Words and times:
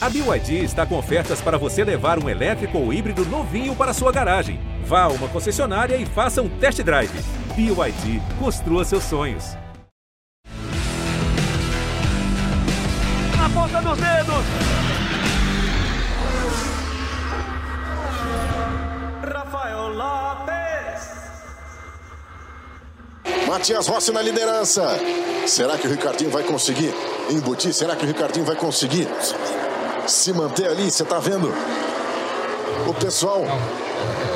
A 0.00 0.08
BYD 0.08 0.62
está 0.62 0.86
com 0.86 0.96
ofertas 0.96 1.40
para 1.40 1.58
você 1.58 1.82
levar 1.82 2.22
um 2.22 2.28
elétrico 2.28 2.78
ou 2.78 2.92
híbrido 2.92 3.24
novinho 3.26 3.74
para 3.74 3.92
sua 3.92 4.12
garagem. 4.12 4.60
Vá 4.84 5.02
a 5.02 5.08
uma 5.08 5.26
concessionária 5.26 5.96
e 5.96 6.06
faça 6.06 6.40
um 6.40 6.48
test 6.48 6.80
drive. 6.84 7.10
BYD, 7.56 8.22
construa 8.38 8.84
seus 8.84 9.02
sonhos. 9.02 9.56
Na 13.36 13.50
ponta 13.52 13.82
dos 13.82 13.98
dedos! 13.98 14.44
Rafael 19.34 19.88
Lopes! 19.88 21.08
Matias 23.48 23.88
Rossi 23.88 24.12
na 24.12 24.22
liderança. 24.22 24.96
Será 25.44 25.76
que 25.76 25.88
o 25.88 25.90
Ricardinho 25.90 26.30
vai 26.30 26.44
conseguir 26.44 26.94
embutir? 27.28 27.74
Será 27.74 27.96
que 27.96 28.04
o 28.04 28.06
Ricardinho 28.06 28.46
vai 28.46 28.54
conseguir 28.54 29.08
se 30.10 30.32
manter 30.32 30.68
ali? 30.68 30.90
Você 30.90 31.04
tá 31.04 31.18
vendo 31.18 31.52
o 32.86 32.94
pessoal 32.94 33.44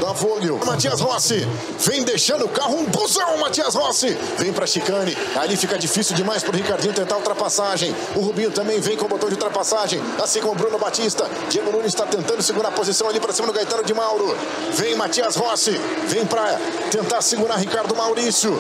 da 0.01 0.13
Volio. 0.13 0.59
Matias 0.65 1.01
Rossi 1.01 1.47
vem 1.79 2.03
deixando 2.03 2.45
o 2.45 2.49
carro 2.49 2.77
um 2.77 2.85
busão, 2.85 3.39
Matias 3.39 3.75
Rossi. 3.75 4.17
Vem 4.39 4.53
pra 4.53 4.67
chicane. 4.67 5.17
Ali 5.37 5.57
fica 5.57 5.79
difícil 5.79 6.17
demais 6.17 6.43
pro 6.43 6.53
Ricardinho 6.53 6.93
tentar 6.93 7.15
a 7.15 7.19
ultrapassagem. 7.19 7.95
O 8.17 8.21
Rubinho 8.21 8.51
também 8.51 8.81
vem 8.81 8.97
com 8.97 9.07
o 9.07 9.09
botão 9.09 9.29
de 9.29 9.35
ultrapassagem, 9.35 10.03
assim 10.23 10.41
como 10.41 10.53
o 10.53 10.57
Bruno 10.57 10.79
Batista. 10.79 11.29
Diego 11.49 11.71
Nunes 11.71 11.87
está 11.87 12.05
tentando 12.05 12.43
segurar 12.43 12.69
a 12.69 12.73
posição 12.73 13.09
ali 13.09 13.21
pra 13.21 13.33
cima 13.33 13.47
do 13.47 13.53
Gaetano 13.53 13.85
de 13.85 13.95
Mauro. 13.95 14.37
Vem 14.73 14.97
Matias 14.97 15.37
Rossi, 15.37 15.79
vem 16.09 16.27
pra 16.27 16.59
tentar 16.91 17.23
segurar 17.23 17.57
Ricardo 17.57 17.95
Maurício. 17.95 18.59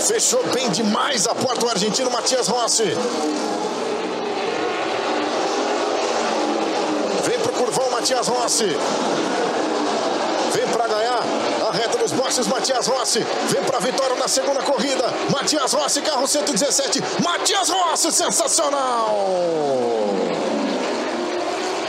Fechou 0.00 0.42
bem 0.54 0.70
demais 0.70 1.26
a 1.26 1.34
porta 1.34 1.66
o 1.66 1.68
argentino 1.68 2.10
Matias 2.10 2.48
Rossi. 2.48 2.84
Vem 7.24 7.38
pro 7.40 7.52
curvão 7.52 7.87
Matias 7.98 8.28
Rossi. 8.28 8.76
Vem 10.52 10.68
para 10.68 10.86
ganhar 10.86 11.20
a 11.68 11.72
reta 11.72 11.98
dos 11.98 12.12
boxes 12.12 12.46
Matias 12.46 12.86
Rossi. 12.86 13.26
Vem 13.48 13.64
para 13.64 13.78
a 13.78 13.80
vitória 13.80 14.14
na 14.14 14.28
segunda 14.28 14.62
corrida. 14.62 15.12
Matias 15.32 15.72
Rossi, 15.72 16.00
carro 16.02 16.24
117. 16.24 17.02
Matias 17.24 17.68
Rossi, 17.68 18.12
sensacional! 18.12 19.16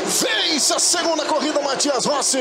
Vence 0.04 0.74
a 0.74 0.80
segunda 0.80 1.26
corrida 1.26 1.62
Matias 1.62 2.06
Rossi. 2.06 2.40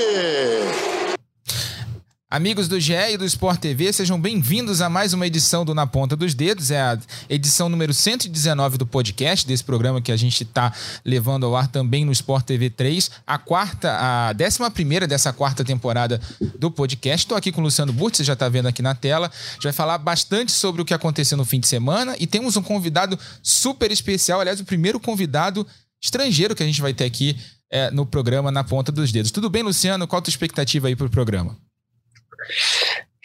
Amigos 2.30 2.68
do 2.68 2.78
GE 2.78 2.92
e 2.92 3.16
do 3.16 3.24
Sport 3.24 3.58
TV, 3.58 3.90
sejam 3.90 4.20
bem-vindos 4.20 4.82
a 4.82 4.90
mais 4.90 5.14
uma 5.14 5.26
edição 5.26 5.64
do 5.64 5.74
Na 5.74 5.86
Ponta 5.86 6.14
dos 6.14 6.34
Dedos. 6.34 6.70
É 6.70 6.78
a 6.78 6.98
edição 7.26 7.70
número 7.70 7.94
119 7.94 8.76
do 8.76 8.86
podcast, 8.86 9.46
desse 9.46 9.64
programa 9.64 10.02
que 10.02 10.12
a 10.12 10.16
gente 10.16 10.42
está 10.42 10.70
levando 11.02 11.46
ao 11.46 11.56
ar 11.56 11.68
também 11.68 12.04
no 12.04 12.12
Sport 12.12 12.44
TV 12.44 12.68
3. 12.68 13.10
A 13.26 13.38
quarta, 13.38 13.96
a 13.98 14.34
décima 14.34 14.70
primeira 14.70 15.06
dessa 15.06 15.32
quarta 15.32 15.64
temporada 15.64 16.20
do 16.58 16.70
podcast. 16.70 17.24
Estou 17.24 17.38
aqui 17.38 17.50
com 17.50 17.62
o 17.62 17.64
Luciano 17.64 17.94
Burti, 17.94 18.18
você 18.18 18.24
já 18.24 18.34
está 18.34 18.46
vendo 18.46 18.68
aqui 18.68 18.82
na 18.82 18.94
tela. 18.94 19.28
A 19.32 19.54
gente 19.54 19.62
vai 19.62 19.72
falar 19.72 19.96
bastante 19.96 20.52
sobre 20.52 20.82
o 20.82 20.84
que 20.84 20.92
aconteceu 20.92 21.38
no 21.38 21.46
fim 21.46 21.60
de 21.60 21.66
semana 21.66 22.14
e 22.20 22.26
temos 22.26 22.58
um 22.58 22.62
convidado 22.62 23.18
super 23.42 23.90
especial, 23.90 24.38
aliás, 24.38 24.60
o 24.60 24.66
primeiro 24.66 25.00
convidado 25.00 25.66
estrangeiro 25.98 26.54
que 26.54 26.62
a 26.62 26.66
gente 26.66 26.82
vai 26.82 26.92
ter 26.92 27.06
aqui 27.06 27.38
é, 27.70 27.90
no 27.90 28.04
programa 28.04 28.52
Na 28.52 28.62
Ponta 28.62 28.92
dos 28.92 29.10
Dedos. 29.10 29.30
Tudo 29.30 29.48
bem, 29.48 29.62
Luciano? 29.62 30.06
Qual 30.06 30.18
a 30.18 30.22
tua 30.22 30.30
expectativa 30.30 30.88
aí 30.88 30.94
para 30.94 31.06
o 31.06 31.10
programa? 31.10 31.56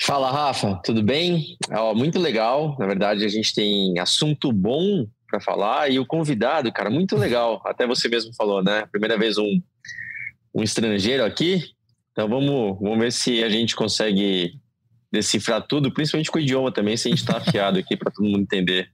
Fala, 0.02 0.32
Rafa, 0.32 0.82
tudo 0.84 1.02
bem? 1.02 1.58
Ó, 1.72 1.94
muito 1.94 2.20
legal. 2.20 2.76
Na 2.78 2.86
verdade, 2.86 3.24
a 3.24 3.30
gente 3.30 3.54
tem 3.54 3.98
assunto 4.00 4.52
bom 4.52 5.08
para 5.28 5.40
falar 5.40 5.90
e 5.90 5.98
o 5.98 6.06
convidado, 6.06 6.72
cara, 6.72 6.90
muito 6.90 7.16
legal. 7.16 7.62
Até 7.66 7.88
você 7.88 8.08
mesmo 8.10 8.34
falou, 8.36 8.64
né? 8.64 8.86
Primeira 8.92 9.18
vez 9.18 9.38
um, 9.38 9.62
um 10.54 10.62
estrangeiro 10.62 11.24
aqui. 11.24 11.64
Então 12.12 12.28
vamos, 12.28 12.78
vamos 12.80 13.00
ver 13.00 13.12
se 13.12 13.44
a 13.44 13.50
gente 13.50 13.76
consegue 13.76 14.60
decifrar 15.14 15.62
tudo, 15.62 15.94
principalmente 15.94 16.32
com 16.32 16.40
o 16.40 16.42
idioma 16.42 16.72
também, 16.72 16.98
se 16.98 17.08
a 17.08 17.12
gente 17.12 17.20
está 17.20 17.38
afiado 17.38 17.78
aqui 17.78 17.96
para 17.96 18.12
todo 18.12 18.26
mundo 18.26 18.42
entender. 18.42 18.90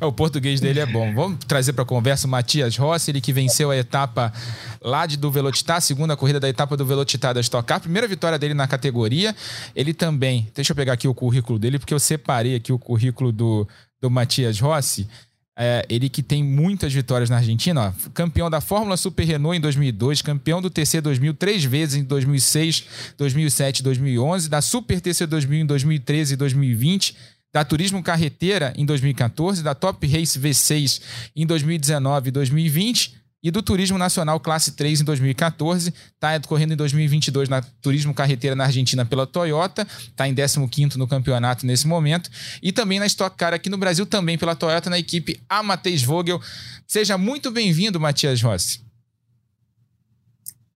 É, 0.00 0.06
o 0.06 0.12
português 0.12 0.60
dele 0.60 0.78
é 0.78 0.86
bom. 0.86 1.12
Vamos 1.12 1.44
trazer 1.46 1.72
para 1.72 1.82
a 1.82 1.86
conversa 1.86 2.28
o 2.28 2.30
Matias 2.30 2.76
Rossi, 2.76 3.10
ele 3.10 3.20
que 3.20 3.32
venceu 3.32 3.72
a 3.72 3.76
etapa 3.76 4.32
lá 4.80 5.04
de 5.04 5.16
do 5.16 5.32
Velocitar, 5.32 5.80
segunda 5.80 6.16
corrida 6.16 6.38
da 6.38 6.48
etapa 6.48 6.76
do 6.76 6.86
Velocitar 6.86 7.34
da 7.34 7.40
Stock 7.40 7.66
Car, 7.66 7.80
primeira 7.80 8.06
vitória 8.06 8.38
dele 8.38 8.54
na 8.54 8.68
categoria. 8.68 9.34
Ele 9.74 9.92
também, 9.92 10.48
deixa 10.54 10.72
eu 10.72 10.76
pegar 10.76 10.92
aqui 10.92 11.08
o 11.08 11.14
currículo 11.14 11.58
dele, 11.58 11.80
porque 11.80 11.92
eu 11.92 11.98
separei 11.98 12.54
aqui 12.54 12.72
o 12.72 12.78
currículo 12.78 13.32
do, 13.32 13.66
do 14.00 14.08
Matias 14.08 14.60
Rossi. 14.60 15.08
É, 15.56 15.84
ele 15.90 16.08
que 16.08 16.22
tem 16.22 16.42
muitas 16.42 16.94
vitórias 16.94 17.28
na 17.28 17.36
Argentina, 17.36 17.88
ó, 17.88 18.10
campeão 18.14 18.48
da 18.48 18.60
Fórmula 18.60 18.96
Super 18.96 19.24
Renault 19.24 19.58
em 19.58 19.60
2002, 19.60 20.22
campeão 20.22 20.62
do 20.62 20.70
TC 20.70 21.02
2000 21.02 21.34
três 21.34 21.62
vezes 21.62 21.96
em 21.96 22.04
2006, 22.04 22.84
2007 23.18 23.80
e 23.80 23.82
2011, 23.82 24.48
da 24.48 24.62
Super 24.62 24.98
TC 24.98 25.26
2000 25.26 25.60
em 25.60 25.66
2013 25.66 26.32
e 26.32 26.36
2020, 26.36 27.16
da 27.52 27.64
Turismo 27.66 28.02
Carreteira 28.02 28.72
em 28.78 28.86
2014, 28.86 29.62
da 29.62 29.74
Top 29.74 30.06
Race 30.06 30.40
V6 30.40 31.02
em 31.36 31.46
2019 31.46 32.28
e 32.28 32.32
2020 32.32 33.21
e 33.42 33.50
do 33.50 33.62
Turismo 33.62 33.98
Nacional 33.98 34.38
Classe 34.38 34.72
3 34.72 35.00
em 35.00 35.04
2014. 35.04 35.88
Está 35.90 36.38
correndo 36.46 36.72
em 36.72 36.76
2022 36.76 37.48
na 37.48 37.60
Turismo 37.80 38.14
Carreteira 38.14 38.54
na 38.54 38.64
Argentina 38.64 39.04
pela 39.04 39.26
Toyota, 39.26 39.82
está 39.82 40.28
em 40.28 40.34
15º 40.34 40.96
no 40.96 41.08
campeonato 41.08 41.66
nesse 41.66 41.86
momento 41.86 42.30
e 42.62 42.72
também 42.72 43.00
na 43.00 43.06
Stock 43.06 43.36
Car 43.36 43.52
aqui 43.52 43.68
no 43.68 43.76
Brasil 43.76 44.06
também 44.06 44.38
pela 44.38 44.54
Toyota 44.54 44.88
na 44.88 44.98
equipe 44.98 45.40
Amateus 45.48 46.02
Vogel. 46.02 46.40
Seja 46.86 47.18
muito 47.18 47.50
bem-vindo, 47.50 47.98
Matias 47.98 48.40
Rossi. 48.42 48.80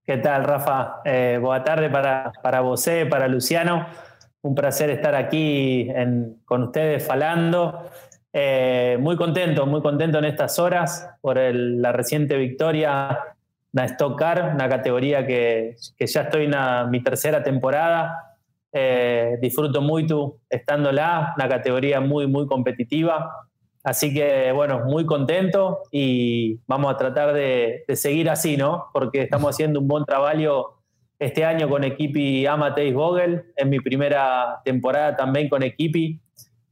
Que 0.04 0.16
tal, 0.18 0.42
Rafa? 0.42 1.02
Eh, 1.04 1.38
boa 1.40 1.60
tarde 1.60 1.88
para, 1.88 2.30
para 2.42 2.62
você, 2.62 3.04
para 3.04 3.26
Luciano. 3.26 3.84
Un 4.46 4.54
placer 4.54 4.90
estar 4.90 5.16
aquí 5.16 5.90
en, 5.90 6.36
con 6.44 6.62
ustedes 6.62 7.04
falando. 7.04 7.90
Eh, 8.38 8.98
muy 9.00 9.16
contento, 9.16 9.64
muy 9.64 9.80
contento 9.80 10.18
en 10.18 10.26
estas 10.26 10.58
horas 10.58 11.08
por 11.22 11.38
el, 11.38 11.80
la 11.80 11.90
reciente 11.92 12.36
victoria 12.36 13.18
na 13.72 13.84
Stock 13.86 14.18
Car, 14.18 14.52
una 14.54 14.68
categoría 14.68 15.26
que, 15.26 15.76
que 15.96 16.06
ya 16.06 16.20
estoy 16.20 16.44
en 16.44 16.90
mi 16.90 17.02
tercera 17.02 17.42
temporada. 17.42 18.36
Eh, 18.72 19.38
disfruto 19.40 19.80
mucho 19.80 20.36
estándola, 20.50 21.32
una 21.34 21.48
categoría 21.48 22.02
muy, 22.02 22.26
muy 22.26 22.46
competitiva. 22.46 23.32
Así 23.82 24.12
que, 24.12 24.52
bueno, 24.52 24.84
muy 24.84 25.06
contento 25.06 25.84
y 25.90 26.58
vamos 26.66 26.92
a 26.92 26.98
tratar 26.98 27.32
de, 27.32 27.84
de 27.88 27.96
seguir 27.96 28.28
así, 28.28 28.58
¿no? 28.58 28.88
Porque 28.92 29.22
estamos 29.22 29.54
haciendo 29.54 29.80
un 29.80 29.88
buen 29.88 30.04
trabajo 30.04 30.82
este 31.18 31.42
año 31.42 31.70
con 31.70 31.84
Equipi 31.84 32.44
Amateis 32.44 32.92
Vogel, 32.92 33.44
en 33.56 33.70
mi 33.70 33.80
primera 33.80 34.60
temporada 34.62 35.16
también 35.16 35.48
con 35.48 35.62
Equipi. 35.62 36.20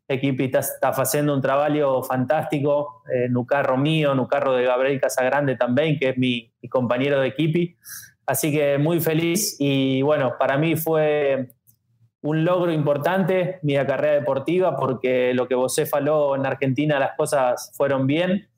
Equipi 0.09 0.45
está, 0.45 0.61
está 0.61 0.89
haciendo 0.91 1.35
un 1.35 1.41
trabajo 1.41 2.03
fantástico, 2.03 3.03
eh, 3.13 3.29
no 3.31 3.47
carro 3.47 3.77
mío, 3.77 4.15
no 4.15 4.29
carro 4.29 4.55
de 4.55 4.65
Gabriel 4.65 5.01
Casagrande 5.01 5.57
también, 5.57 5.99
que 5.99 6.11
es 6.11 6.19
mi, 6.19 6.53
compañero 6.71 7.21
de 7.21 7.29
Equipi. 7.29 7.77
Así 8.27 8.51
que 8.53 8.79
muy 8.79 9.01
feliz 9.01 9.57
y 9.59 10.03
bueno, 10.03 10.35
para 10.39 10.57
mí 10.57 10.77
fue 10.77 11.51
un 12.23 12.45
logro 12.45 12.73
importante 12.73 13.59
mi 13.63 13.75
carrera 13.75 14.15
deportiva 14.15 14.77
porque 14.77 15.35
lo 15.35 15.47
que 15.47 15.55
vos 15.55 15.79
faló 15.91 16.35
en 16.35 16.47
Argentina 16.47 16.99
las 16.99 17.17
cosas 17.17 17.71
fueron 17.77 18.07
bien 18.07 18.49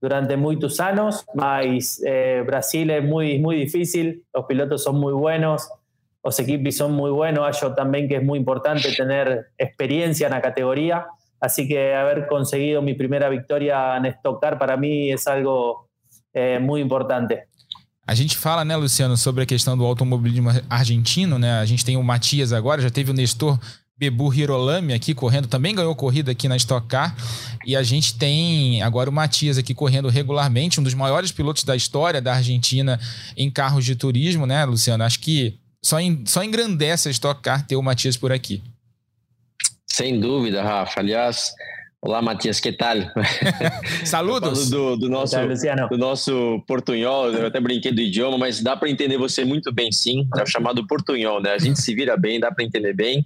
durante 0.00 0.38
muchos 0.38 0.80
años, 0.80 1.26
mas 1.34 2.02
eh, 2.06 2.42
Brasil 2.46 2.90
es 2.90 3.04
muy, 3.04 3.38
muy 3.38 3.56
difícil, 3.56 4.24
los 4.32 4.46
pilotos 4.46 4.82
son 4.82 4.96
muy 4.96 5.12
buenos, 5.12 5.70
los 6.22 6.38
equipos 6.38 6.76
son 6.76 6.92
muy 6.92 7.10
buenos, 7.10 7.60
yo 7.60 7.74
también 7.74 8.08
que 8.08 8.16
es 8.16 8.22
muy 8.22 8.38
importante 8.38 8.92
tener 8.92 9.46
experiencia 9.56 10.26
en 10.26 10.32
la 10.32 10.42
categoría, 10.42 11.06
así 11.40 11.66
que 11.66 11.94
haber 11.94 12.26
conseguido 12.26 12.82
mi 12.82 12.94
primera 12.94 13.28
victoria 13.28 13.96
en 13.96 14.06
Stock 14.06 14.40
Car 14.40 14.58
para 14.58 14.76
mí 14.76 15.10
es 15.10 15.26
algo 15.26 15.88
eh, 16.32 16.58
muy 16.60 16.80
importante. 16.80 17.48
A 18.06 18.14
gente 18.14 18.36
fala, 18.36 18.64
né, 18.64 18.76
Luciano, 18.76 19.16
sobre 19.16 19.44
a 19.44 19.46
questão 19.46 19.78
do 19.78 19.84
automobilismo 19.84 20.50
argentino, 20.68 21.38
né? 21.38 21.60
A 21.60 21.64
gente 21.64 21.84
tem 21.84 21.96
o 21.96 22.02
Matias 22.02 22.52
agora, 22.52 22.82
já 22.82 22.90
teve 22.90 23.12
o 23.12 23.14
Nestor 23.14 23.56
Bebu 23.96 24.34
Hirolami 24.34 24.94
aqui 24.94 25.14
correndo, 25.14 25.46
também 25.46 25.74
ganhou 25.74 25.94
corrida 25.94 26.32
aqui 26.32 26.48
na 26.48 26.56
Stock 26.56 26.88
Car. 26.88 27.14
E 27.64 27.76
a 27.76 27.82
gente 27.84 28.14
tem 28.14 28.82
agora 28.82 29.08
o 29.10 29.12
Matias 29.12 29.58
aqui 29.58 29.74
correndo 29.74 30.08
regularmente, 30.08 30.80
um 30.80 30.82
dos 30.82 30.94
maiores 30.94 31.30
pilotos 31.30 31.62
da 31.62 31.76
história 31.76 32.20
da 32.20 32.34
Argentina 32.34 32.98
em 33.36 33.48
carros 33.48 33.84
de 33.84 33.94
turismo, 33.94 34.44
né, 34.44 34.64
Luciano? 34.64 35.04
Acho 35.04 35.20
que 35.20 35.59
só, 35.82 36.00
em, 36.00 36.24
só 36.26 36.42
engrandece 36.42 37.08
a 37.08 37.12
Stock 37.12 37.42
Car 37.42 37.66
ter 37.66 37.76
o 37.76 37.82
Matias 37.82 38.16
por 38.16 38.32
aqui. 38.32 38.62
Sem 39.86 40.20
dúvida, 40.20 40.62
Rafa. 40.62 41.00
Aliás, 41.00 41.52
Olá, 42.02 42.22
Matias, 42.22 42.58
que 42.58 42.72
tal? 42.72 42.96
Saludos! 44.06 44.70
Do, 44.70 44.96
do, 44.96 45.10
nosso, 45.10 45.36
do 45.90 45.98
nosso 45.98 46.64
portunhol, 46.66 47.30
eu 47.30 47.46
até 47.46 47.60
brinquei 47.60 47.92
do 47.92 48.00
idioma, 48.00 48.38
mas 48.38 48.62
dá 48.62 48.74
para 48.74 48.88
entender 48.88 49.18
você 49.18 49.44
muito 49.44 49.70
bem, 49.70 49.92
sim. 49.92 50.26
É 50.38 50.42
o 50.42 50.46
chamado 50.46 50.86
portunhol, 50.86 51.42
né? 51.42 51.50
A 51.50 51.58
gente 51.58 51.78
se 51.78 51.94
vira 51.94 52.16
bem, 52.16 52.40
dá 52.40 52.50
para 52.50 52.64
entender 52.64 52.94
bem. 52.94 53.22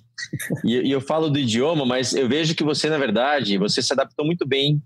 E, 0.64 0.88
e, 0.88 0.90
eu 0.90 1.00
falo 1.00 1.30
do 1.30 1.38
idioma, 1.38 1.86
mas 1.86 2.14
eu 2.14 2.28
vejo 2.28 2.56
que 2.56 2.64
você, 2.64 2.88
na 2.88 2.98
verdade, 2.98 3.56
você 3.58 3.80
se 3.80 3.92
adaptou 3.92 4.26
muito 4.26 4.44
bem 4.44 4.82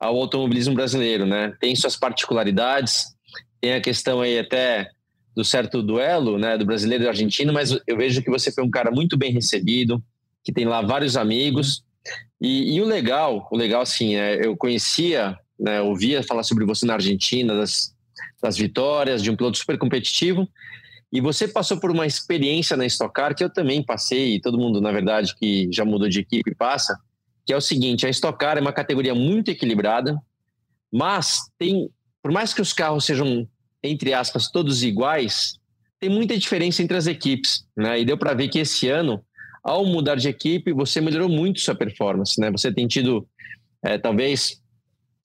ao 0.00 0.16
automobilismo 0.16 0.74
brasileiro, 0.74 1.24
né? 1.24 1.54
Tem 1.60 1.76
suas 1.76 1.94
particularidades, 1.94 3.14
tem 3.60 3.74
a 3.74 3.80
questão 3.80 4.20
aí 4.20 4.40
até 4.40 4.90
do 5.40 5.44
certo 5.44 5.82
duelo, 5.82 6.38
né, 6.38 6.58
do 6.58 6.66
brasileiro 6.66 7.02
e 7.02 7.06
do 7.06 7.08
argentino, 7.08 7.50
mas 7.50 7.74
eu 7.86 7.96
vejo 7.96 8.22
que 8.22 8.28
você 8.28 8.52
foi 8.52 8.62
um 8.62 8.70
cara 8.70 8.90
muito 8.90 9.16
bem 9.16 9.32
recebido, 9.32 10.02
que 10.44 10.52
tem 10.52 10.66
lá 10.66 10.82
vários 10.82 11.16
amigos. 11.16 11.82
E, 12.38 12.74
e 12.76 12.80
o 12.82 12.84
legal, 12.84 13.48
o 13.50 13.56
legal 13.56 13.80
assim, 13.80 14.16
é, 14.16 14.44
eu 14.44 14.54
conhecia, 14.54 15.34
né, 15.58 15.80
ouvia 15.80 16.22
falar 16.22 16.42
sobre 16.42 16.66
você 16.66 16.84
na 16.84 16.92
Argentina, 16.92 17.54
das, 17.54 17.94
das 18.42 18.58
vitórias, 18.58 19.22
de 19.22 19.30
um 19.30 19.36
piloto 19.36 19.56
super 19.56 19.78
competitivo, 19.78 20.46
e 21.10 21.22
você 21.22 21.48
passou 21.48 21.80
por 21.80 21.90
uma 21.90 22.06
experiência 22.06 22.76
na 22.76 22.84
Stock 22.84 23.14
Car 23.14 23.34
que 23.34 23.42
eu 23.42 23.48
também 23.48 23.82
passei, 23.82 24.34
e 24.34 24.40
todo 24.42 24.58
mundo, 24.58 24.78
na 24.78 24.92
verdade, 24.92 25.34
que 25.36 25.70
já 25.72 25.86
mudou 25.86 26.06
de 26.06 26.20
equipe 26.20 26.54
passa, 26.54 26.94
que 27.46 27.52
é 27.52 27.56
o 27.56 27.62
seguinte, 27.62 28.06
a 28.06 28.10
Stock 28.10 28.38
Car 28.38 28.58
é 28.58 28.60
uma 28.60 28.74
categoria 28.74 29.14
muito 29.14 29.50
equilibrada, 29.50 30.20
mas 30.92 31.50
tem, 31.58 31.88
por 32.22 32.30
mais 32.30 32.52
que 32.52 32.60
os 32.60 32.74
carros 32.74 33.06
sejam, 33.06 33.48
entre 33.82 34.12
aspas, 34.12 34.50
todos 34.50 34.82
iguais, 34.82 35.58
tem 35.98 36.08
muita 36.08 36.36
diferença 36.36 36.82
entre 36.82 36.96
as 36.96 37.06
equipes, 37.06 37.64
né? 37.76 38.00
E 38.00 38.04
deu 38.04 38.16
para 38.16 38.34
ver 38.34 38.48
que 38.48 38.58
esse 38.58 38.88
ano, 38.88 39.22
ao 39.62 39.84
mudar 39.84 40.16
de 40.16 40.28
equipe, 40.28 40.72
você 40.72 41.00
melhorou 41.00 41.28
muito 41.28 41.60
sua 41.60 41.74
performance, 41.74 42.40
né? 42.40 42.50
Você 42.50 42.72
tem 42.72 42.86
tido, 42.86 43.26
é, 43.82 43.98
talvez, 43.98 44.60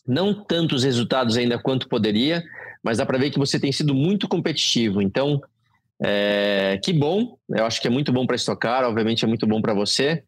não 0.08 0.34
tantos 0.34 0.84
resultados 0.84 1.38
ainda 1.38 1.58
quanto 1.58 1.88
poderia, 1.88 2.44
mas 2.84 2.98
dá 2.98 3.06
para 3.06 3.18
ver 3.18 3.32
que 3.32 3.40
você 3.40 3.60
tem 3.60 3.72
sido 3.72 3.96
muito 3.96 4.28
competitivo. 4.28 5.02
Então, 5.02 5.42
é, 6.02 6.80
que 6.84 6.92
bom, 6.92 7.38
eu 7.50 7.66
acho 7.66 7.82
que 7.82 7.88
é 7.88 7.90
muito 7.90 8.12
bom 8.12 8.28
para 8.28 8.36
estocar, 8.36 8.84
obviamente 8.84 9.24
é 9.24 9.28
muito 9.28 9.48
bom 9.48 9.62
para 9.62 9.74
você, 9.74 10.24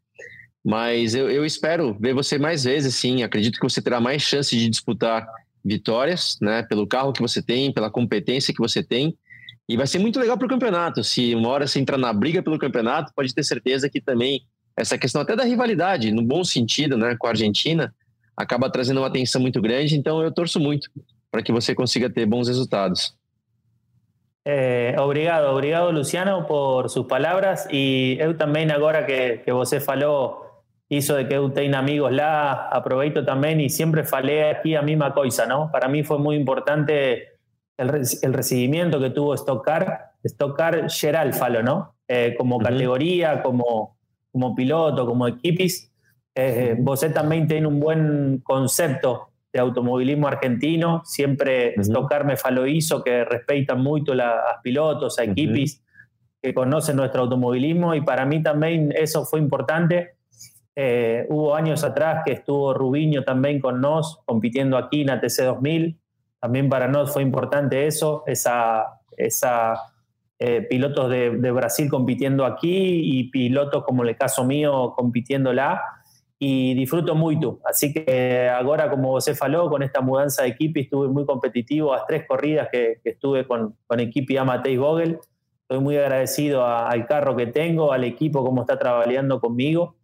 mas 0.66 1.14
eu, 1.14 1.30
eu, 1.30 1.46
espero 1.46 1.96
ver 2.00 2.14
você 2.14 2.38
mais 2.38 2.64
vezes, 2.64 2.96
sim. 2.96 3.24
Acredito 3.24 3.60
que 3.60 3.64
você 3.70 3.82
terá 3.82 4.02
mais 4.02 4.22
chance 4.22 4.56
de 4.56 4.70
disputar 4.70 5.28
vitórias, 5.68 6.38
né, 6.42 6.64
pelo 6.64 6.88
carro 6.88 7.12
que 7.12 7.22
você 7.22 7.42
tem, 7.42 7.74
pela 7.74 7.92
competência 7.92 8.54
que 8.54 8.62
você 8.62 8.82
tem, 8.82 9.18
e 9.68 9.76
vai 9.76 9.86
ser 9.86 10.00
muito 10.00 10.20
legal 10.20 10.38
para 10.38 10.46
o 10.46 10.50
campeonato. 10.50 11.04
Se 11.04 11.36
uma 11.36 11.50
hora 11.50 11.68
você 11.68 11.80
entrar 11.80 11.98
na 11.98 12.14
briga 12.14 12.42
pelo 12.42 12.58
campeonato, 12.58 13.12
pode 13.14 13.34
ter 13.34 13.44
certeza 13.44 13.90
que 13.90 14.00
também 14.00 14.42
essa 14.78 14.98
questão 14.98 15.22
até 15.22 15.36
da 15.36 15.44
rivalidade, 15.44 16.12
no 16.12 16.22
bom 16.22 16.44
sentido, 16.44 16.98
né, 16.98 17.16
com 17.18 17.28
a 17.28 17.32
Argentina, 17.32 17.94
acaba 18.36 18.70
trazendo 18.70 19.02
uma 19.02 19.08
atenção 19.08 19.42
muito 19.42 19.62
grande. 19.62 19.98
Então 19.98 20.22
eu 20.22 20.32
torço 20.32 20.60
muito 20.60 20.90
para 21.30 21.42
que 21.42 21.52
você 21.52 21.76
consiga 21.76 22.10
ter 22.10 22.26
bons 22.26 22.48
resultados. 22.48 23.14
Eh, 24.46 24.96
obrigado, 24.98 25.48
obrigado 25.48 25.92
Luciano 25.92 26.46
por 26.48 26.90
sus 26.90 27.06
palabras 27.06 27.68
y 27.70 28.18
eu 28.18 28.38
también 28.38 28.72
ahora 28.72 29.06
que, 29.06 29.42
que 29.44 29.52
você 29.52 29.82
falou 29.82 30.47
hizo 30.90 31.16
de 31.16 31.28
que 31.28 31.40
tenho 31.54 31.78
amigos 31.78 32.12
lá, 32.12 32.70
aproveito 32.70 33.26
también 33.26 33.60
y 33.60 33.70
siempre 33.70 34.04
falé 34.04 34.50
aquí 34.50 34.76
a 34.76 34.82
misma 34.82 35.14
cosa, 35.14 35.46
¿no? 35.46 35.70
Para 35.72 35.88
mí 35.88 36.04
fue 36.04 36.18
muy 36.18 36.36
importante 36.36 37.40
el, 37.78 38.02
el 38.22 38.34
recibimiento 38.34 39.00
que 39.00 39.10
tuvo 39.10 39.36
Stockcar, 39.36 40.12
Stockcar 40.26 40.90
geral 40.90 41.34
falo, 41.34 41.62
¿no? 41.62 41.96
Eh, 42.08 42.36
como 42.38 42.58
categoría, 42.60 43.44
como, 43.44 43.98
como 44.32 44.56
piloto, 44.56 45.06
como 45.06 45.28
equipis. 45.28 45.92
Eh, 46.34 46.76
vosé 46.80 47.10
también 47.10 47.48
tiene 47.48 47.68
un 47.68 47.80
buen 47.80 48.40
concepto 48.44 49.30
de 49.52 49.60
automovilismo 49.60 50.28
argentino. 50.28 51.02
Siempre 51.04 51.74
uh 51.78 51.82
-huh. 51.82 52.24
me 52.24 52.38
faló 52.38 52.66
hizo 52.66 53.04
que 53.04 53.26
respetan 53.26 53.82
mucho 53.82 54.14
a 54.14 54.62
pilotos, 54.64 55.20
a 55.20 55.24
equipis 55.24 55.84
que 56.42 56.54
conocen 56.54 56.96
nuestro 56.96 57.24
automovilismo 57.24 57.96
y 57.96 58.02
para 58.02 58.26
mí 58.26 58.42
también 58.42 58.94
eso 58.96 59.26
fue 59.26 59.40
importante. 59.40 60.17
Eh, 60.80 61.26
hubo 61.30 61.56
años 61.56 61.84
atrás 61.84 62.22
que 62.24 62.34
estuvo 62.34 62.72
Rubiño 62.72 63.24
también 63.24 63.60
con 63.60 63.82
nos 63.82 64.20
compitiendo 64.26 64.78
aquí 64.78 65.02
en 65.02 65.10
ATC 65.10 65.42
2000. 65.44 66.00
También 66.40 66.70
para 66.70 66.88
nos 66.88 67.12
fue 67.12 67.24
importante 67.24 67.88
eso, 67.88 68.22
esa, 68.28 69.00
esa 69.18 69.74
eh, 70.38 70.62
pilotos 70.70 71.10
de, 71.10 71.32
de, 71.32 71.50
Brasil 71.50 71.90
compitiendo 71.90 72.46
aquí 72.46 73.02
y 73.04 73.32
pilotos 73.32 73.84
como 73.86 74.04
el 74.04 74.16
caso 74.16 74.46
mío 74.46 74.94
compitiendo 74.96 75.52
lá 75.52 75.82
y 76.38 76.76
disfruto 76.76 77.16
mucho. 77.16 77.60
Así 77.66 77.92
que 77.92 78.48
ahora, 78.48 78.88
como 78.88 79.10
vos 79.10 79.28
faló, 79.34 79.72
con 79.72 79.82
esta 79.82 80.02
mudanza 80.02 80.44
de 80.44 80.50
equipo 80.50 80.80
estuve 80.80 81.08
muy 81.08 81.26
competitivo. 81.26 81.96
Las 81.96 82.06
tres 82.06 82.28
corridas 82.28 82.70
que, 82.72 83.00
que 83.04 83.10
estuve 83.10 83.48
con, 83.48 83.76
con 83.88 84.00
equipo 84.00 84.46
Matei 84.46 84.78
Vogel, 84.78 85.18
estoy 85.62 85.80
muy 85.80 85.98
agradecido 85.98 86.64
a, 86.64 86.88
al 86.88 87.08
carro 87.08 87.36
que 87.36 87.48
tengo, 87.48 87.92
al 87.92 88.04
equipo, 88.04 88.46
cómo 88.46 88.62
está 88.62 88.78
trabajando 88.78 89.42
conmigo. 89.42 89.97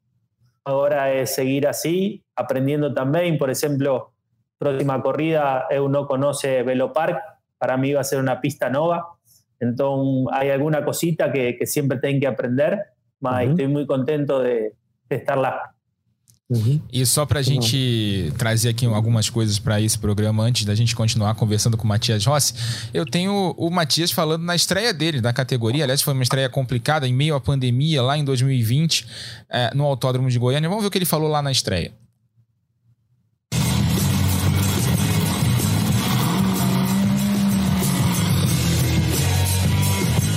Ahora 0.65 1.11
es 1.11 1.35
seguir 1.35 1.67
así, 1.67 2.23
aprendiendo 2.35 2.93
también. 2.93 3.37
Por 3.37 3.49
ejemplo, 3.49 4.13
próxima 4.57 5.01
corrida, 5.01 5.67
eu 5.69 5.89
no 5.89 6.07
conoce 6.07 6.63
Velopark, 6.63 7.19
para 7.57 7.77
mí 7.77 7.93
va 7.93 8.01
a 8.01 8.03
ser 8.03 8.19
una 8.19 8.39
pista 8.39 8.69
nova. 8.69 9.19
Entonces, 9.59 10.33
hay 10.33 10.49
alguna 10.49 10.83
cosita 10.83 11.31
que, 11.31 11.57
que 11.57 11.65
siempre 11.65 11.99
tengo 11.99 12.21
que 12.21 12.27
aprender, 12.27 12.79
uh 13.21 13.27
-huh. 13.27 13.49
estoy 13.49 13.67
muy 13.67 13.85
contento 13.85 14.41
de, 14.41 14.75
de 15.09 15.15
estar 15.15 15.37
lá. 15.37 15.75
Uhum. 16.53 16.79
E 16.91 17.03
só 17.05 17.25
para 17.25 17.39
a 17.39 17.41
gente 17.41 18.31
trazer 18.37 18.69
aqui 18.69 18.85
algumas 18.85 19.27
coisas 19.27 19.57
para 19.57 19.81
esse 19.81 19.97
programa, 19.97 20.43
antes 20.43 20.65
da 20.65 20.75
gente 20.75 20.95
continuar 20.95 21.33
conversando 21.33 21.75
com 21.75 21.83
o 21.83 21.87
Matias 21.87 22.23
Rossi, 22.25 22.53
eu 22.93 23.05
tenho 23.05 23.55
o 23.57 23.69
Matias 23.71 24.11
falando 24.11 24.43
na 24.43 24.55
estreia 24.55 24.93
dele, 24.93 25.19
da 25.19 25.33
categoria. 25.33 25.83
Aliás, 25.83 26.01
foi 26.01 26.13
uma 26.13 26.21
estreia 26.21 26.47
complicada 26.49 27.07
em 27.07 27.13
meio 27.13 27.33
à 27.33 27.41
pandemia, 27.41 28.03
lá 28.03 28.17
em 28.17 28.23
2020, 28.23 29.07
é, 29.49 29.71
no 29.73 29.83
Autódromo 29.83 30.29
de 30.29 30.37
Goiânia. 30.37 30.69
Vamos 30.69 30.83
ver 30.83 30.89
o 30.89 30.91
que 30.91 30.97
ele 30.99 31.05
falou 31.05 31.27
lá 31.27 31.41
na 31.41 31.51
estreia. 31.51 31.91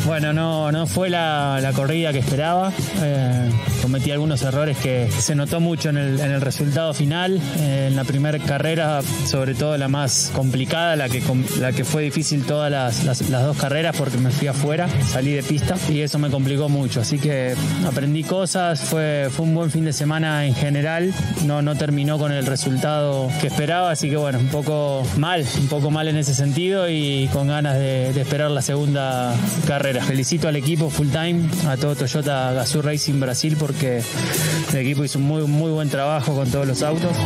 Bueno, 0.06 0.32
no, 0.32 0.70
no 0.70 0.86
fue 0.86 1.10
la, 1.10 1.58
la 1.60 1.72
corrida 1.72 2.12
que 2.12 2.20
esperaba. 2.20 2.72
Eh, 3.02 3.50
cometí 3.86 4.10
algunos 4.10 4.42
errores 4.42 4.76
que 4.78 5.08
se 5.16 5.36
notó 5.36 5.60
mucho 5.60 5.90
en 5.90 5.96
el, 5.96 6.40
resultado 6.40 6.92
final. 6.92 7.40
Eh, 7.60 7.86
en 7.86 7.94
la 7.94 8.02
primera 8.02 8.36
carrera, 8.40 9.00
sobre 9.26 9.54
todo 9.54 9.78
la 9.78 9.86
más 9.86 10.32
complicada, 10.34 10.96
la 10.96 11.08
que, 11.08 11.22
la 11.60 11.70
que 11.70 11.84
fue 11.84 12.02
difícil 12.02 12.44
todas 12.44 12.68
las, 12.68 13.04
las, 13.04 13.30
dos 13.30 13.56
carreras 13.56 13.94
porque 13.96 14.18
me 14.18 14.32
fui 14.32 14.48
afuera, 14.48 14.88
salí 15.08 15.30
de 15.34 15.44
pista 15.44 15.76
y 15.88 16.00
eso 16.00 16.18
me 16.18 16.30
complicó 16.30 16.68
mucho. 16.68 17.00
Así 17.00 17.20
que 17.20 17.54
aprendí 17.86 18.24
cosas, 18.24 18.80
fue, 18.80 19.28
fue 19.30 19.46
un 19.46 19.54
buen 19.54 19.70
fin 19.70 19.84
de 19.84 19.92
semana 19.92 20.46
en 20.46 20.56
general. 20.56 21.14
No, 21.44 21.62
no 21.62 21.76
terminó 21.76 22.18
con 22.18 22.32
el 22.32 22.44
resultado 22.44 23.30
que 23.40 23.46
esperaba, 23.46 23.92
así 23.92 24.10
que 24.10 24.16
bueno, 24.16 24.40
un 24.40 24.48
poco 24.48 25.06
mal, 25.16 25.44
un 25.60 25.68
poco 25.68 25.92
mal 25.92 26.08
en 26.08 26.16
ese 26.16 26.34
sentido 26.34 26.90
y 26.90 27.28
con 27.32 27.46
ganas 27.46 27.78
de, 27.78 28.12
de 28.12 28.20
esperar 28.20 28.50
la 28.50 28.62
segunda 28.62 29.32
carrera. 29.64 30.02
Felicito 30.02 30.49
al 30.49 30.56
equipo 30.56 30.90
full 30.90 31.11
time, 31.11 31.49
a 31.68 31.76
todo 31.76 31.94
Toyota 31.94 32.52
Gazoo 32.52 32.82
Racing 32.82 33.20
Brasil, 33.20 33.56
porque 33.56 33.75
el 33.85 34.76
equipo 34.76 35.04
hizo 35.04 35.18
un 35.18 35.25
muy, 35.25 35.42
muy 35.42 35.71
buen 35.71 35.88
trabajo 35.88 36.35
con 36.35 36.50
todos 36.50 36.66
los 36.66 36.83
autos. 36.83 37.16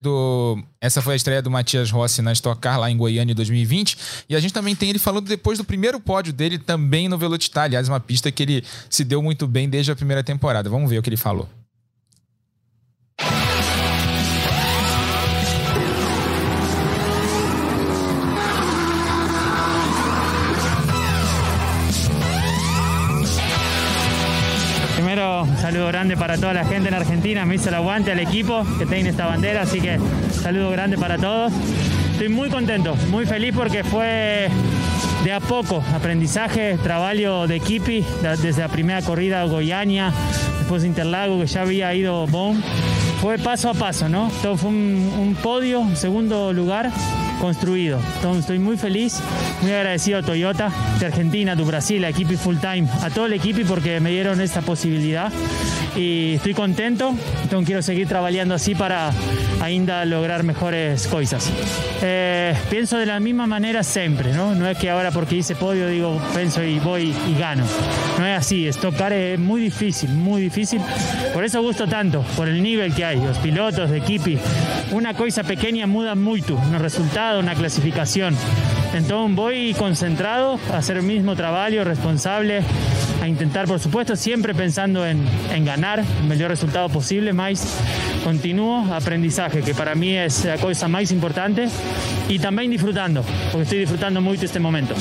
Do, 0.00 0.58
essa 0.80 1.00
foi 1.00 1.12
a 1.12 1.16
estreia 1.16 1.40
do 1.40 1.48
Matias 1.48 1.92
Rossi 1.92 2.22
na 2.22 2.32
Stock 2.32 2.60
Car 2.60 2.80
lá 2.80 2.90
em 2.90 2.96
Goiânia 2.96 3.32
em 3.32 3.36
2020. 3.36 3.96
E 4.28 4.34
a 4.34 4.40
gente 4.40 4.52
também 4.52 4.74
tem 4.74 4.90
ele 4.90 4.98
falando 4.98 5.28
depois 5.28 5.58
do 5.58 5.64
primeiro 5.64 6.00
pódio 6.00 6.32
dele 6.32 6.58
também 6.58 7.08
no 7.08 7.16
Velocitar. 7.16 7.64
Aliás, 7.64 7.88
uma 7.88 8.00
pista 8.00 8.32
que 8.32 8.42
ele 8.42 8.64
se 8.90 9.04
deu 9.04 9.22
muito 9.22 9.46
bem 9.46 9.68
desde 9.68 9.92
a 9.92 9.96
primeira 9.96 10.24
temporada. 10.24 10.68
Vamos 10.68 10.90
ver 10.90 10.98
o 10.98 11.02
que 11.02 11.08
ele 11.08 11.16
falou. 11.16 11.48
Grande 25.92 26.16
para 26.16 26.38
toda 26.38 26.54
la 26.54 26.64
gente 26.64 26.88
en 26.88 26.94
Argentina, 26.94 27.44
me 27.44 27.56
hizo 27.56 27.68
el 27.68 27.74
aguante 27.74 28.12
al 28.12 28.18
equipo 28.18 28.64
que 28.78 28.86
tiene 28.86 29.10
esta 29.10 29.26
bandera, 29.26 29.60
así 29.62 29.78
que 29.78 29.98
saludo 30.30 30.70
grande 30.70 30.96
para 30.96 31.18
todos. 31.18 31.52
Estoy 32.12 32.30
muy 32.30 32.48
contento, 32.48 32.96
muy 33.10 33.26
feliz 33.26 33.52
porque 33.54 33.84
fue 33.84 34.48
de 35.22 35.32
a 35.32 35.40
poco 35.40 35.84
aprendizaje, 35.94 36.78
trabajo 36.82 37.46
de 37.46 37.56
equipo 37.56 37.90
desde 38.22 38.62
la 38.62 38.68
primera 38.68 39.02
corrida 39.02 39.44
Goiânia, 39.44 40.10
después 40.60 40.80
de 40.80 40.88
Interlago 40.88 41.38
que 41.38 41.46
ya 41.46 41.60
había 41.60 41.94
ido 41.94 42.26
bon. 42.26 42.62
Fue 43.20 43.36
paso 43.38 43.68
a 43.68 43.74
paso, 43.74 44.08
¿no? 44.08 44.32
Todo 44.42 44.56
fue 44.56 44.70
un, 44.70 45.12
un 45.18 45.34
podio, 45.34 45.80
un 45.80 45.96
segundo 45.96 46.54
lugar 46.54 46.90
construido. 47.38 48.00
Entonces 48.16 48.40
estoy 48.40 48.58
muy 48.60 48.76
feliz, 48.76 49.20
muy 49.60 49.72
agradecido 49.72 50.18
a 50.18 50.22
Toyota 50.22 50.72
de 50.98 51.06
Argentina, 51.06 51.54
de 51.54 51.64
Brasil, 51.64 52.04
a 52.04 52.08
Equipi 52.08 52.36
Full 52.36 52.56
Time, 52.56 52.88
a 53.02 53.10
todo 53.10 53.26
el 53.26 53.32
equipo 53.34 53.60
porque 53.68 54.00
me 54.00 54.10
dieron 54.10 54.40
esta 54.40 54.62
posibilidad 54.62 55.30
y 55.96 56.34
estoy 56.34 56.54
contento. 56.54 57.14
Entonces 57.42 57.66
quiero 57.66 57.82
seguir 57.82 58.08
trabajando 58.08 58.54
así 58.54 58.74
para 58.74 59.10
ainda 59.60 60.04
lograr 60.04 60.42
mejores 60.42 61.06
cosas. 61.06 61.50
Eh, 62.02 62.54
pienso 62.70 62.98
de 62.98 63.06
la 63.06 63.20
misma 63.20 63.46
manera 63.46 63.82
siempre, 63.82 64.32
¿no? 64.32 64.54
No 64.54 64.68
es 64.68 64.78
que 64.78 64.90
ahora 64.90 65.10
porque 65.10 65.36
hice 65.36 65.54
podio 65.54 65.88
digo, 65.88 66.20
pienso 66.34 66.62
y 66.62 66.78
voy 66.78 67.14
y 67.28 67.38
gano. 67.38 67.64
No 68.18 68.26
es 68.26 68.38
así, 68.38 68.66
estocar 68.66 69.12
es 69.12 69.38
muy 69.38 69.60
difícil, 69.60 70.10
muy 70.10 70.42
difícil. 70.42 70.80
Por 71.34 71.44
eso 71.44 71.62
gusto 71.62 71.86
tanto, 71.86 72.22
por 72.36 72.48
el 72.48 72.62
nivel 72.62 72.94
que 72.94 73.04
hay, 73.04 73.16
los 73.20 73.38
pilotos 73.38 73.90
de 73.90 73.98
equipi. 73.98 74.38
Una 74.92 75.14
cosa 75.14 75.42
pequeña 75.42 75.86
muda 75.86 76.14
mucho, 76.14 76.56
un 76.56 76.78
resultado, 76.78 77.40
una 77.40 77.54
clasificación. 77.54 78.36
Entonces 78.94 79.34
voy 79.34 79.74
concentrado 79.74 80.58
a 80.70 80.76
hacer 80.76 80.98
el 80.98 81.02
mismo 81.02 81.34
trabajo, 81.34 81.84
responsable, 81.84 82.62
a 83.22 83.28
intentar, 83.28 83.66
por 83.66 83.80
supuesto, 83.80 84.16
siempre 84.16 84.54
pensando 84.54 85.06
en, 85.06 85.24
ganar 85.64 86.00
el 86.00 86.26
mejor 86.26 86.48
resultado 86.48 86.88
posible, 86.88 87.32
más 87.32 87.78
continúo 88.24 88.92
aprendizaje, 88.92 89.62
que 89.62 89.74
para 89.74 89.94
mí 89.94 90.16
es 90.16 90.44
la 90.44 90.58
cosa 90.58 90.88
más 90.88 91.10
importante, 91.10 91.68
y 92.28 92.38
también 92.38 92.70
disfrutando, 92.70 93.24
porque 93.50 93.62
estoy 93.62 93.78
disfrutando 93.78 94.20
mucho 94.20 94.44
este 94.44 94.60
momento. 94.60 94.94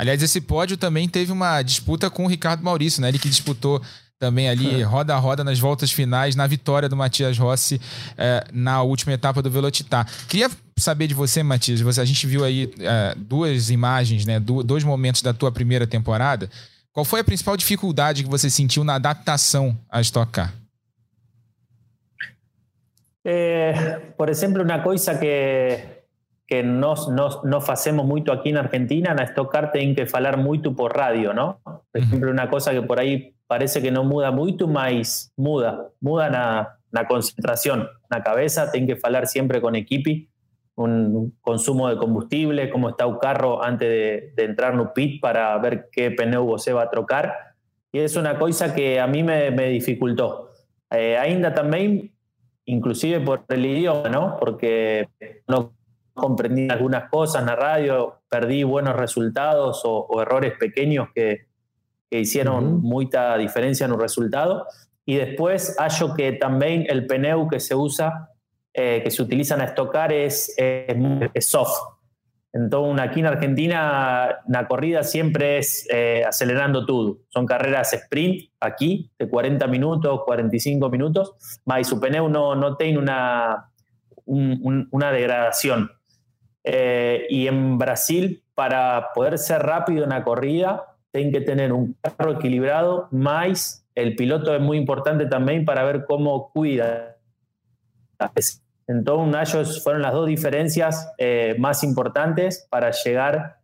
Aliás, 0.00 0.22
esse 0.22 0.40
pódio 0.40 0.78
também 0.78 1.06
teve 1.06 1.30
uma 1.30 1.60
disputa 1.60 2.08
com 2.08 2.24
o 2.24 2.26
Ricardo 2.26 2.64
Maurício, 2.64 3.02
né? 3.02 3.10
Ele 3.10 3.18
que 3.18 3.28
disputou 3.28 3.82
também 4.18 4.48
ali 4.48 4.82
roda 4.82 5.14
a 5.14 5.18
roda 5.18 5.44
nas 5.44 5.58
voltas 5.58 5.92
finais, 5.92 6.34
na 6.34 6.46
vitória 6.46 6.88
do 6.88 6.96
Matias 6.96 7.36
Rossi 7.36 7.78
eh, 8.16 8.42
na 8.50 8.82
última 8.82 9.12
etapa 9.12 9.42
do 9.42 9.50
Velocitar. 9.50 10.06
Queria 10.26 10.50
saber 10.78 11.06
de 11.06 11.12
você, 11.12 11.42
Matias, 11.42 11.82
você, 11.82 12.00
a 12.00 12.04
gente 12.06 12.26
viu 12.26 12.42
aí 12.42 12.72
eh, 12.78 13.14
duas 13.14 13.68
imagens, 13.68 14.24
né? 14.24 14.40
Du 14.40 14.62
dois 14.62 14.84
momentos 14.84 15.20
da 15.20 15.34
tua 15.34 15.52
primeira 15.52 15.86
temporada. 15.86 16.48
Qual 16.94 17.04
foi 17.04 17.20
a 17.20 17.24
principal 17.24 17.54
dificuldade 17.54 18.24
que 18.24 18.30
você 18.30 18.48
sentiu 18.48 18.82
na 18.82 18.94
adaptação 18.94 19.78
a 19.86 20.00
Stock 20.00 20.32
Car? 20.32 20.54
Eh, 23.22 24.00
por 24.16 24.30
exemplo, 24.30 24.62
uma 24.62 24.78
coisa 24.78 25.18
que 25.18 25.99
que 26.50 26.64
no, 26.64 26.94
no, 27.12 27.42
no 27.44 27.58
hacemos 27.58 28.04
mucho 28.04 28.32
aquí 28.32 28.48
en 28.48 28.56
Argentina, 28.56 29.12
en 29.12 29.20
Stock 29.20 29.52
Car 29.52 29.70
tienen 29.70 29.94
que 29.94 30.04
hablar 30.12 30.36
mucho 30.36 30.74
por 30.74 30.96
radio, 30.96 31.32
¿no? 31.32 31.60
Por 31.64 32.00
ejemplo, 32.00 32.28
una 32.28 32.50
cosa 32.50 32.72
que 32.72 32.82
por 32.82 32.98
ahí 32.98 33.36
parece 33.46 33.80
que 33.80 33.92
no 33.92 34.02
muda 34.02 34.32
mucho, 34.32 34.66
más 34.66 35.32
muda, 35.36 35.90
muda 36.00 36.28
la, 36.28 36.78
la 36.90 37.06
concentración, 37.06 37.88
la 38.10 38.24
cabeza, 38.24 38.72
tienen 38.72 38.88
que 38.88 39.00
hablar 39.00 39.28
siempre 39.28 39.60
con 39.60 39.76
equipi, 39.76 40.28
un 40.74 41.38
consumo 41.40 41.88
de 41.88 41.96
combustible, 41.96 42.68
cómo 42.68 42.88
está 42.88 43.06
un 43.06 43.18
carro 43.18 43.62
antes 43.62 43.88
de, 43.88 44.32
de 44.34 44.44
entrar 44.44 44.74
en 44.74 44.80
un 44.80 44.92
pit 44.92 45.20
para 45.20 45.56
ver 45.58 45.88
qué 45.92 46.10
pneu 46.10 46.58
se 46.58 46.72
va 46.72 46.82
a 46.82 46.90
trocar. 46.90 47.32
Y 47.92 48.00
es 48.00 48.16
una 48.16 48.36
cosa 48.40 48.74
que 48.74 48.98
a 48.98 49.06
mí 49.06 49.22
me, 49.22 49.52
me 49.52 49.68
dificultó. 49.68 50.50
Eh, 50.90 51.16
ainda 51.16 51.54
también, 51.54 52.12
inclusive 52.64 53.20
por 53.20 53.44
el 53.48 53.66
idioma, 53.66 54.08
¿no? 54.08 54.36
Porque 54.40 55.08
no 55.46 55.74
comprendí 56.20 56.68
algunas 56.70 57.10
cosas 57.10 57.42
en 57.42 57.46
la 57.46 57.56
radio, 57.56 58.20
perdí 58.28 58.62
buenos 58.62 58.96
resultados 58.96 59.82
o, 59.84 60.06
o 60.08 60.22
errores 60.22 60.52
pequeños 60.58 61.08
que, 61.14 61.46
que 62.10 62.20
hicieron 62.20 62.64
uh 62.64 62.76
-huh. 62.76 62.80
mucha 62.82 63.36
diferencia 63.36 63.86
en 63.86 63.92
un 63.92 64.00
resultado. 64.00 64.66
Y 65.06 65.16
después 65.16 65.76
hallo 65.78 66.14
que 66.14 66.32
también 66.32 66.86
el 66.88 67.06
pneu 67.06 67.48
que 67.48 67.60
se 67.60 67.74
usa, 67.74 68.30
eh, 68.74 69.00
que 69.02 69.10
se 69.10 69.22
utiliza 69.22 69.54
en 69.54 69.62
estocar 69.62 70.12
es, 70.12 70.54
es, 70.56 70.96
es 71.34 71.46
soft. 71.46 71.78
Entonces, 72.52 73.04
aquí 73.04 73.20
en 73.20 73.26
Argentina, 73.26 74.40
la 74.48 74.66
corrida 74.66 75.04
siempre 75.04 75.58
es 75.58 75.86
eh, 75.90 76.24
acelerando 76.26 76.84
todo. 76.84 77.18
Son 77.28 77.46
carreras 77.46 77.92
sprint 77.92 78.50
aquí, 78.58 79.10
de 79.18 79.28
40 79.28 79.66
minutos, 79.68 80.22
45 80.24 80.90
minutos, 80.90 81.34
más 81.64 81.86
su 81.86 82.00
pneu 82.00 82.28
no, 82.28 82.56
no 82.56 82.76
tiene 82.76 82.98
una, 82.98 83.70
un, 84.24 84.88
una 84.90 85.12
degradación. 85.12 85.90
Eh, 86.64 87.26
y 87.30 87.46
en 87.46 87.78
Brasil, 87.78 88.42
para 88.54 89.08
poder 89.14 89.38
ser 89.38 89.62
rápido 89.62 90.04
en 90.04 90.10
la 90.10 90.22
corrida, 90.24 90.96
tienen 91.12 91.32
que 91.32 91.40
tener 91.40 91.72
un 91.72 91.96
carro 92.00 92.32
equilibrado, 92.32 93.08
más 93.10 93.80
el 93.94 94.16
piloto 94.16 94.54
es 94.54 94.60
muy 94.60 94.78
importante 94.78 95.26
también 95.26 95.64
para 95.64 95.84
ver 95.84 96.04
cómo 96.06 96.50
cuida. 96.52 97.16
Entonces, 98.86 99.54
ellos 99.54 99.82
fueron 99.82 100.02
las 100.02 100.12
dos 100.12 100.26
diferencias 100.26 101.12
eh, 101.18 101.56
más 101.58 101.82
importantes 101.84 102.66
para 102.70 102.90
llegar. 102.92 103.58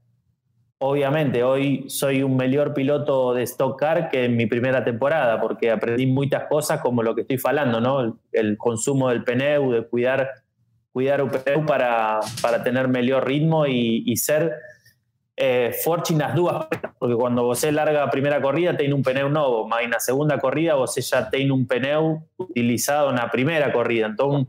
Obviamente, 0.79 1.43
hoy 1.43 1.89
soy 1.89 2.23
un 2.23 2.37
mejor 2.37 2.75
piloto 2.75 3.33
de 3.33 3.45
Stock 3.45 3.79
Car 3.79 4.11
que 4.11 4.25
en 4.27 4.37
mi 4.37 4.47
primera 4.47 4.85
temporada, 4.85 5.41
porque 5.41 5.71
aprendí 5.71 6.07
muchas 6.07 6.45
cosas 6.45 6.81
como 6.81 7.03
lo 7.03 7.15
que 7.15 7.23
estoy 7.23 7.39
falando, 7.39 7.81
¿no? 7.81 8.01
El, 8.01 8.13
el 8.33 8.59
consumo 8.59 9.09
del 9.09 9.25
pneu, 9.25 9.73
de 9.73 9.87
cuidar 9.87 10.29
cuidar 10.97 11.21
pneu 11.31 11.67
para, 11.67 12.21
para 12.41 12.65
tener 12.65 12.89
mejor 12.89 13.27
ritmo 13.27 13.67
y, 13.67 14.03
y 14.07 14.17
ser 14.17 14.55
eh, 15.37 15.77
fuerte 15.85 16.15
en 16.15 16.21
las 16.21 16.35
dudas, 16.35 16.69
porque 16.99 17.15
cuando 17.15 17.43
vos 17.45 17.63
larga 17.71 18.05
a 18.05 18.11
primera 18.11 18.41
corrida 18.41 18.75
tiene 18.79 18.95
un 18.95 19.03
pneu 19.03 19.29
nuevo, 19.29 19.69
más 19.69 19.83
en 19.83 19.91
la 19.91 20.01
segunda 20.01 20.39
corrida 20.39 20.75
vos 20.75 20.95
ya 20.95 21.29
tiene 21.29 21.53
un 21.53 21.67
pneu 21.67 22.27
utilizado 22.39 23.11
en 23.11 23.17
la 23.17 23.31
primera 23.31 23.75
corrida, 23.75 24.07
entonces 24.07 24.47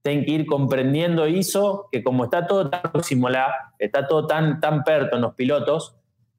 tienen 0.00 0.24
que 0.24 0.30
ir 0.30 0.46
comprendiendo 0.46 1.24
eso, 1.24 1.88
que 1.90 2.04
como 2.04 2.22
está 2.22 2.46
todo 2.46 2.70
tan 2.70 2.92
próximo, 2.92 3.28
la, 3.28 3.52
está 3.80 4.06
todo 4.06 4.24
tan, 4.28 4.60
tan 4.60 4.84
perto 4.84 5.16
en 5.16 5.22
los 5.22 5.34
pilotos, 5.34 5.96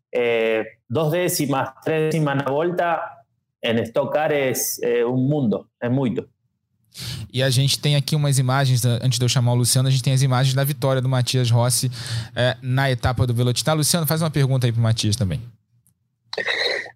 eh, 0.10 0.63
dos 0.88 1.12
décimas, 1.12 1.72
tres 1.84 2.13
décimas 2.13 2.38
en 2.38 2.46
la 2.46 2.51
vuelta 2.51 3.25
en 3.62 3.78
Stock 3.80 4.13
Car 4.13 4.32
es 4.32 4.82
eh, 4.82 5.04
un 5.04 5.28
mundo, 5.28 5.68
es 5.82 5.92
mucho. 5.92 6.30
E 7.32 7.44
a 7.44 7.50
gente 7.50 7.79
tem 7.79 7.96
aqui 7.96 8.15
umas 8.15 8.39
imagens, 8.39 8.84
antes 8.86 9.20
de 9.20 9.25
eu 9.25 9.29
chamar 9.29 9.53
o 9.53 9.56
Luciano, 9.56 9.88
a 9.88 9.91
gente 9.91 10.03
tem 10.03 10.13
as 10.13 10.22
imagens 10.22 10.53
da 10.53 10.63
vitória 10.63 11.01
do 11.01 11.10
Matias 11.10 11.50
Rossi 11.50 11.91
é, 12.36 12.58
na 12.62 12.89
etapa 12.89 13.25
do 13.25 13.34
Velocitar. 13.34 13.75
Luciano, 13.75 14.06
faz 14.06 14.22
uma 14.22 14.29
pergunta 14.29 14.68
aí 14.68 14.72
para 14.72 14.79
o 14.79 14.84
Matias 14.84 15.15
também. 15.15 15.41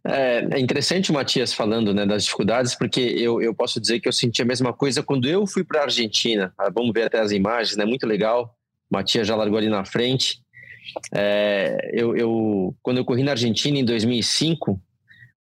É, 0.05 0.45
é, 0.51 0.60
interessante 0.60 1.12
o 1.12 1.13
Matias 1.13 1.53
falando 1.53 1.93
né, 1.93 2.05
das 2.05 2.25
dificuldades, 2.25 2.75
porque 2.75 3.00
eu, 3.00 3.41
eu 3.41 3.53
posso 3.53 3.79
dizer 3.79 4.00
que 4.00 4.07
eu 4.07 4.12
senti 4.12 4.41
a 4.41 4.45
mesma 4.45 4.74
coisa 4.74 5.01
quando 5.01 5.27
eu 5.27 5.48
fui 5.48 5.63
para 5.63 5.81
a 5.81 5.83
Argentina. 5.83 6.53
Ah, 6.57 6.69
vamos 6.69 6.91
ver 6.93 7.03
até 7.03 7.19
as 7.19 7.31
imagens, 7.31 7.77
né? 7.77 7.86
Muito 7.86 8.05
legal. 8.05 8.55
O 8.91 8.95
Matias 8.95 9.27
já 9.27 9.36
largou 9.36 9.57
ali 9.57 9.69
na 9.69 9.86
frente. 9.86 10.41
É, 11.13 11.89
eu, 11.93 12.15
eu, 12.17 12.75
quando 12.81 12.98
eu 12.98 13.05
corri 13.05 13.24
na 13.24 13.31
Argentina 13.31 13.77
em 13.77 13.86
2005, 13.86 14.79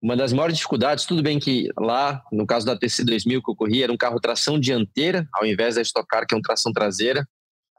uma 0.03 0.17
das 0.17 0.33
maiores 0.33 0.57
dificuldades, 0.57 1.05
tudo 1.05 1.23
bem 1.23 1.39
que 1.39 1.69
lá, 1.79 2.21
no 2.29 2.45
caso 2.45 2.65
da 2.65 2.77
TC2000 2.77 3.41
que 3.41 3.49
eu 3.49 3.55
corri, 3.55 3.81
era 3.81 3.91
um 3.91 3.95
carro 3.95 4.19
tração 4.19 4.59
dianteira, 4.59 5.25
ao 5.33 5.45
invés 5.45 5.75
da 5.75 5.81
Stock 5.81 6.05
Car, 6.05 6.27
que 6.27 6.35
é 6.35 6.37
um 6.37 6.41
tração 6.41 6.73
traseira. 6.73 7.25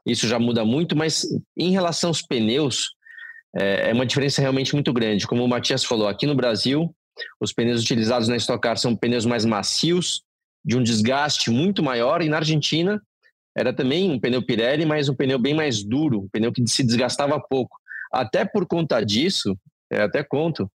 Isso 0.03 0.27
já 0.27 0.39
muda 0.39 0.65
muito, 0.65 0.95
mas 0.95 1.23
em 1.55 1.69
relação 1.69 2.09
aos 2.09 2.23
pneus, 2.23 2.95
é, 3.55 3.91
é 3.91 3.93
uma 3.93 4.07
diferença 4.07 4.41
realmente 4.41 4.73
muito 4.73 4.91
grande. 4.91 5.27
Como 5.27 5.45
o 5.45 5.47
Matias 5.47 5.83
falou, 5.83 6.07
aqui 6.07 6.25
no 6.25 6.33
Brasil, 6.33 6.95
os 7.39 7.53
pneus 7.53 7.83
utilizados 7.83 8.27
na 8.27 8.37
Stock 8.37 8.59
Car 8.59 8.77
são 8.77 8.95
pneus 8.95 9.27
mais 9.27 9.45
macios, 9.45 10.23
de 10.63 10.75
um 10.75 10.81
desgaste 10.81 11.51
muito 11.51 11.83
maior, 11.83 12.23
e 12.23 12.29
na 12.29 12.37
Argentina 12.37 12.99
era 13.55 13.71
também 13.71 14.09
um 14.09 14.19
pneu 14.19 14.43
Pirelli, 14.43 14.83
mas 14.83 15.07
um 15.09 15.15
pneu 15.15 15.37
bem 15.37 15.53
mais 15.53 15.83
duro, 15.83 16.21
um 16.21 16.27
pneu 16.27 16.51
que 16.51 16.67
se 16.67 16.83
desgastava 16.83 17.39
pouco. 17.39 17.77
Até 18.11 18.43
por 18.43 18.65
conta 18.65 18.99
disso, 19.05 19.55
é, 19.91 20.01
até 20.01 20.23
conto, 20.23 20.67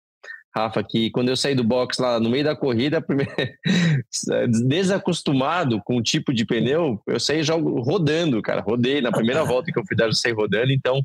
Rafa, 0.55 0.83
que 0.83 1.11
quando 1.11 1.29
eu 1.29 1.37
saí 1.37 1.55
do 1.55 1.63
box 1.63 1.99
lá 1.99 2.19
no 2.19 2.29
meio 2.29 2.43
da 2.43 2.57
corrida, 2.57 3.01
primeiro, 3.01 3.33
desacostumado 4.69 5.81
com 5.85 5.97
o 5.97 6.03
tipo 6.03 6.33
de 6.35 6.45
pneu, 6.45 7.01
eu 7.07 7.21
saí 7.21 7.43
já 7.43 7.55
rodando, 7.55 8.43
cara. 8.43 8.61
Rodei 8.61 9.01
na 9.01 9.13
primeira 9.13 9.45
volta 9.45 9.71
que 9.71 9.79
eu 9.79 9.85
fui 9.87 9.97
dar, 9.97 10.07
eu 10.07 10.13
saí 10.13 10.33
rodando. 10.33 10.73
Então, 10.73 11.03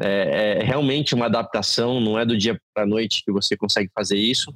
é, 0.00 0.58
é 0.58 0.64
realmente 0.64 1.14
uma 1.14 1.26
adaptação, 1.26 2.00
não 2.00 2.18
é 2.18 2.24
do 2.24 2.36
dia 2.36 2.58
para 2.74 2.84
noite 2.84 3.22
que 3.24 3.30
você 3.30 3.56
consegue 3.56 3.90
fazer 3.94 4.16
isso. 4.16 4.52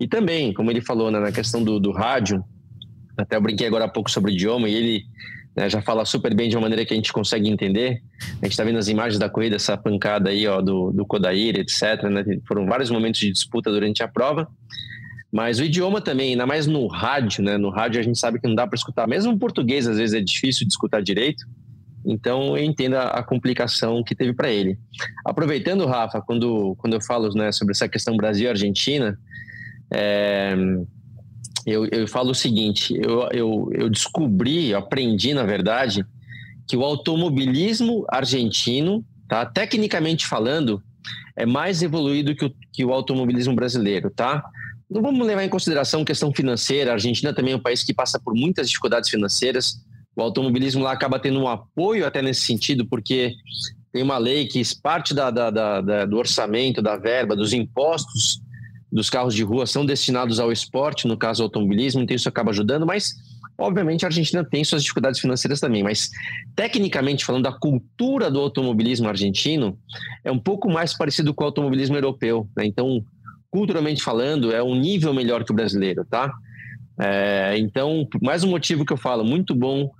E 0.00 0.08
também, 0.08 0.54
como 0.54 0.70
ele 0.70 0.80
falou 0.80 1.10
né, 1.10 1.20
na 1.20 1.32
questão 1.32 1.62
do, 1.62 1.78
do 1.78 1.92
rádio, 1.92 2.42
até 3.16 3.36
eu 3.36 3.40
brinquei 3.40 3.66
agora 3.66 3.84
há 3.84 3.88
pouco 3.88 4.10
sobre 4.10 4.32
o 4.32 4.34
idioma, 4.34 4.68
e 4.68 4.74
ele 4.74 5.04
né, 5.56 5.70
já 5.70 5.80
fala 5.80 6.04
super 6.04 6.34
bem 6.34 6.50
de 6.50 6.56
uma 6.56 6.62
maneira 6.62 6.84
que 6.84 6.92
a 6.92 6.96
gente 6.96 7.12
consegue 7.12 7.48
entender. 7.48 8.02
A 8.42 8.44
gente 8.44 8.52
está 8.52 8.62
vendo 8.62 8.78
as 8.78 8.88
imagens 8.88 9.18
da 9.18 9.28
corrida, 9.28 9.56
essa 9.56 9.76
pancada 9.76 10.28
aí 10.28 10.46
ó, 10.46 10.60
do, 10.60 10.92
do 10.92 11.06
Kodair, 11.06 11.58
etc. 11.58 12.02
Né? 12.10 12.22
Foram 12.46 12.66
vários 12.66 12.90
momentos 12.90 13.20
de 13.20 13.32
disputa 13.32 13.70
durante 13.70 14.02
a 14.02 14.08
prova. 14.08 14.46
Mas 15.32 15.58
o 15.58 15.64
idioma 15.64 16.00
também, 16.00 16.30
ainda 16.32 16.46
mais 16.46 16.66
no 16.66 16.86
rádio, 16.86 17.42
né? 17.42 17.58
No 17.58 17.68
rádio 17.68 18.00
a 18.00 18.02
gente 18.02 18.18
sabe 18.18 18.38
que 18.38 18.46
não 18.46 18.54
dá 18.54 18.66
para 18.66 18.76
escutar. 18.76 19.08
Mesmo 19.08 19.32
o 19.32 19.38
português, 19.38 19.86
às 19.86 19.98
vezes, 19.98 20.14
é 20.14 20.20
difícil 20.20 20.66
de 20.66 20.72
escutar 20.72 21.02
direito. 21.02 21.44
Então 22.04 22.56
eu 22.56 22.64
entendo 22.64 22.94
a, 22.94 23.08
a 23.08 23.22
complicação 23.22 24.02
que 24.04 24.14
teve 24.14 24.32
para 24.32 24.50
ele. 24.50 24.78
Aproveitando, 25.24 25.84
Rafa, 25.86 26.20
quando, 26.20 26.76
quando 26.76 26.94
eu 26.94 27.02
falo 27.02 27.34
né, 27.34 27.50
sobre 27.50 27.72
essa 27.72 27.88
questão 27.88 28.16
Brasil-Argentina, 28.16 29.18
é, 29.92 30.54
eu, 31.66 31.84
eu 31.86 32.06
falo 32.06 32.30
o 32.30 32.34
seguinte: 32.34 32.94
eu, 32.94 33.28
eu, 33.32 33.70
eu 33.72 33.90
descobri, 33.90 34.70
eu 34.70 34.78
aprendi, 34.78 35.34
na 35.34 35.42
verdade, 35.42 36.06
que 36.68 36.76
o 36.76 36.84
automobilismo 36.84 38.06
argentino, 38.08 39.04
tá? 39.28 39.44
Tecnicamente 39.44 40.26
falando, 40.26 40.80
é 41.36 41.44
mais 41.44 41.82
evoluído 41.82 42.36
que 42.36 42.44
o, 42.44 42.54
que 42.72 42.84
o 42.84 42.92
automobilismo 42.92 43.54
brasileiro, 43.54 44.10
tá? 44.10 44.44
Não 44.88 45.02
vamos 45.02 45.26
levar 45.26 45.42
em 45.42 45.48
consideração 45.48 46.04
questão 46.04 46.32
financeira. 46.32 46.92
A 46.92 46.94
Argentina 46.94 47.34
também 47.34 47.52
é 47.52 47.56
um 47.56 47.62
país 47.62 47.82
que 47.82 47.92
passa 47.92 48.20
por 48.20 48.34
muitas 48.34 48.68
dificuldades 48.68 49.10
financeiras. 49.10 49.84
O 50.14 50.22
automobilismo 50.22 50.84
lá 50.84 50.92
acaba 50.92 51.18
tendo 51.18 51.40
um 51.40 51.48
apoio 51.48 52.06
até 52.06 52.22
nesse 52.22 52.42
sentido, 52.42 52.86
porque 52.86 53.34
tem 53.92 54.04
uma 54.04 54.18
lei 54.18 54.46
que 54.46 54.62
parte 54.80 55.12
da, 55.12 55.30
da, 55.30 55.50
da, 55.50 56.04
do 56.04 56.16
orçamento, 56.16 56.80
da 56.80 56.96
verba, 56.96 57.34
dos 57.34 57.52
impostos 57.52 58.40
dos 58.96 59.10
carros 59.10 59.34
de 59.34 59.42
rua 59.42 59.66
são 59.66 59.84
destinados 59.84 60.40
ao 60.40 60.50
esporte, 60.50 61.06
no 61.06 61.18
caso 61.18 61.42
ao 61.42 61.48
automobilismo, 61.48 62.00
então 62.00 62.16
isso 62.16 62.30
acaba 62.30 62.50
ajudando, 62.50 62.86
mas 62.86 63.14
obviamente 63.58 64.06
a 64.06 64.08
Argentina 64.08 64.42
tem 64.42 64.64
suas 64.64 64.82
dificuldades 64.82 65.20
financeiras 65.20 65.60
também, 65.60 65.82
mas 65.82 66.10
tecnicamente 66.54 67.22
falando 67.22 67.42
da 67.42 67.52
cultura 67.52 68.30
do 68.30 68.40
automobilismo 68.40 69.06
argentino, 69.06 69.78
é 70.24 70.32
um 70.32 70.38
pouco 70.38 70.70
mais 70.70 70.96
parecido 70.96 71.34
com 71.34 71.44
o 71.44 71.46
automobilismo 71.46 71.94
europeu, 71.94 72.48
né? 72.56 72.64
então 72.64 73.04
culturalmente 73.50 74.02
falando 74.02 74.50
é 74.50 74.62
um 74.62 74.74
nível 74.74 75.12
melhor 75.12 75.44
que 75.44 75.52
o 75.52 75.54
brasileiro, 75.54 76.02
tá? 76.04 76.32
É, 76.98 77.54
então, 77.58 78.08
mais 78.22 78.42
um 78.42 78.48
motivo 78.48 78.82
que 78.82 78.94
eu 78.94 78.96
falo, 78.96 79.22
muito 79.22 79.54
bom 79.54 79.90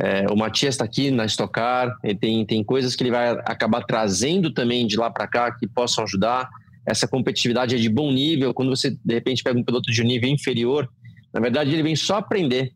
é, 0.00 0.26
o 0.32 0.36
Matias 0.36 0.74
está 0.74 0.84
aqui 0.84 1.12
na 1.12 1.26
Stock 1.26 1.52
Car, 1.52 1.96
tem, 2.18 2.44
tem 2.44 2.64
coisas 2.64 2.96
que 2.96 3.04
ele 3.04 3.12
vai 3.12 3.30
acabar 3.30 3.82
trazendo 3.82 4.50
também 4.50 4.84
de 4.84 4.96
lá 4.96 5.10
para 5.10 5.28
cá 5.28 5.52
que 5.52 5.68
possam 5.68 6.02
ajudar 6.02 6.48
essa 6.86 7.06
competitividade 7.06 7.74
é 7.74 7.78
de 7.78 7.88
bom 7.88 8.12
nível. 8.12 8.52
Quando 8.52 8.74
você, 8.74 8.90
de 8.90 9.14
repente, 9.14 9.42
pega 9.42 9.58
um 9.58 9.64
piloto 9.64 9.90
de 9.90 10.02
um 10.02 10.06
nível 10.06 10.28
inferior, 10.28 10.88
na 11.32 11.40
verdade, 11.40 11.70
ele 11.72 11.82
vem 11.82 11.96
só 11.96 12.16
aprender. 12.16 12.72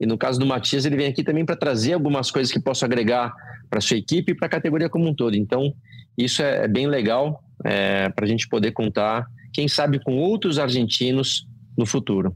E 0.00 0.06
no 0.06 0.16
caso 0.16 0.38
do 0.38 0.46
Matias, 0.46 0.84
ele 0.84 0.96
vem 0.96 1.06
aqui 1.06 1.24
também 1.24 1.44
para 1.44 1.56
trazer 1.56 1.92
algumas 1.92 2.30
coisas 2.30 2.52
que 2.52 2.60
possam 2.60 2.86
agregar 2.86 3.34
para 3.68 3.80
sua 3.80 3.96
equipe 3.96 4.32
e 4.32 4.34
para 4.34 4.46
a 4.46 4.50
categoria 4.50 4.88
como 4.88 5.08
um 5.08 5.14
todo. 5.14 5.34
Então, 5.34 5.74
isso 6.16 6.42
é, 6.42 6.64
é 6.64 6.68
bem 6.68 6.86
legal 6.86 7.42
é, 7.64 8.08
para 8.08 8.24
a 8.24 8.28
gente 8.28 8.48
poder 8.48 8.72
contar, 8.72 9.26
quem 9.52 9.66
sabe, 9.66 9.98
com 9.98 10.16
outros 10.16 10.58
argentinos 10.58 11.46
no 11.76 11.84
futuro. 11.84 12.34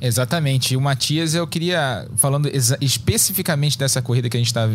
Exatamente. 0.00 0.76
O 0.76 0.80
Matias, 0.80 1.34
eu 1.34 1.46
queria, 1.46 2.08
falando 2.16 2.48
especificamente 2.80 3.78
dessa 3.78 4.02
corrida 4.02 4.28
que 4.28 4.36
a 4.36 4.40
gente 4.40 4.48
está 4.48 4.68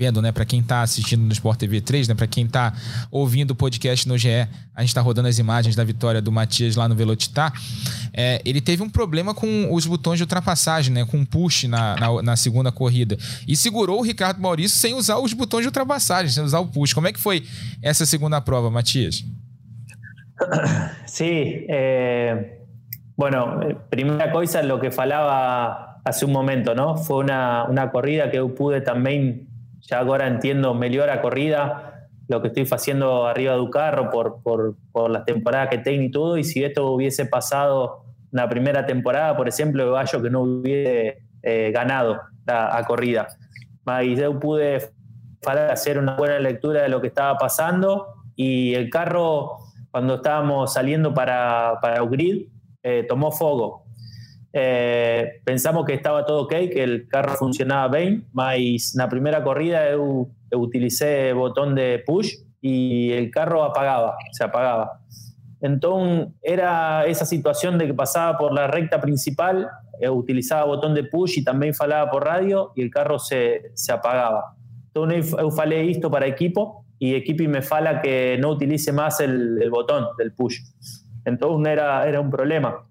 vendo, 0.00 0.22
né, 0.22 0.32
para 0.32 0.46
quem 0.46 0.60
está 0.60 0.80
assistindo 0.80 1.20
no 1.20 1.30
Sport 1.30 1.58
TV 1.58 1.82
3, 1.82 2.08
né, 2.08 2.14
para 2.14 2.26
quem 2.26 2.46
está 2.46 2.72
ouvindo 3.10 3.50
o 3.50 3.54
podcast 3.54 4.08
no 4.08 4.16
GE, 4.16 4.30
a 4.74 4.80
gente 4.80 4.88
está 4.88 5.02
rodando 5.02 5.28
as 5.28 5.38
imagens 5.38 5.76
da 5.76 5.84
vitória 5.84 6.22
do 6.22 6.32
Matias 6.32 6.74
lá 6.74 6.88
no 6.88 6.94
Velocitar. 6.94 7.52
É, 8.14 8.40
ele 8.46 8.62
teve 8.62 8.82
um 8.82 8.88
problema 8.88 9.34
com 9.34 9.68
os 9.70 9.84
botões 9.84 10.16
de 10.16 10.22
ultrapassagem, 10.22 10.94
né, 10.94 11.04
com 11.04 11.22
push 11.22 11.64
na, 11.64 11.96
na, 11.96 12.22
na, 12.22 12.36
segunda 12.36 12.72
corrida. 12.72 13.18
E 13.46 13.54
segurou 13.54 13.98
o 13.98 14.02
Ricardo 14.02 14.40
Maurício 14.40 14.78
sem 14.78 14.94
usar 14.94 15.18
os 15.18 15.34
botões 15.34 15.64
de 15.64 15.68
ultrapassagem, 15.68 16.32
sem 16.32 16.42
usar 16.42 16.60
o 16.60 16.66
push. 16.66 16.94
Como 16.94 17.06
é 17.06 17.12
que 17.12 17.20
foi 17.20 17.44
essa 17.82 18.06
segunda 18.06 18.40
prova, 18.40 18.70
Matias? 18.70 19.22
Sim, 21.04 21.66
é... 21.68 22.56
Bueno, 23.18 23.60
primera 23.90 24.32
cosa, 24.32 24.62
lo 24.62 24.80
que 24.80 24.90
falaba 24.90 26.00
hace 26.06 26.24
un 26.24 26.32
momento, 26.32 26.74
¿no? 26.74 26.96
Fue 26.96 27.18
una, 27.18 27.64
una 27.68 27.90
corrida 27.90 28.30
que 28.30 28.38
yo 28.38 28.54
pude 28.54 28.80
también, 28.80 29.49
ya 29.80 29.98
ahora 29.98 30.26
entiendo 30.26 30.74
mejor 30.74 31.10
a 31.10 31.20
corrida, 31.22 32.08
lo 32.28 32.40
que 32.40 32.48
estoy 32.48 32.66
haciendo 32.70 33.26
arriba 33.26 33.54
de 33.54 33.60
un 33.60 33.70
carro 33.70 34.10
por, 34.10 34.42
por, 34.42 34.76
por 34.92 35.10
las 35.10 35.24
temporadas 35.24 35.68
que 35.68 35.78
tengo 35.78 36.02
y 36.02 36.10
todo, 36.10 36.38
y 36.38 36.44
si 36.44 36.62
esto 36.62 36.92
hubiese 36.92 37.26
pasado 37.26 38.04
una 38.32 38.48
primera 38.48 38.86
temporada, 38.86 39.36
por 39.36 39.48
ejemplo, 39.48 39.84
de 39.84 39.90
que 40.22 40.30
no 40.30 40.42
hubiese 40.42 41.18
eh, 41.42 41.70
ganado 41.72 42.20
la 42.46 42.76
a 42.76 42.84
corrida. 42.84 43.28
Y 44.02 44.14
yo 44.14 44.38
pude 44.38 44.92
hacer 45.70 45.98
una 45.98 46.16
buena 46.16 46.38
lectura 46.38 46.82
de 46.82 46.88
lo 46.88 47.00
que 47.00 47.08
estaba 47.08 47.36
pasando 47.38 48.14
y 48.36 48.74
el 48.74 48.88
carro, 48.90 49.56
cuando 49.90 50.16
estábamos 50.16 50.72
saliendo 50.72 51.12
para, 51.12 51.78
para 51.82 52.02
Ugrid, 52.02 52.46
eh, 52.82 53.04
tomó 53.08 53.32
fuego. 53.32 53.84
Eh, 54.52 55.40
pensamos 55.44 55.84
que 55.84 55.94
estaba 55.94 56.26
todo 56.26 56.42
ok, 56.42 56.50
que 56.50 56.82
el 56.82 57.08
carro 57.08 57.34
funcionaba 57.34 57.96
bien, 57.96 58.26
mas 58.32 58.94
la 58.96 59.08
primera 59.08 59.42
corrida 59.44 59.90
yo, 59.92 60.28
utilicé 60.52 61.32
botón 61.32 61.74
de 61.74 62.02
push 62.04 62.34
y 62.60 63.12
el 63.12 63.30
carro 63.30 63.64
apagaba, 63.64 64.16
se 64.32 64.44
apagaba. 64.44 65.00
Entonces 65.60 66.28
era 66.42 67.04
esa 67.06 67.24
situación 67.24 67.78
de 67.78 67.86
que 67.86 67.94
pasaba 67.94 68.38
por 68.38 68.52
la 68.52 68.66
recta 68.66 69.00
principal, 69.00 69.68
utilizaba 70.10 70.64
botón 70.64 70.94
de 70.94 71.04
push 71.04 71.38
y 71.38 71.44
también 71.44 71.74
falaba 71.74 72.10
por 72.10 72.24
radio 72.24 72.72
y 72.74 72.82
el 72.82 72.90
carro 72.90 73.18
se, 73.18 73.70
se 73.74 73.92
apagaba. 73.92 74.56
Entonces 74.86 75.30
yo 75.38 75.50
falé 75.50 75.88
esto 75.88 76.10
para 76.10 76.26
equipo 76.26 76.84
y 76.98 77.14
equipo 77.14 77.44
me 77.48 77.62
fala 77.62 78.02
que 78.02 78.36
no 78.40 78.50
utilice 78.50 78.92
más 78.92 79.20
el, 79.20 79.62
el 79.62 79.70
botón 79.70 80.06
del 80.18 80.32
push. 80.32 80.58
Entonces 81.24 81.72
era, 81.72 82.08
era 82.08 82.20
un 82.20 82.30
problema, 82.30 82.84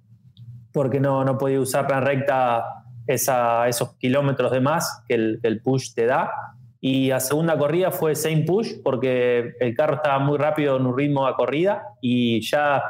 porque 0.72 1.00
no, 1.00 1.24
no 1.24 1.38
podía 1.38 1.60
usar 1.60 1.90
la 1.90 2.00
recta 2.00 2.64
esa, 3.08 3.68
esos 3.68 3.96
kilómetros 3.96 4.52
de 4.52 4.62
más 4.62 5.04
que 5.08 5.16
el, 5.16 5.40
el, 5.44 5.62
push 5.62 5.94
te 5.94 6.06
da. 6.06 6.32
Y 6.80 7.12
a 7.12 7.20
segunda 7.20 7.58
corrida 7.58 7.92
fue 7.92 8.16
same 8.16 8.44
push, 8.44 8.76
porque 8.84 9.54
el 9.60 9.76
carro 9.76 9.96
estaba 9.96 10.20
muy 10.20 10.38
rápido 10.38 10.78
en 10.78 10.86
un 10.86 10.98
ritmo 10.98 11.28
de 11.28 11.34
corrida 11.34 11.84
y 12.02 12.40
ya, 12.42 12.84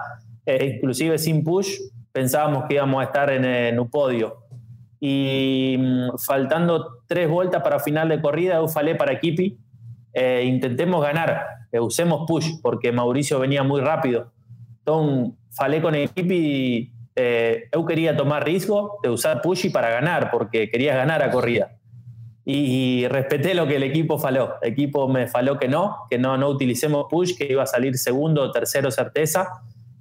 eh, 0.45 0.73
inclusive 0.75 1.17
sin 1.17 1.43
push, 1.43 1.77
pensábamos 2.11 2.65
que 2.67 2.75
íbamos 2.75 3.01
a 3.01 3.05
estar 3.05 3.31
en, 3.31 3.79
un 3.79 3.89
podio. 3.89 4.45
Y 4.99 5.77
mm, 5.79 6.17
faltando 6.17 7.03
tres 7.07 7.29
vueltas 7.29 7.63
para 7.63 7.79
final 7.79 8.09
de 8.09 8.21
corrida, 8.21 8.55
yo 8.55 8.67
falé 8.67 8.95
para 8.95 9.19
Kipi, 9.19 9.57
eh, 10.13 10.43
intentemos 10.45 11.01
ganar, 11.01 11.45
eh, 11.71 11.79
usemos 11.79 12.25
push, 12.27 12.59
porque 12.61 12.91
Mauricio 12.91 13.39
venía 13.39 13.63
muy 13.63 13.81
rápido. 13.81 14.33
Entonces, 14.79 15.33
falé 15.51 15.81
con 15.81 15.95
el 15.95 16.09
y 16.15 16.91
eh, 17.21 17.69
yo 17.73 17.85
quería 17.85 18.15
tomar 18.15 18.45
riesgo 18.45 18.99
de 19.03 19.09
usar 19.09 19.41
pushy 19.41 19.69
para 19.69 19.89
ganar, 19.89 20.31
porque 20.31 20.69
quería 20.69 20.95
ganar 20.95 21.21
a 21.21 21.29
corrida. 21.29 21.71
Y, 22.45 23.05
respeté 23.09 23.53
lo 23.53 23.67
que 23.67 23.75
el 23.75 23.83
equipo 23.83 24.17
faló. 24.17 24.55
El 24.61 24.71
equipo 24.71 25.09
me 25.09 25.27
faló 25.27 25.59
que 25.59 25.67
no, 25.67 25.97
que 26.09 26.17
no, 26.17 26.37
no 26.37 26.47
utilicemos 26.47 27.07
push, 27.09 27.35
que 27.35 27.45
iba 27.51 27.63
a 27.63 27.65
salir 27.65 27.97
segundo 27.97 28.41
o 28.41 28.51
tercero 28.51 28.89
certeza. 28.89 29.49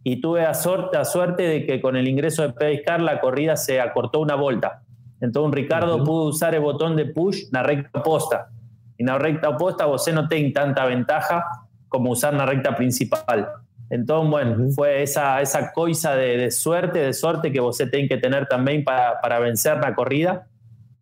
Y 0.04 0.20
tuve 0.20 0.42
la 0.42 0.54
suerte, 0.54 1.04
suerte 1.04 1.42
de 1.42 1.66
que 1.66 1.80
con 1.80 1.96
el 1.96 2.06
ingreso 2.06 2.42
de 2.42 2.52
Pediscar 2.52 3.00
la 3.00 3.20
corrida 3.20 3.56
se 3.56 3.80
acortó 3.80 4.20
una 4.20 4.36
vuelta. 4.36 4.84
Entonces 5.20 5.56
Ricardo 5.56 6.04
pudo 6.04 6.26
usar 6.26 6.54
el 6.54 6.60
botón 6.60 6.94
de 6.94 7.06
push 7.06 7.46
en 7.46 7.50
la 7.52 7.64
recta 7.64 7.98
oposta. 7.98 8.48
Y 8.96 9.02
en 9.02 9.08
la 9.08 9.18
recta 9.18 9.48
oposta 9.48 9.86
vos 9.86 10.08
no 10.14 10.28
tenés 10.28 10.52
tanta 10.52 10.86
ventaja 10.86 11.44
como 11.88 12.12
usar 12.12 12.32
la 12.34 12.46
recta 12.46 12.76
principal. 12.76 13.48
Entonces, 13.90 14.30
bueno, 14.30 14.70
fue 14.74 15.02
esa, 15.02 15.40
esa 15.40 15.72
coisa 15.72 16.14
de, 16.14 16.50
suerte, 16.50 16.98
de 16.98 17.12
suerte 17.14 17.52
que 17.52 17.60
vos 17.60 17.76
tenés 17.76 18.08
que 18.08 18.18
tener 18.18 18.46
también 18.46 18.84
para, 18.84 19.20
para, 19.20 19.38
vencer 19.38 19.78
la 19.78 19.94
corrida. 19.94 20.46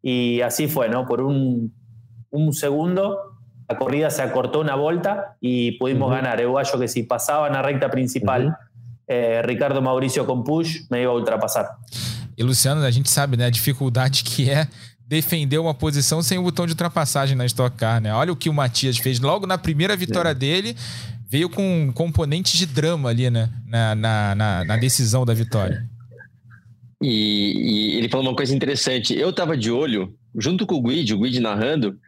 Y 0.02 0.40
así 0.40 0.68
fue, 0.68 0.88
¿no? 0.88 1.06
Por 1.06 1.20
un, 1.20 1.74
un 2.30 2.52
segundo, 2.52 3.38
la 3.68 3.76
corrida 3.76 4.10
se 4.10 4.22
acortó 4.22 4.60
una 4.60 4.76
vuelta 4.76 5.36
y 5.40 5.72
pudimos 5.72 6.10
ganar. 6.10 6.40
El 6.40 6.52
gallo 6.52 6.78
que 6.78 6.86
si 6.86 7.02
pasaba 7.02 7.48
en 7.48 7.54
la 7.54 7.62
recta 7.62 7.90
principal, 7.90 8.56
eh, 9.08 9.42
Ricardo 9.42 9.82
Mauricio 9.82 10.24
con 10.24 10.44
push, 10.44 10.82
me 10.88 11.02
iba 11.02 11.10
a 11.10 11.14
ultrapassar. 11.14 11.66
E 12.36 12.44
Luciano, 12.44 12.84
a 12.84 12.90
gente 12.90 13.08
sabe 13.08 13.36
né, 13.36 13.46
a 13.46 13.50
dificuldade 13.50 14.22
que 14.22 14.50
é 14.50 14.68
defender 15.08 15.58
uma 15.58 15.72
posição 15.72 16.20
sem 16.22 16.36
o 16.36 16.42
botão 16.42 16.66
de 16.66 16.72
ultrapassagem 16.72 17.36
na 17.36 17.46
Stock 17.46 17.76
Car, 17.76 18.00
né? 18.00 18.12
Olha 18.12 18.32
o 18.32 18.36
que 18.36 18.48
o 18.48 18.52
Matias 18.52 18.98
fez 18.98 19.20
logo 19.20 19.46
na 19.46 19.56
primeira 19.56 19.96
vitória 19.96 20.30
é. 20.30 20.34
dele 20.34 20.76
veio 21.28 21.48
com 21.48 21.92
componentes 21.92 22.58
de 22.58 22.66
drama 22.66 23.10
ali, 23.10 23.28
né? 23.30 23.50
Na, 23.66 23.94
na, 23.94 24.34
na, 24.34 24.64
na 24.64 24.76
decisão 24.76 25.24
da 25.24 25.34
vitória. 25.34 25.88
E, 27.02 27.12
e, 27.12 27.98
ele 27.98 28.08
falou 28.08 28.26
uma 28.26 28.36
coisa 28.36 28.54
interessante. 28.54 29.14
Eu 29.14 29.30
estava 29.30 29.56
de 29.56 29.70
olho, 29.70 30.14
junto 30.38 30.66
com 30.66 30.76
o 30.76 30.82
Guide, 30.82 31.14
o 31.14 31.20
Guide 31.20 31.40
narrando, 31.40 31.98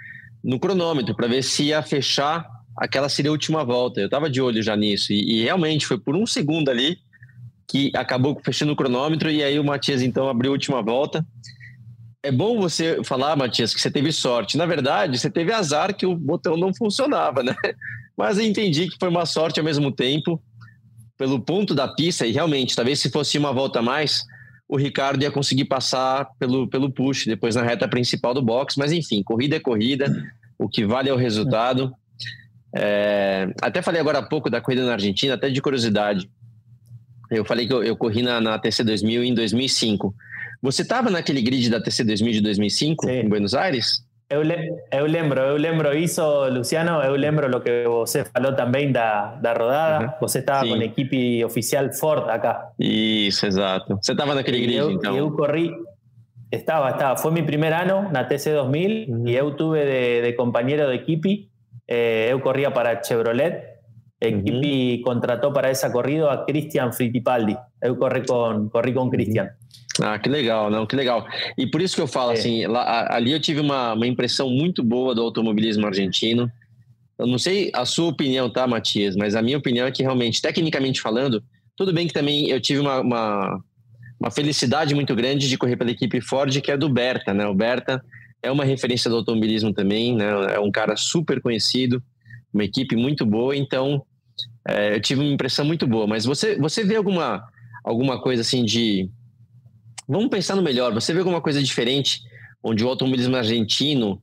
no 0.42 0.58
cronômetro, 0.58 1.14
para 1.14 1.26
ver 1.26 1.42
se 1.42 1.64
ia 1.64 1.82
fechar 1.82 2.48
aquela 2.76 3.08
seria 3.08 3.30
a 3.30 3.32
última 3.32 3.64
volta. 3.64 4.00
Eu 4.00 4.06
estava 4.06 4.30
de 4.30 4.40
olho 4.40 4.62
já 4.62 4.76
nisso. 4.76 5.12
E, 5.12 5.40
e, 5.40 5.42
realmente 5.42 5.86
foi 5.86 5.98
por 5.98 6.14
um 6.14 6.26
segundo 6.26 6.70
ali 6.70 6.98
que 7.66 7.90
acabou 7.94 8.40
fechando 8.42 8.72
o 8.72 8.76
cronômetro. 8.76 9.30
E 9.30 9.42
aí 9.42 9.58
o 9.58 9.64
Matias 9.64 10.00
então 10.00 10.28
abriu 10.28 10.52
a 10.52 10.54
última 10.54 10.80
volta. 10.80 11.26
É 12.22 12.32
bom 12.32 12.58
você 12.58 13.02
falar, 13.04 13.36
Matias, 13.36 13.72
que 13.72 13.80
você 13.80 13.90
teve 13.90 14.10
sorte. 14.10 14.56
Na 14.56 14.66
verdade, 14.66 15.18
você 15.18 15.30
teve 15.30 15.52
azar 15.52 15.94
que 15.94 16.04
o 16.04 16.16
botão 16.16 16.56
não 16.56 16.74
funcionava, 16.74 17.42
né? 17.42 17.54
Mas 18.16 18.38
eu 18.38 18.44
entendi 18.44 18.88
que 18.88 18.96
foi 18.98 19.08
uma 19.08 19.24
sorte 19.24 19.60
ao 19.60 19.64
mesmo 19.64 19.92
tempo, 19.92 20.42
pelo 21.16 21.40
ponto 21.40 21.74
da 21.74 21.86
pista, 21.86 22.26
e 22.26 22.32
realmente, 22.32 22.74
talvez 22.74 22.98
se 22.98 23.10
fosse 23.10 23.38
uma 23.38 23.52
volta 23.52 23.78
a 23.78 23.82
mais, 23.82 24.24
o 24.68 24.76
Ricardo 24.76 25.22
ia 25.22 25.30
conseguir 25.30 25.66
passar 25.66 26.28
pelo, 26.38 26.68
pelo 26.68 26.90
push, 26.90 27.26
depois 27.26 27.54
na 27.54 27.62
reta 27.62 27.86
principal 27.86 28.34
do 28.34 28.42
box, 28.42 28.76
mas 28.76 28.92
enfim, 28.92 29.22
corrida 29.22 29.56
é 29.56 29.60
corrida, 29.60 30.06
o 30.58 30.68
que 30.68 30.84
vale 30.84 31.08
é 31.08 31.12
o 31.12 31.16
resultado. 31.16 31.94
É, 32.74 33.48
até 33.62 33.80
falei 33.80 34.00
agora 34.00 34.18
há 34.18 34.22
pouco 34.22 34.50
da 34.50 34.60
corrida 34.60 34.84
na 34.84 34.92
Argentina, 34.92 35.34
até 35.34 35.48
de 35.48 35.62
curiosidade. 35.62 36.28
Eu 37.30 37.44
falei 37.44 37.66
que 37.66 37.72
eu, 37.72 37.84
eu 37.84 37.96
corri 37.96 38.22
na, 38.22 38.40
na 38.40 38.58
TC 38.58 38.82
2000 38.82 39.22
em 39.22 39.34
2005. 39.34 40.14
Você 40.62 40.82
estava 40.82 41.10
naquele 41.10 41.40
grid 41.40 41.70
da 41.70 41.80
TC 41.80 42.04
2000 42.04 42.32
de 42.32 42.40
2005, 42.40 43.06
Sim. 43.06 43.12
em 43.12 43.28
Buenos 43.28 43.54
Aires? 43.54 44.04
Eu, 44.30 44.42
le, 44.42 44.54
eu 44.92 45.06
lembro, 45.06 45.40
eu 45.40 45.56
lembro 45.56 45.96
isso, 45.96 46.22
Luciano, 46.50 47.00
eu 47.02 47.14
lembro 47.14 47.48
lo 47.48 47.62
que 47.62 47.84
você 47.88 48.26
falou 48.26 48.52
também 48.54 48.92
da, 48.92 49.36
da 49.36 49.54
rodada. 49.54 50.04
Uhum. 50.04 50.12
Você 50.20 50.40
estava 50.40 50.68
com 50.68 50.74
a 50.74 50.84
equipe 50.84 51.42
oficial 51.44 51.90
Ford 51.94 52.28
acá. 52.28 52.70
Isso, 52.78 53.46
exato. 53.46 53.96
Você 53.96 54.12
estava 54.12 54.34
naquele 54.34 54.60
grid, 54.60 54.76
eu, 54.76 54.90
então? 54.90 55.16
Eu 55.16 55.30
corri, 55.30 55.72
estava, 56.52 56.90
estava. 56.90 57.16
Foi 57.16 57.30
meu 57.30 57.44
primeiro 57.44 57.74
ano 57.74 58.10
na 58.12 58.22
TC 58.24 58.52
2000 58.52 59.08
uhum. 59.08 59.28
e 59.28 59.34
eu 59.34 59.54
tuve 59.56 59.82
de, 59.86 60.22
de 60.22 60.32
companheiro 60.34 60.86
de 60.88 60.94
equipe. 60.96 61.48
Eh, 61.88 62.28
eu 62.30 62.40
corria 62.40 62.70
para 62.70 63.02
Chevrolet. 63.02 63.77
A 64.20 64.26
equipe 64.26 64.96
uhum. 64.96 65.02
contratou 65.02 65.52
para 65.52 65.68
essa 65.68 65.90
corrida 65.90 66.30
a 66.30 66.44
Christian 66.44 66.90
Fittipaldi. 66.90 67.56
Eu 67.80 67.96
corri 67.96 68.26
com, 68.26 68.68
corri 68.68 68.92
com 68.92 69.08
Christian. 69.08 69.48
Ah, 70.00 70.18
que 70.18 70.28
legal, 70.28 70.70
não, 70.70 70.86
que 70.86 70.96
legal. 70.96 71.26
E 71.56 71.66
por 71.66 71.80
isso 71.80 71.94
que 71.94 72.02
eu 72.02 72.06
falo 72.06 72.32
é. 72.32 72.34
assim, 72.34 72.66
lá, 72.66 73.08
ali 73.10 73.32
eu 73.32 73.40
tive 73.40 73.60
uma, 73.60 73.94
uma 73.94 74.06
impressão 74.06 74.50
muito 74.50 74.82
boa 74.82 75.14
do 75.14 75.22
automobilismo 75.22 75.86
argentino. 75.86 76.50
Eu 77.18 77.26
não 77.26 77.38
sei 77.38 77.70
a 77.74 77.84
sua 77.84 78.08
opinião, 78.08 78.48
tá, 78.48 78.66
Matias? 78.66 79.16
Mas 79.16 79.34
a 79.34 79.42
minha 79.42 79.58
opinião 79.58 79.86
é 79.86 79.90
que 79.90 80.02
realmente, 80.02 80.40
tecnicamente 80.40 81.00
falando, 81.00 81.42
tudo 81.76 81.92
bem 81.92 82.06
que 82.06 82.12
também 82.12 82.48
eu 82.48 82.60
tive 82.60 82.80
uma, 82.80 83.00
uma, 83.00 83.64
uma 84.20 84.30
felicidade 84.30 84.94
muito 84.94 85.14
grande 85.14 85.48
de 85.48 85.58
correr 85.58 85.76
pela 85.76 85.90
equipe 85.90 86.20
Ford, 86.20 86.60
que 86.60 86.70
é 86.70 86.76
do 86.76 86.88
Berta, 86.88 87.34
né? 87.34 87.46
O 87.46 87.54
Berta 87.54 88.02
é 88.42 88.50
uma 88.50 88.64
referência 88.64 89.10
do 89.10 89.16
automobilismo 89.16 89.72
também, 89.72 90.14
né? 90.14 90.54
É 90.54 90.60
um 90.60 90.70
cara 90.70 90.96
super 90.96 91.40
conhecido, 91.40 92.00
uma 92.58 92.64
equipe 92.64 92.96
muito 92.96 93.24
boa, 93.24 93.56
então 93.56 94.04
é, 94.66 94.96
eu 94.96 95.00
tive 95.00 95.20
uma 95.20 95.32
impressão 95.32 95.64
muito 95.64 95.86
boa. 95.86 96.06
Mas 96.06 96.24
você, 96.24 96.56
você 96.56 96.84
vê 96.84 96.96
alguma, 96.96 97.42
alguma 97.84 98.20
coisa 98.20 98.42
assim 98.42 98.64
de 98.64 99.10
Vamos 100.08 100.30
pensar 100.30 100.56
no 100.56 100.62
melhor. 100.62 100.94
Você 100.94 101.12
vê 101.12 101.18
alguma 101.18 101.42
coisa 101.42 101.62
diferente 101.62 102.22
onde 102.64 102.82
o 102.82 102.88
automobilismo 102.88 103.36
argentino 103.36 104.22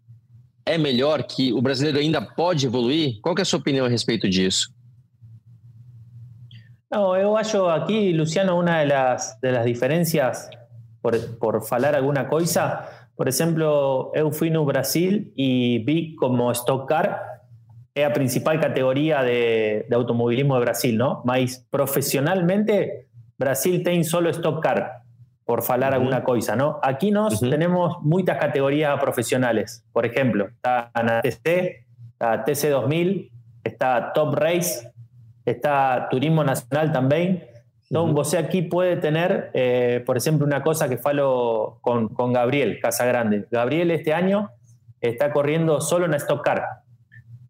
é 0.66 0.80
melhor, 0.80 1.22
que 1.22 1.54
o 1.54 1.62
brasileiro 1.62 2.00
ainda 2.00 2.20
pode 2.20 2.66
evoluir? 2.66 3.20
Qual 3.22 3.36
é 3.38 3.42
a 3.42 3.46
sua 3.46 3.60
opinião 3.60 3.86
a 3.86 3.90
respeito 3.90 4.28
disso? 4.28 4.74
No, 6.92 7.38
acho 7.38 7.66
aqui, 7.68 8.12
Luciano, 8.14 8.60
uma 8.60 8.84
das, 8.84 9.38
das 9.40 9.66
diferenças, 9.66 10.50
por, 11.04 11.16
por 11.40 11.62
falar 11.62 11.94
alguma 11.94 12.26
coisa, 12.26 12.90
por 13.16 13.28
exemplo, 13.28 14.12
eu 14.16 14.32
fui 14.32 14.50
no 14.50 14.66
Brasil 14.66 15.32
e 15.38 15.84
vi 15.86 16.16
como 16.16 16.52
Stock 16.52 16.88
Car 16.88 17.35
é 17.96 18.04
a 18.04 18.12
principal 18.12 18.60
categoria 18.60 19.24
de, 19.24 19.86
de 19.88 19.96
automobilismo 19.96 20.56
de 20.56 20.62
Brasil, 20.62 20.98
¿no? 20.98 21.22
Mas 21.26 21.66
profissionalmente, 21.72 23.08
Brasil 23.38 23.82
tem 23.84 24.04
solo 24.04 24.30
Stock 24.30 24.62
Car. 24.62 25.06
por 25.46 25.62
falar 25.62 25.94
alguna 25.94 26.24
cosa, 26.24 26.56
¿no? 26.56 26.80
Aquí 26.82 27.12
nos 27.12 27.40
tenemos 27.40 27.98
muchas 28.02 28.38
categorías 28.38 29.00
profesionales. 29.00 29.86
Por 29.94 30.06
ejemplo, 30.06 30.48
está 30.48 30.92
la 30.96 31.22
TC, 31.22 31.86
está 32.14 32.44
TC 32.44 32.70
2000, 32.70 33.32
está 33.64 34.12
Top 34.14 34.34
Race, 34.34 34.92
está 35.46 36.08
Turismo 36.10 36.44
Nacional 36.44 36.92
también. 36.92 37.48
Entonces, 37.92 38.40
uh 38.40 38.44
aquí 38.44 38.64
puede 38.64 38.98
tener, 38.98 39.52
eh, 39.54 40.02
por 40.04 40.18
ejemplo, 40.18 40.48
una 40.48 40.64
cosa 40.64 40.90
que 40.90 40.98
falo 40.98 41.78
con, 41.82 42.10
con 42.10 42.34
Gabriel 42.34 42.80
Casagrande. 42.82 43.46
Gabriel 43.52 43.92
este 43.92 44.16
año 44.16 44.50
está 45.00 45.32
corriendo 45.32 45.80
solo 45.80 46.08
en 46.08 46.16
Stock 46.16 46.44
Car, 46.44 46.82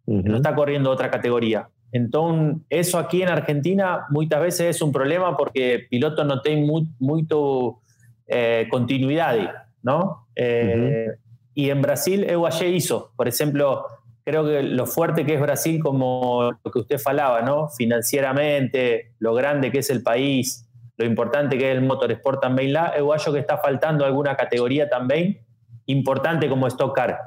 no 0.06 0.38
está 0.38 0.54
corriendo 0.56 0.92
otra 0.92 1.10
categoría. 1.10 1.70
Entonces, 1.92 2.62
eso 2.70 3.00
aquí 3.00 3.22
en 3.22 3.30
Argentina 3.30 4.06
muchas 4.10 4.42
veces 4.42 4.76
es 4.76 4.82
un 4.82 4.92
problema 4.92 5.38
porque 5.38 5.88
piloto 5.90 6.24
no 6.24 6.42
tiene 6.42 6.70
mucho 7.00 7.80
eh, 8.28 8.68
continuidad, 8.70 9.68
¿no? 9.82 10.28
Eh, 10.36 11.08
y 11.54 11.70
en 11.70 11.82
Brasil, 11.82 12.26
eu 12.30 12.46
hizo, 12.48 13.12
por 13.16 13.28
ejemplo, 13.28 13.86
creo 14.26 14.46
que 14.46 14.64
lo 14.64 14.86
fuerte 14.88 15.26
que 15.26 15.36
es 15.36 15.42
Brasil, 15.42 15.82
como 15.82 16.52
lo 16.64 16.72
que 16.72 16.80
usted 16.80 16.98
falaba, 16.98 17.42
¿no? 17.42 17.70
Financieramente, 17.70 19.14
lo 19.20 19.34
grande 19.34 19.72
que 19.72 19.80
es 19.80 19.90
el 19.90 20.04
país, 20.04 20.68
lo 20.98 21.06
importante 21.06 21.58
que 21.58 21.72
es 21.72 21.78
el 21.78 21.84
motorsport 21.84 22.42
también 22.42 22.74
lá, 22.74 22.94
eu 22.98 23.14
acho 23.14 23.32
que 23.32 23.40
está 23.40 23.58
faltando 23.58 24.06
alguna 24.06 24.36
categoría 24.36 24.90
también 24.90 25.46
importante 25.86 26.50
como 26.50 26.68
Stock 26.68 26.96
Car. 26.96 27.20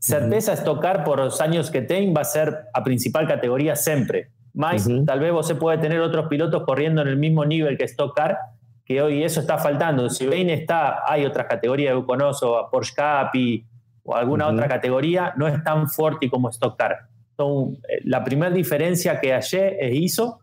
Certeza 0.00 0.52
Stock 0.54 0.80
Car 0.80 1.04
por 1.04 1.18
los 1.18 1.40
años 1.40 1.70
que 1.70 1.82
tenga 1.82 2.14
va 2.14 2.20
a 2.22 2.24
ser 2.24 2.66
a 2.72 2.82
principal 2.82 3.26
categoría 3.26 3.76
siempre. 3.76 4.30
Más, 4.54 4.88
tal 5.04 5.20
vez 5.20 5.32
vos 5.32 5.46
se 5.46 5.54
puede 5.54 5.78
tener 5.78 6.00
otros 6.00 6.28
pilotos 6.28 6.62
corriendo 6.64 7.02
en 7.02 7.08
el 7.08 7.16
mismo 7.16 7.44
nivel 7.44 7.76
que 7.76 7.84
Stock 7.84 8.16
Car, 8.16 8.38
que 8.84 9.02
hoy 9.02 9.22
eso 9.22 9.40
está 9.40 9.58
faltando. 9.58 10.08
Si 10.08 10.26
bien 10.26 10.48
está, 10.48 11.02
hay 11.06 11.26
otras 11.26 11.46
categorías, 11.46 11.92
yo 11.92 12.06
conozco 12.06 12.56
a 12.56 12.70
Porsche 12.70 12.94
Capi 12.94 13.66
o 14.04 14.14
alguna 14.14 14.46
otra 14.46 14.66
categoría, 14.66 15.34
no 15.36 15.46
es 15.46 15.62
tan 15.62 15.88
fuerte 15.88 16.30
como 16.30 16.48
Stock 16.48 16.78
Car. 16.78 17.00
Entonces, 17.32 17.82
eh, 17.88 18.00
la 18.04 18.24
primera 18.24 18.50
diferencia 18.50 19.20
que 19.20 19.36
es 19.36 19.54
ISO. 19.92 20.40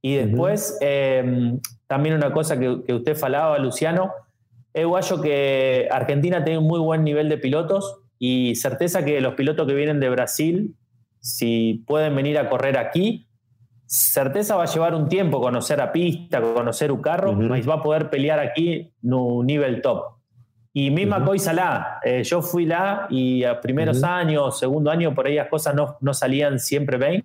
Y 0.00 0.16
después, 0.16 0.78
em, 0.80 1.60
también 1.86 2.14
una 2.16 2.32
cosa 2.32 2.58
que, 2.58 2.82
que, 2.84 2.94
usted 2.94 3.14
falaba, 3.14 3.58
Luciano, 3.58 4.12
es 4.72 4.86
guayo 4.86 5.20
que 5.20 5.88
Argentina 5.90 6.42
tiene 6.42 6.58
un 6.58 6.66
muy 6.66 6.80
buen 6.80 7.04
nivel 7.04 7.28
de 7.28 7.36
pilotos 7.36 8.01
y 8.24 8.54
certeza 8.54 9.04
que 9.04 9.20
los 9.20 9.34
pilotos 9.34 9.66
que 9.66 9.74
vienen 9.74 9.98
de 9.98 10.08
Brasil, 10.08 10.76
si 11.18 11.82
pueden 11.88 12.14
venir 12.14 12.38
a 12.38 12.48
correr 12.48 12.78
aquí, 12.78 13.26
certeza 13.84 14.54
va 14.54 14.62
a 14.62 14.66
llevar 14.66 14.94
un 14.94 15.08
tiempo 15.08 15.40
conocer 15.40 15.80
a 15.80 15.90
pista, 15.90 16.40
conocer 16.40 16.92
un 16.92 17.02
carro, 17.02 17.32
uh 17.32 17.68
va 17.68 17.74
a 17.74 17.82
poder 17.82 18.10
pelear 18.10 18.38
aquí 18.38 18.92
en 19.02 19.12
un 19.12 19.44
nivel 19.44 19.82
top. 19.82 20.18
Y 20.72 20.92
misma 20.92 21.18
uh 21.18 21.24
cosa 21.24 21.52
lá, 21.52 21.98
eh, 22.04 22.22
yo 22.22 22.42
fui 22.42 22.64
lá 22.64 23.08
y 23.10 23.42
a 23.42 23.60
primeros 23.60 24.04
años, 24.04 24.56
segundo 24.56 24.92
año, 24.92 25.12
por 25.16 25.26
ahí 25.26 25.34
las 25.34 25.48
cosas 25.48 25.74
no, 25.74 25.96
no 26.00 26.14
salían 26.14 26.60
siempre 26.60 26.98
bien. 26.98 27.24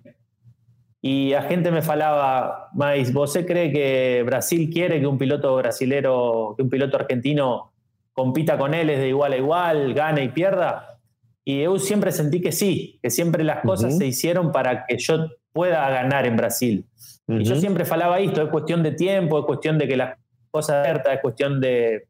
Y 1.00 1.30
la 1.30 1.42
gente 1.42 1.70
me 1.70 1.80
falaba, 1.80 2.70
mais, 2.74 3.12
¿vos 3.12 3.38
cree 3.46 3.70
que 3.70 4.24
Brasil 4.26 4.68
quiere 4.68 4.98
que 4.98 5.06
un 5.06 5.16
piloto 5.16 5.54
brasilero, 5.54 6.54
que 6.56 6.64
un 6.64 6.68
piloto 6.68 6.96
argentino 6.96 7.70
compita 8.18 8.58
con 8.58 8.74
él 8.74 8.90
es 8.90 8.98
de 8.98 9.10
igual 9.10 9.32
a 9.32 9.36
igual, 9.36 9.94
gane 9.94 10.24
y 10.24 10.28
pierda? 10.30 10.98
Y 11.44 11.62
yo 11.62 11.78
siempre 11.78 12.10
sentí 12.10 12.40
que 12.40 12.50
sí, 12.50 12.98
que 13.00 13.10
siempre 13.10 13.44
las 13.44 13.62
cosas 13.62 13.96
se 13.96 14.06
hicieron 14.08 14.50
para 14.50 14.84
que 14.86 14.98
yo 14.98 15.28
pueda 15.52 15.88
ganar 15.88 16.26
en 16.26 16.36
Brasil. 16.36 16.84
Y 17.28 17.44
yo 17.44 17.54
siempre 17.54 17.84
falaba 17.84 18.18
esto, 18.18 18.42
es 18.42 18.48
cuestión 18.48 18.82
de 18.82 18.90
tiempo, 18.90 19.38
es 19.38 19.44
cuestión 19.44 19.78
de 19.78 19.86
que 19.86 19.96
las 19.96 20.18
cosas 20.50 20.84
abiertas, 20.84 21.14
es 21.14 21.20
cuestión 21.20 21.60
de 21.60 22.08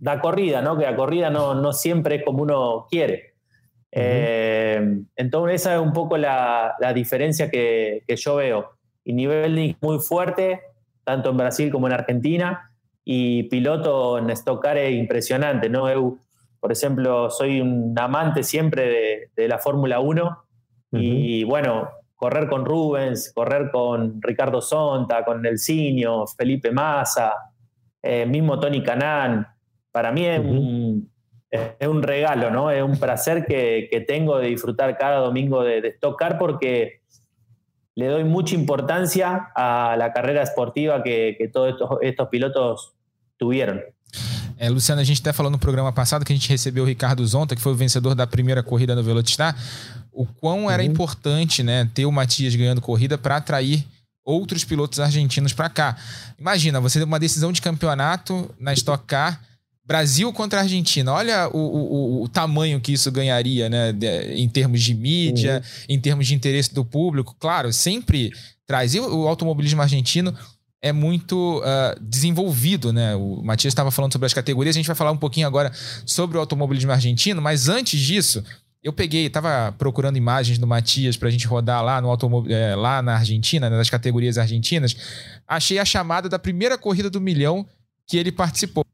la 0.00 0.20
corrida, 0.20 0.60
¿no? 0.60 0.76
Que 0.76 0.84
la 0.84 0.96
corrida 0.96 1.30
no, 1.30 1.54
no 1.54 1.72
siempre 1.72 2.16
es 2.16 2.24
como 2.24 2.42
uno 2.42 2.86
quiere. 2.90 3.32
Eh, 3.90 5.00
entonces 5.16 5.62
esa 5.62 5.76
es 5.76 5.80
un 5.80 5.94
poco 5.94 6.18
la, 6.18 6.74
la 6.78 6.92
diferencia 6.92 7.50
que, 7.50 8.04
que, 8.06 8.16
yo 8.16 8.36
veo. 8.36 8.72
Y 9.02 9.14
nivel 9.14 9.76
muy 9.80 9.98
fuerte, 9.98 10.60
tanto 11.04 11.30
en 11.30 11.38
Brasil 11.38 11.70
como 11.70 11.86
en 11.86 11.94
Argentina, 11.94 12.71
y 13.04 13.44
piloto 13.44 14.18
en 14.18 14.30
Stock 14.30 14.62
Car 14.62 14.78
es 14.78 14.92
impresionante, 14.92 15.68
¿no? 15.68 15.88
Eu, 15.88 16.18
por 16.60 16.70
ejemplo, 16.70 17.30
soy 17.30 17.60
un 17.60 17.94
amante 17.98 18.44
siempre 18.44 18.82
de, 18.88 19.30
de 19.34 19.48
la 19.48 19.58
Fórmula 19.58 20.00
1 20.00 20.44
y 20.92 21.42
bueno, 21.44 21.88
correr 22.14 22.48
con 22.48 22.64
Rubens, 22.64 23.32
correr 23.34 23.70
con 23.72 24.20
Ricardo 24.22 24.60
Sonta, 24.60 25.24
con 25.24 25.42
Nelsinho, 25.42 26.26
Felipe 26.26 26.70
Massa, 26.70 27.32
eh, 28.00 28.26
mismo 28.26 28.60
Tony 28.60 28.82
Canán, 28.82 29.46
para 29.90 30.12
mí 30.12 30.24
es, 30.24 30.38
un, 30.38 31.10
es, 31.50 31.88
un, 31.88 32.02
regalo, 32.02 32.50
¿no? 32.50 32.70
Es 32.70 32.82
un 32.82 32.98
placer 32.98 33.44
que, 33.44 33.88
que 33.90 34.00
tengo 34.02 34.38
de 34.38 34.48
disfrutar 34.48 34.96
cada 34.96 35.18
domingo 35.18 35.64
de, 35.64 35.80
de 35.80 35.92
tocar 35.92 36.38
porque 36.38 37.01
le 37.94 38.08
doy 38.08 38.24
mucha 38.24 38.54
importancia 38.54 39.50
a 39.54 39.96
la 39.96 40.12
carrera 40.12 40.42
esportiva 40.42 41.02
que, 41.02 41.36
que 41.38 41.48
todos 41.48 41.70
estos, 41.70 41.88
estos 42.02 42.28
pilotos 42.28 42.92
tuvieron. 43.38 43.80
É, 44.56 44.68
Luciano, 44.68 45.00
a 45.00 45.04
gente 45.04 45.20
até 45.20 45.32
falou 45.32 45.50
no 45.50 45.58
programa 45.58 45.92
passado 45.92 46.24
que 46.24 46.32
a 46.32 46.36
gente 46.36 46.48
recebeu 46.48 46.84
o 46.84 46.86
Ricardo 46.86 47.26
Zonta, 47.26 47.56
que 47.56 47.60
foi 47.60 47.72
o 47.72 47.74
vencedor 47.74 48.14
da 48.14 48.26
primeira 48.26 48.62
corrida 48.62 48.94
no 48.94 49.02
Velocitar, 49.02 49.56
o 50.12 50.24
quão 50.24 50.70
era 50.70 50.82
uhum. 50.82 50.88
importante 50.88 51.62
né, 51.62 51.88
ter 51.92 52.06
o 52.06 52.12
Matias 52.12 52.54
ganhando 52.54 52.80
corrida 52.80 53.18
para 53.18 53.38
atrair 53.38 53.84
outros 54.24 54.64
pilotos 54.64 55.00
argentinos 55.00 55.52
para 55.52 55.68
cá. 55.68 55.96
Imagina, 56.38 56.80
você 56.80 56.98
tem 56.98 57.06
uma 57.06 57.18
decisão 57.18 57.50
de 57.50 57.60
campeonato 57.60 58.54
na 58.58 58.72
Stock 58.72 59.04
Car, 59.04 59.40
Brasil 59.84 60.32
contra 60.32 60.60
Argentina. 60.60 61.12
Olha 61.12 61.48
o, 61.48 61.58
o, 61.58 62.22
o 62.22 62.28
tamanho 62.28 62.80
que 62.80 62.92
isso 62.92 63.10
ganharia, 63.10 63.68
né? 63.68 63.92
em 64.34 64.48
termos 64.48 64.80
de 64.80 64.94
mídia, 64.94 65.62
uhum. 65.64 65.94
em 65.96 66.00
termos 66.00 66.26
de 66.26 66.34
interesse 66.34 66.72
do 66.72 66.84
público. 66.84 67.36
Claro, 67.38 67.72
sempre 67.72 68.32
traz. 68.66 68.94
E 68.94 69.00
o 69.00 69.26
automobilismo 69.26 69.82
argentino 69.82 70.34
é 70.80 70.92
muito 70.92 71.60
uh, 71.60 72.00
desenvolvido, 72.00 72.92
né? 72.92 73.14
O 73.14 73.42
Matias 73.42 73.70
estava 73.70 73.90
falando 73.90 74.12
sobre 74.12 74.26
as 74.26 74.34
categorias, 74.34 74.74
a 74.74 74.78
gente 74.78 74.86
vai 74.86 74.96
falar 74.96 75.12
um 75.12 75.16
pouquinho 75.16 75.46
agora 75.46 75.70
sobre 76.04 76.36
o 76.36 76.40
automobilismo 76.40 76.90
argentino, 76.90 77.40
mas 77.40 77.68
antes 77.68 78.00
disso, 78.00 78.42
eu 78.82 78.92
peguei, 78.92 79.30
tava 79.30 79.72
procurando 79.78 80.16
imagens 80.16 80.58
do 80.58 80.66
Matias 80.66 81.16
pra 81.16 81.30
gente 81.30 81.46
rodar 81.46 81.84
lá 81.84 82.00
no 82.00 82.08
automóvel, 82.08 82.54
é, 82.54 82.74
lá 82.74 83.00
na 83.00 83.14
Argentina, 83.14 83.70
né, 83.70 83.76
nas 83.76 83.88
categorias 83.88 84.36
argentinas. 84.38 84.96
Achei 85.46 85.78
a 85.78 85.84
chamada 85.84 86.28
da 86.28 86.38
primeira 86.38 86.76
corrida 86.76 87.08
do 87.08 87.20
milhão 87.20 87.64
que 88.08 88.16
ele 88.16 88.32
participou. 88.32 88.84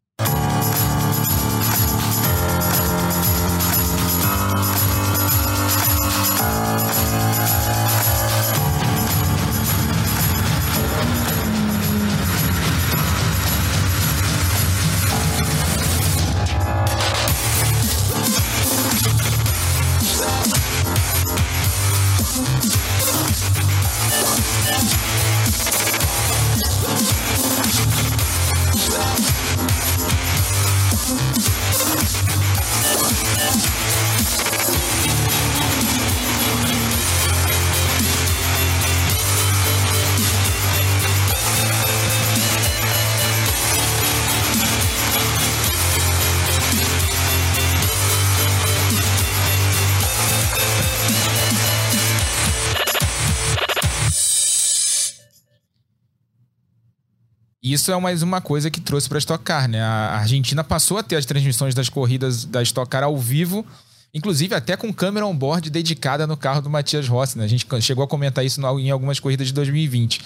Isso 57.72 57.92
é 57.92 58.00
mais 58.00 58.22
uma 58.22 58.40
coisa 58.40 58.70
que 58.70 58.80
trouxe 58.80 59.06
para 59.06 59.18
a 59.18 59.20
Stock 59.20 59.44
Car, 59.44 59.68
né? 59.68 59.78
A 59.82 60.16
Argentina 60.20 60.64
passou 60.64 60.96
a 60.96 61.02
ter 61.02 61.16
as 61.16 61.26
transmissões 61.26 61.74
das 61.74 61.90
corridas 61.90 62.46
da 62.46 62.62
Stock 62.62 62.90
Car 62.90 63.04
ao 63.04 63.14
vivo, 63.18 63.66
inclusive 64.14 64.54
até 64.54 64.74
com 64.74 64.90
câmera 64.90 65.26
on-board 65.26 65.68
dedicada 65.68 66.26
no 66.26 66.34
carro 66.34 66.62
do 66.62 66.70
Matias 66.70 67.06
Rossi, 67.06 67.36
né? 67.36 67.44
A 67.44 67.46
gente 67.46 67.66
chegou 67.82 68.02
a 68.02 68.08
comentar 68.08 68.42
isso 68.42 68.58
em 68.58 68.90
algumas 68.90 69.20
corridas 69.20 69.48
de 69.48 69.52
2020. 69.52 70.18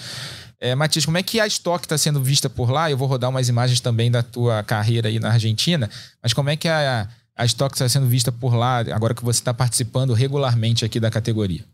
É, 0.61 0.73
Matias, 0.73 1.03
como 1.03 1.17
é 1.17 1.23
que 1.23 1.37
a 1.41 1.45
Stock 1.45 1.83
está 1.83 1.97
sendo 1.97 2.21
vista 2.21 2.49
por 2.49 2.71
lá? 2.71 2.89
Eu 2.89 2.95
vou 2.95 3.09
rodar 3.09 3.29
umas 3.29 3.49
imagens 3.49 3.81
também 3.81 4.09
da 4.09 4.23
tua 4.23 4.63
carreira 4.63 5.09
aí 5.09 5.19
na 5.19 5.31
Argentina, 5.31 5.89
mas 6.21 6.31
como 6.31 6.49
é 6.49 6.55
que 6.55 6.69
a, 6.69 7.09
a 7.35 7.45
Stock 7.45 7.75
está 7.75 7.89
sendo 7.89 8.07
vista 8.07 8.31
por 8.31 8.55
lá, 8.55 8.77
agora 8.77 9.13
que 9.13 9.23
você 9.23 9.41
está 9.41 9.53
participando 9.53 10.13
regularmente 10.13 10.85
aqui 10.85 10.97
da 10.97 11.11
categoria? 11.11 11.65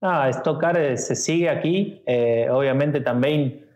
Ah, 0.00 0.30
Stock 0.30 0.60
Car 0.60 0.76
se 0.96 1.16
sigue 1.16 1.48
aqui, 1.48 2.00
eh, 2.06 2.46
obviamente 2.52 3.00
também 3.00 3.68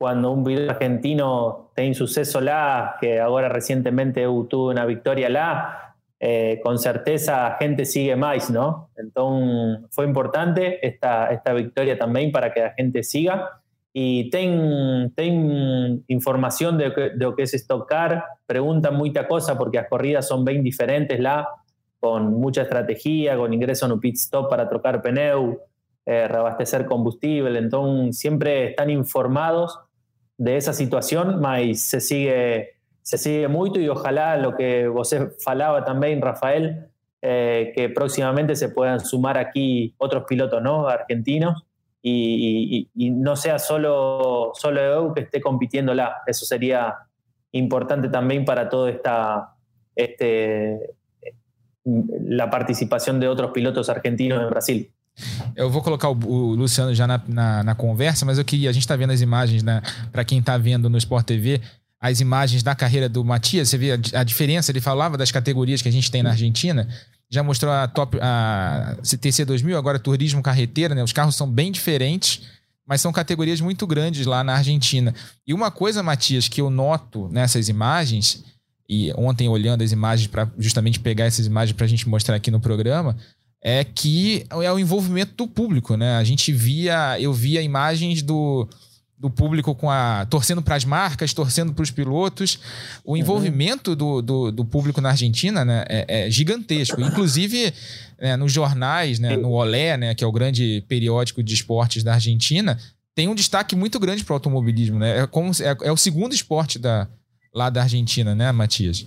cuando 0.00 0.30
un 0.30 0.42
piloto 0.42 0.70
argentino 0.70 1.72
tiene 1.76 1.92
suceso 1.92 2.40
lá, 2.40 2.96
que 2.98 3.20
ahora 3.20 3.50
recientemente 3.50 4.22
tuvo 4.48 4.70
una 4.70 4.86
victoria 4.86 5.28
lá, 5.28 5.94
eh, 6.18 6.58
con 6.64 6.78
certeza 6.78 7.58
gente 7.60 7.84
sigue 7.84 8.16
más, 8.16 8.48
¿no? 8.48 8.88
Entonces 8.96 9.86
fue 9.90 10.06
importante 10.06 10.86
esta, 10.86 11.26
esta 11.26 11.52
victoria 11.52 11.98
también 11.98 12.32
para 12.32 12.50
que 12.50 12.60
la 12.60 12.70
gente 12.72 13.02
siga. 13.02 13.60
Y 13.92 14.30
ten, 14.30 15.12
ten 15.14 16.02
información 16.08 16.78
de, 16.78 16.88
de, 16.88 17.12
lo 17.16 17.36
que 17.36 17.42
es 17.42 17.52
estocar, 17.52 18.24
preguntan 18.46 18.94
mucha 18.96 19.28
cosa 19.28 19.58
porque 19.58 19.76
las 19.76 19.88
corridas 19.88 20.26
son 20.26 20.46
bien 20.46 20.64
diferentes 20.64 21.20
lá, 21.20 21.46
con 21.98 22.40
mucha 22.40 22.62
estrategia, 22.62 23.36
con 23.36 23.52
ingreso 23.52 23.84
en 23.84 23.92
un 23.92 24.00
pit 24.00 24.16
stop 24.16 24.48
para 24.48 24.66
trocar 24.66 25.02
pneu, 25.02 25.60
eh, 26.06 26.26
reabastecer 26.26 26.86
combustible, 26.86 27.58
entonces 27.58 28.18
siempre 28.18 28.70
están 28.70 28.88
informados 28.88 29.78
de 30.40 30.56
esa 30.56 30.72
situación, 30.72 31.42
se 31.74 32.00
sigue, 32.00 32.70
se 33.02 33.18
sigue 33.18 33.46
mucho 33.46 33.78
y 33.78 33.90
ojalá 33.90 34.38
lo 34.38 34.56
que 34.56 34.88
vos 34.88 35.14
falaba 35.44 35.84
también, 35.84 36.22
Rafael, 36.22 36.86
eh, 37.20 37.72
que 37.76 37.90
próximamente 37.90 38.56
se 38.56 38.70
puedan 38.70 39.00
sumar 39.00 39.36
aquí 39.36 39.94
otros 39.98 40.24
pilotos 40.26 40.62
¿no? 40.62 40.88
argentinos 40.88 41.62
y, 42.02 42.88
no 42.94 43.36
sea 43.36 43.58
solo, 43.58 44.52
solo 44.54 44.80
EU 44.80 45.12
que 45.12 45.20
esté 45.24 45.42
compitiendo 45.42 45.92
lá. 45.92 46.22
Eso 46.26 46.46
sería 46.46 46.96
importante 47.52 48.08
también 48.08 48.46
para 48.46 48.70
toda 48.70 48.88
esta 48.88 49.56
este, 49.94 50.94
la 51.84 52.48
participación 52.48 53.20
de 53.20 53.28
otros 53.28 53.50
pilotos 53.50 53.90
argentinos 53.90 54.42
en 54.42 54.48
Brasil. 54.48 54.92
Eu 55.54 55.70
vou 55.70 55.82
colocar 55.82 56.08
o, 56.08 56.12
o 56.12 56.54
Luciano 56.54 56.94
já 56.94 57.06
na, 57.06 57.20
na, 57.26 57.62
na, 57.62 57.74
conversa, 57.74 58.24
mas 58.24 58.38
eu 58.38 58.44
queria. 58.44 58.70
A 58.70 58.72
gente 58.72 58.82
está 58.82 58.96
vendo 58.96 59.12
as 59.12 59.20
imagens, 59.20 59.62
né? 59.62 59.82
Para 60.10 60.24
quem 60.24 60.38
está 60.38 60.56
vendo 60.56 60.88
no 60.88 60.96
Sport 60.98 61.26
TV, 61.26 61.60
as 62.00 62.20
imagens 62.20 62.62
da 62.62 62.74
carreira 62.74 63.08
do 63.08 63.24
Matias. 63.24 63.68
Você 63.68 63.76
vê 63.76 63.92
a, 63.92 64.20
a, 64.20 64.24
diferença. 64.24 64.72
Ele 64.72 64.80
falava 64.80 65.18
das 65.18 65.30
categorias 65.30 65.82
que 65.82 65.88
a 65.88 65.92
gente 65.92 66.10
tem 66.10 66.22
na 66.22 66.30
Argentina. 66.30 66.88
Já 67.28 67.42
mostrou 67.42 67.72
a 67.72 67.86
top 67.86 68.18
a 68.20 68.96
CTC 69.02 69.44
2000, 69.44 69.76
agora 69.76 69.98
turismo 69.98 70.42
carreteira, 70.42 70.94
né? 70.94 71.02
Os 71.04 71.12
carros 71.12 71.36
são 71.36 71.48
bem 71.48 71.70
diferentes, 71.70 72.42
mas 72.86 73.00
são 73.00 73.12
categorias 73.12 73.60
muito 73.60 73.86
grandes 73.86 74.26
lá 74.26 74.42
na 74.42 74.54
Argentina. 74.54 75.14
E 75.46 75.54
uma 75.54 75.70
coisa, 75.70 76.02
Matias, 76.02 76.48
que 76.48 76.60
eu 76.60 76.70
noto 76.70 77.28
nessas 77.28 77.68
imagens, 77.68 78.42
e 78.88 79.12
ontem 79.16 79.48
olhando 79.48 79.84
as 79.84 79.92
imagens 79.92 80.26
para 80.26 80.50
justamente 80.58 80.98
pegar 80.98 81.26
essas 81.26 81.46
imagens 81.46 81.76
para 81.76 81.84
a 81.84 81.88
gente 81.88 82.08
mostrar 82.08 82.34
aqui 82.34 82.50
no 82.50 82.58
programa, 82.58 83.16
é 83.62 83.84
que 83.84 84.46
é 84.50 84.72
o 84.72 84.78
envolvimento 84.78 85.34
do 85.34 85.46
público, 85.46 85.96
né? 85.96 86.16
A 86.16 86.24
gente 86.24 86.52
via, 86.52 87.20
eu 87.20 87.32
via 87.32 87.60
imagens 87.60 88.22
do, 88.22 88.66
do 89.18 89.28
público 89.28 89.74
com 89.74 89.90
a 89.90 90.24
torcendo 90.30 90.62
para 90.62 90.76
as 90.76 90.84
marcas, 90.84 91.34
torcendo 91.34 91.74
para 91.74 91.82
os 91.82 91.90
pilotos. 91.90 92.58
O 93.04 93.12
uhum. 93.12 93.16
envolvimento 93.18 93.90
uhum. 93.90 93.96
do, 93.96 94.22
do, 94.22 94.52
do, 94.52 94.64
público 94.64 95.02
na 95.02 95.10
Argentina 95.10 95.62
né, 95.62 95.84
é, 95.88 96.26
é 96.26 96.30
gigantesco. 96.30 97.02
Inclusive, 97.02 97.74
né, 98.18 98.34
nos 98.38 98.50
jornais, 98.50 99.18
né, 99.18 99.36
no 99.36 99.50
Olé, 99.50 99.98
né, 99.98 100.14
que 100.14 100.24
é 100.24 100.26
o 100.26 100.32
grande 100.32 100.82
periódico 100.88 101.42
de 101.42 101.52
esportes 101.52 102.02
da 102.02 102.14
Argentina, 102.14 102.78
tem 103.14 103.28
um 103.28 103.34
destaque 103.34 103.76
muito 103.76 104.00
grande 104.00 104.24
para 104.24 104.32
o 104.32 104.36
automobilismo. 104.36 104.98
Né? 104.98 105.18
É, 105.18 105.26
como, 105.26 105.50
é, 105.50 105.88
é 105.88 105.92
o 105.92 105.98
segundo 105.98 106.34
esporte 106.34 106.78
da, 106.78 107.06
lá 107.54 107.68
da 107.68 107.82
Argentina, 107.82 108.34
né, 108.34 108.50
Matias? 108.52 109.06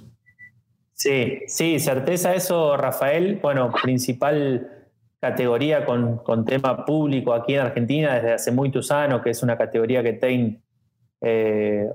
Sí, 1.03 1.41
sí, 1.47 1.79
certeza 1.81 2.33
eso, 2.33 2.77
Rafael. 2.77 3.37
Bueno, 3.41 3.73
principal 3.83 4.87
categoría 5.19 5.85
con, 5.85 6.19
con 6.19 6.45
tema 6.45 6.85
público 6.85 7.33
aquí 7.33 7.55
en 7.55 7.59
Argentina 7.59 8.13
desde 8.13 8.31
hace 8.31 8.53
muchos 8.53 8.89
años, 8.89 9.21
que 9.21 9.31
es 9.31 9.43
una 9.43 9.57
categoría 9.57 10.01
que 10.01 10.13
tiene 10.13 10.61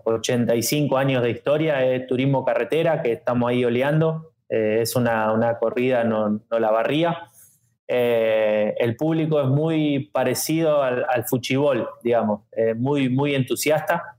85 0.04 0.94
eh, 0.94 1.00
años 1.00 1.22
de 1.22 1.30
historia, 1.30 1.82
es 1.86 2.06
turismo 2.06 2.44
carretera, 2.44 3.00
que 3.00 3.12
estamos 3.12 3.48
ahí 3.48 3.64
oleando. 3.64 4.34
Eh, 4.50 4.80
es 4.82 4.94
una, 4.94 5.32
una, 5.32 5.58
corrida, 5.58 6.04
no, 6.04 6.42
la 6.50 6.70
barría. 6.70 7.30
Eh, 7.86 8.74
el 8.78 8.94
público 8.94 9.40
es 9.40 9.48
muy 9.48 10.10
parecido 10.12 10.82
al, 10.82 11.06
al 11.08 11.24
fuchibol, 11.24 11.88
digamos, 12.02 12.42
muy, 12.76 13.08
muy 13.08 13.34
entusiasta. 13.34 14.18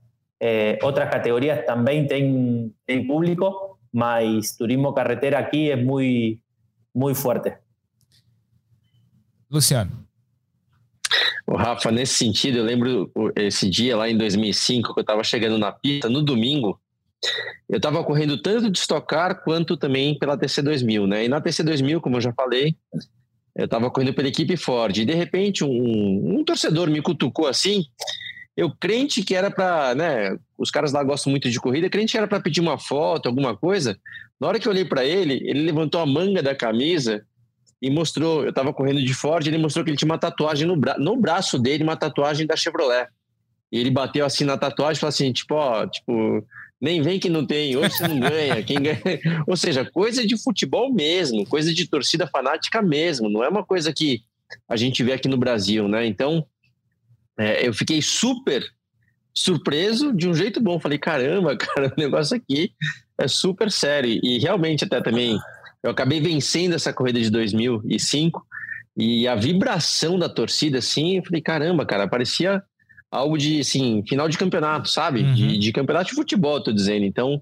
otras 0.82 1.10
categorías 1.10 1.64
también 1.64 2.08
tienen, 2.08 2.74
tienen 2.84 3.06
público 3.06 3.69
mas 3.92 4.56
turismo 4.56 4.92
carretera 4.92 5.38
aqui 5.38 5.70
é 5.70 5.76
muito, 5.76 6.40
muito 6.94 7.18
forte. 7.18 7.52
Luciano. 9.50 9.90
O 11.46 11.56
Rafa, 11.56 11.90
nesse 11.90 12.14
sentido, 12.14 12.58
eu 12.58 12.64
lembro 12.64 13.10
esse 13.34 13.68
dia 13.68 13.96
lá 13.96 14.08
em 14.08 14.16
2005, 14.16 14.94
que 14.94 15.00
eu 15.00 15.02
estava 15.02 15.24
chegando 15.24 15.58
na 15.58 15.72
pista, 15.72 16.08
no 16.08 16.22
domingo, 16.22 16.80
eu 17.68 17.76
estava 17.76 18.04
correndo 18.04 18.40
tanto 18.40 18.70
de 18.70 18.78
estocar 18.78 19.42
quanto 19.42 19.76
também 19.76 20.16
pela 20.18 20.38
TC2000, 20.38 21.06
né? 21.06 21.24
E 21.24 21.28
na 21.28 21.40
TC2000, 21.40 22.00
como 22.00 22.16
eu 22.16 22.20
já 22.20 22.32
falei, 22.32 22.76
eu 23.56 23.64
estava 23.64 23.90
correndo 23.90 24.14
pela 24.14 24.28
equipe 24.28 24.56
Ford. 24.56 24.96
E 24.96 25.04
de 25.04 25.14
repente, 25.14 25.64
um, 25.64 26.38
um 26.38 26.44
torcedor 26.44 26.88
me 26.88 27.02
cutucou 27.02 27.48
assim 27.48 27.84
eu 28.60 28.70
crente 28.78 29.22
que 29.22 29.34
era 29.34 29.50
para, 29.50 29.94
né, 29.94 30.36
os 30.58 30.70
caras 30.70 30.92
lá 30.92 31.02
gostam 31.02 31.30
muito 31.30 31.48
de 31.48 31.58
corrida, 31.58 31.88
crente 31.88 32.12
que 32.12 32.18
era 32.18 32.28
para 32.28 32.40
pedir 32.40 32.60
uma 32.60 32.76
foto, 32.78 33.26
alguma 33.26 33.56
coisa. 33.56 33.98
Na 34.38 34.48
hora 34.48 34.60
que 34.60 34.68
eu 34.68 34.72
olhei 34.72 34.84
para 34.84 35.02
ele, 35.02 35.40
ele 35.46 35.62
levantou 35.62 35.98
a 35.98 36.04
manga 36.04 36.42
da 36.42 36.54
camisa 36.54 37.24
e 37.80 37.88
mostrou, 37.88 38.42
eu 38.42 38.50
estava 38.50 38.70
correndo 38.74 39.02
de 39.02 39.14
Ford, 39.14 39.46
ele 39.46 39.56
mostrou 39.56 39.82
que 39.82 39.90
ele 39.90 39.96
tinha 39.96 40.10
uma 40.10 40.18
tatuagem 40.18 40.66
no, 40.66 40.76
bra 40.76 40.98
no 40.98 41.16
braço 41.16 41.58
dele, 41.58 41.82
uma 41.82 41.96
tatuagem 41.96 42.46
da 42.46 42.54
Chevrolet. 42.54 43.08
E 43.72 43.78
ele 43.78 43.90
bateu 43.90 44.26
assim 44.26 44.44
na 44.44 44.58
tatuagem 44.58 44.98
e 44.98 45.00
falou 45.00 45.08
assim, 45.08 45.32
tipo, 45.32 45.54
ó, 45.54 45.86
tipo, 45.86 46.46
nem 46.78 47.00
vem 47.00 47.18
que 47.18 47.30
não 47.30 47.46
tem, 47.46 47.78
hoje 47.78 47.96
você 47.96 48.08
não 48.08 48.20
ganha, 48.20 48.62
quem 48.62 48.76
ganha. 48.76 49.00
Ou 49.48 49.56
seja, 49.56 49.90
coisa 49.90 50.26
de 50.26 50.36
futebol 50.36 50.92
mesmo, 50.92 51.46
coisa 51.46 51.72
de 51.72 51.88
torcida 51.88 52.26
fanática 52.26 52.82
mesmo, 52.82 53.30
não 53.30 53.42
é 53.42 53.48
uma 53.48 53.64
coisa 53.64 53.90
que 53.90 54.20
a 54.68 54.76
gente 54.76 55.02
vê 55.02 55.14
aqui 55.14 55.28
no 55.28 55.38
Brasil, 55.38 55.88
né? 55.88 56.04
Então, 56.04 56.44
é, 57.40 57.66
eu 57.66 57.72
fiquei 57.72 58.02
super 58.02 58.62
surpreso 59.32 60.12
de 60.12 60.28
um 60.28 60.34
jeito 60.34 60.60
bom. 60.60 60.78
Falei, 60.78 60.98
caramba, 60.98 61.56
cara, 61.58 61.92
o 61.96 62.00
negócio 62.00 62.36
aqui 62.36 62.72
é 63.18 63.26
super 63.26 63.70
sério. 63.70 64.20
E 64.22 64.38
realmente, 64.38 64.84
até 64.84 65.00
também, 65.00 65.38
eu 65.82 65.90
acabei 65.90 66.20
vencendo 66.20 66.74
essa 66.74 66.92
corrida 66.92 67.18
de 67.18 67.30
2005 67.30 68.46
e 68.94 69.26
a 69.26 69.34
vibração 69.34 70.18
da 70.18 70.28
torcida, 70.28 70.78
assim, 70.78 71.16
eu 71.16 71.24
falei, 71.24 71.40
caramba, 71.40 71.86
cara, 71.86 72.06
parecia 72.06 72.62
algo 73.10 73.38
de, 73.38 73.60
assim, 73.60 74.04
final 74.06 74.28
de 74.28 74.36
campeonato, 74.36 74.90
sabe? 74.90 75.22
Uhum. 75.22 75.32
De, 75.32 75.56
de, 75.56 75.72
campeonato 75.72 76.10
de 76.10 76.16
futebol, 76.16 76.62
tô 76.62 76.70
dizendo. 76.70 77.06
Então, 77.06 77.40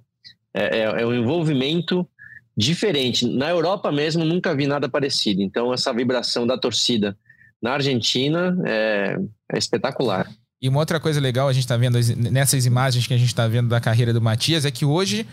é, 0.55 0.79
é, 0.79 0.83
é 1.03 1.07
um 1.07 1.13
envolvimento 1.15 2.09
diferente. 2.57 3.27
Na 3.27 3.51
Europa 3.51 3.91
mesmo, 3.91 4.25
nunca 4.25 4.55
vi 4.55 4.69
nada 4.69 4.89
parecido. 4.89 5.43
Então, 5.43 5.75
essa 5.75 5.93
vibração 5.93 6.47
da 6.47 6.57
torcida 6.57 7.19
na 7.63 7.73
Argentina 7.73 8.57
é, 8.65 9.17
é 9.53 9.59
espetacular. 9.59 10.29
E 10.61 10.69
uma 10.69 10.81
outra 10.81 10.99
coisa 10.99 11.21
legal, 11.21 11.49
a 11.49 11.53
gente 11.53 11.65
está 11.65 11.77
vendo 11.77 11.99
nessas 12.31 12.67
imagens 12.67 13.07
que 13.07 13.15
a 13.15 13.19
gente 13.19 13.29
está 13.29 13.47
vendo 13.47 13.69
da 13.69 13.81
carreira 13.81 14.13
do 14.13 14.21
Matias, 14.21 14.65
é 14.65 14.71
que 14.71 14.85
hoje 14.85 15.27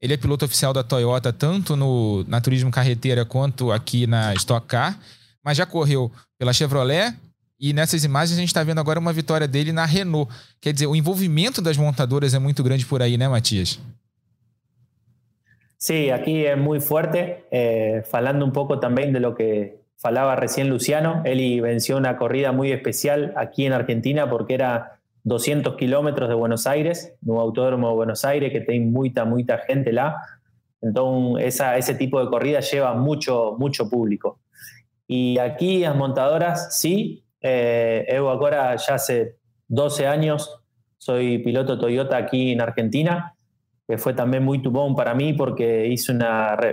ele 0.00 0.14
é 0.14 0.16
piloto 0.16 0.44
oficial 0.44 0.72
da 0.72 0.82
Toyota, 0.82 1.32
tanto 1.32 1.76
no, 1.76 2.24
na 2.26 2.40
Turismo 2.40 2.70
Carreteira 2.70 3.24
quanto 3.24 3.70
aqui 3.70 4.06
na 4.06 4.34
Stock 4.34 4.66
Car. 4.66 4.98
mas 5.44 5.56
já 5.56 5.64
correu 5.64 6.10
pela 6.36 6.52
Chevrolet, 6.52 7.14
e 7.60 7.72
nessas 7.72 8.02
imagens 8.02 8.36
a 8.36 8.40
gente 8.40 8.48
está 8.48 8.64
vendo 8.64 8.80
agora 8.80 8.98
uma 8.98 9.12
vitória 9.12 9.46
dele 9.46 9.72
na 9.72 9.84
Renault. 9.84 10.28
Quer 10.60 10.72
dizer, 10.72 10.86
o 10.88 10.96
envolvimento 10.96 11.62
das 11.62 11.76
montadoras 11.76 12.34
é 12.34 12.38
muito 12.40 12.60
grande 12.64 12.84
por 12.84 13.00
aí, 13.00 13.16
né, 13.16 13.28
Matias? 13.28 13.78
Sí, 15.78 16.10
aquí 16.10 16.44
es 16.44 16.58
muy 16.58 16.80
fuerte. 16.80 17.44
Eh, 17.52 18.02
falando 18.10 18.44
un 18.44 18.52
poco 18.52 18.80
también 18.80 19.12
de 19.12 19.20
lo 19.20 19.36
que 19.36 19.81
falaba 20.02 20.34
recién 20.34 20.68
Luciano, 20.68 21.22
él 21.24 21.60
venció 21.60 21.96
una 21.96 22.16
corrida 22.16 22.50
muy 22.50 22.72
especial 22.72 23.32
aquí 23.36 23.64
en 23.64 23.72
Argentina 23.72 24.28
porque 24.28 24.54
era 24.54 24.98
200 25.22 25.76
kilómetros 25.76 26.28
de 26.28 26.34
Buenos 26.34 26.66
Aires, 26.66 27.14
un 27.24 27.38
autódromo 27.38 27.88
de 27.88 27.94
Buenos 27.94 28.24
Aires 28.24 28.52
que 28.52 28.60
tiene 28.60 28.86
mucha, 28.86 29.24
mucha 29.24 29.58
gente 29.58 29.92
lá. 29.92 30.16
Entonces, 30.80 31.46
esa, 31.46 31.78
ese 31.78 31.94
tipo 31.94 32.22
de 32.22 32.28
corrida 32.28 32.58
lleva 32.58 32.94
mucho, 32.94 33.54
mucho 33.56 33.88
público. 33.88 34.40
Y 35.06 35.38
aquí 35.38 35.78
las 35.78 35.94
montadoras, 35.94 36.76
sí, 36.76 37.24
eh, 37.40 38.04
Evo 38.08 38.30
ahora 38.30 38.74
ya 38.76 38.94
hace 38.94 39.36
12 39.68 40.06
años 40.08 40.58
soy 40.98 41.38
piloto 41.38 41.78
Toyota 41.78 42.16
aquí 42.16 42.52
en 42.52 42.60
Argentina, 42.60 43.34
que 43.88 43.98
fue 43.98 44.14
también 44.14 44.44
muy 44.44 44.62
tubón 44.62 44.94
para 44.94 45.14
mí 45.14 45.32
porque 45.32 45.88
hice 45.88 46.12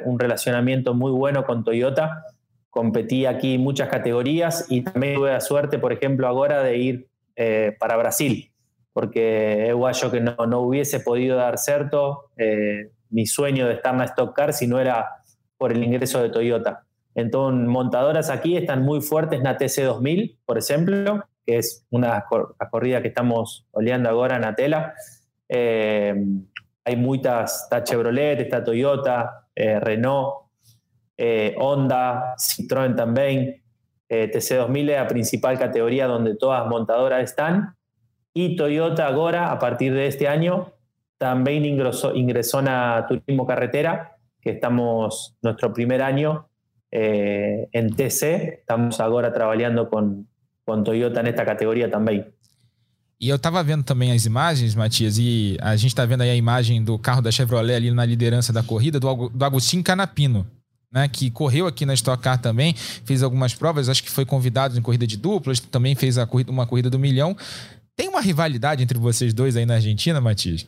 un 0.05 0.19
relacionamiento 0.19 0.93
muy 0.93 1.11
bueno 1.11 1.45
con 1.45 1.63
Toyota. 1.63 2.23
Competí 2.69 3.25
aquí 3.25 3.55
en 3.55 3.61
muchas 3.61 3.89
categorías 3.89 4.65
y 4.69 4.83
también 4.83 5.15
tuve 5.15 5.31
la 5.31 5.41
suerte, 5.41 5.79
por 5.79 5.91
ejemplo, 5.91 6.27
ahora 6.27 6.61
de 6.61 6.77
ir 6.77 7.07
eh, 7.35 7.75
para 7.79 7.97
Brasil, 7.97 8.51
porque 8.93 9.69
es 9.69 10.01
yo 10.01 10.11
que 10.11 10.21
no, 10.21 10.35
no, 10.47 10.59
hubiese 10.61 10.99
podido 10.99 11.37
dar 11.37 11.57
cierto 11.57 12.31
eh, 12.37 12.91
mi 13.09 13.25
sueño 13.25 13.67
de 13.67 13.73
estar 13.73 13.93
en 13.93 13.99
la 13.99 14.05
Stock 14.05 14.35
Car 14.35 14.53
si 14.53 14.67
no 14.67 14.79
era 14.79 15.09
por 15.57 15.71
el 15.71 15.83
ingreso 15.83 16.21
de 16.21 16.29
Toyota. 16.29 16.85
Entonces, 17.15 17.67
montadoras 17.67 18.29
aquí 18.29 18.55
están 18.55 18.83
muy 18.83 19.01
fuertes 19.01 19.41
la 19.41 19.57
TC2000, 19.57 20.37
por 20.45 20.57
ejemplo, 20.57 21.23
que 21.45 21.57
es 21.57 21.85
una 21.89 22.25
corrida 22.71 23.01
que 23.01 23.09
estamos 23.09 23.67
oleando 23.71 24.09
ahora 24.09 24.37
en 24.37 24.45
Atela. 24.45 24.93
Eh, 25.47 26.15
hay 26.85 26.95
muchas, 26.95 27.63
está 27.63 27.83
Chevrolet, 27.83 28.39
está 28.39 28.63
Toyota, 28.63 29.47
eh, 29.55 29.79
Renault, 29.79 30.48
eh, 31.19 31.53
Honda, 31.57 32.35
Citroën 32.37 32.95
también. 32.95 33.61
TC2000 34.09 34.89
es 34.89 34.97
la 34.97 35.07
principal 35.07 35.59
categoría 35.59 36.07
donde 36.07 36.35
todas 36.35 36.67
montadoras 36.67 37.23
están. 37.23 37.75
Y 38.33 38.55
Toyota 38.55 39.05
ahora, 39.05 39.51
a 39.51 39.59
partir 39.59 39.93
de 39.93 40.07
este 40.07 40.27
año, 40.27 40.73
también 41.19 41.65
ingresó, 41.65 42.15
ingresó 42.15 42.59
a 42.65 43.05
Turismo 43.07 43.45
Carretera, 43.45 44.15
que 44.41 44.51
estamos 44.51 45.35
nuestro 45.41 45.73
primer 45.73 46.01
año 46.01 46.47
eh, 46.91 47.67
en 47.71 47.93
TC. 47.93 48.59
Estamos 48.61 48.99
agora 48.99 49.31
trabalhando 49.31 49.89
com, 49.89 50.25
com 50.65 50.83
Toyota 50.83 51.21
nesta 51.21 51.45
categoria 51.45 51.89
também. 51.89 52.25
E 53.21 53.27
eu 53.27 53.35
estava 53.35 53.61
vendo 53.61 53.83
também 53.83 54.13
as 54.13 54.25
imagens, 54.25 54.73
Matias, 54.75 55.17
e 55.17 55.57
a 55.59 55.75
gente 55.75 55.89
está 55.89 56.05
vendo 56.05 56.21
aí 56.21 56.29
a 56.29 56.35
imagem 56.35 56.81
do 56.81 56.97
carro 56.97 57.21
da 57.21 57.29
Chevrolet 57.29 57.75
ali 57.75 57.91
na 57.91 58.05
liderança 58.05 58.53
da 58.53 58.63
corrida, 58.63 58.97
do, 58.97 59.27
do 59.27 59.43
Agostinho 59.43 59.83
Canapino, 59.83 60.47
né, 60.91 61.07
que 61.07 61.29
correu 61.29 61.67
aqui 61.67 61.85
na 61.85 61.93
Stock 61.93 62.21
Car 62.21 62.41
também, 62.41 62.73
fez 62.75 63.23
algumas 63.23 63.53
provas, 63.53 63.89
acho 63.89 64.03
que 64.03 64.09
foi 64.09 64.25
convidado 64.25 64.77
em 64.77 64.81
corrida 64.81 65.05
de 65.05 65.17
duplas, 65.17 65.59
também 65.59 65.95
fez 65.95 66.17
corrida, 66.25 66.51
uma 66.51 66.65
corrida 66.65 66.89
do 66.89 66.99
milhão. 66.99 67.35
Tem 67.95 68.07
uma 68.07 68.21
rivalidade 68.21 68.81
entre 68.83 68.97
vocês 68.97 69.33
dois 69.33 69.55
aí 69.55 69.65
na 69.65 69.75
Argentina, 69.75 70.21
Matias? 70.21 70.67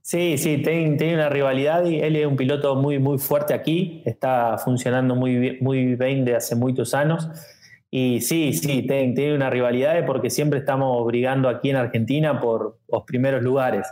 Sí, 0.00 0.36
sí, 0.36 0.58
tiene, 0.58 1.14
una 1.14 1.30
rivalidad 1.30 1.86
y 1.86 1.98
él 1.98 2.16
es 2.16 2.26
un 2.26 2.36
piloto 2.36 2.76
muy, 2.76 2.98
muy 2.98 3.16
fuerte 3.16 3.54
aquí, 3.54 4.02
está 4.04 4.58
funcionando 4.58 5.14
muy, 5.14 5.56
muy 5.62 5.96
bien 5.96 6.26
de 6.26 6.36
hace 6.36 6.54
muchos 6.54 6.92
años. 6.92 7.26
Y 7.90 8.20
sí, 8.20 8.52
sí, 8.52 8.86
tiene, 8.86 9.34
una 9.34 9.48
rivalidad 9.48 10.04
porque 10.04 10.28
siempre 10.28 10.58
estamos 10.58 11.06
brigando 11.06 11.48
aquí 11.48 11.70
en 11.70 11.76
Argentina 11.76 12.38
por 12.38 12.78
los 12.86 13.04
primeros 13.04 13.42
lugares. 13.42 13.86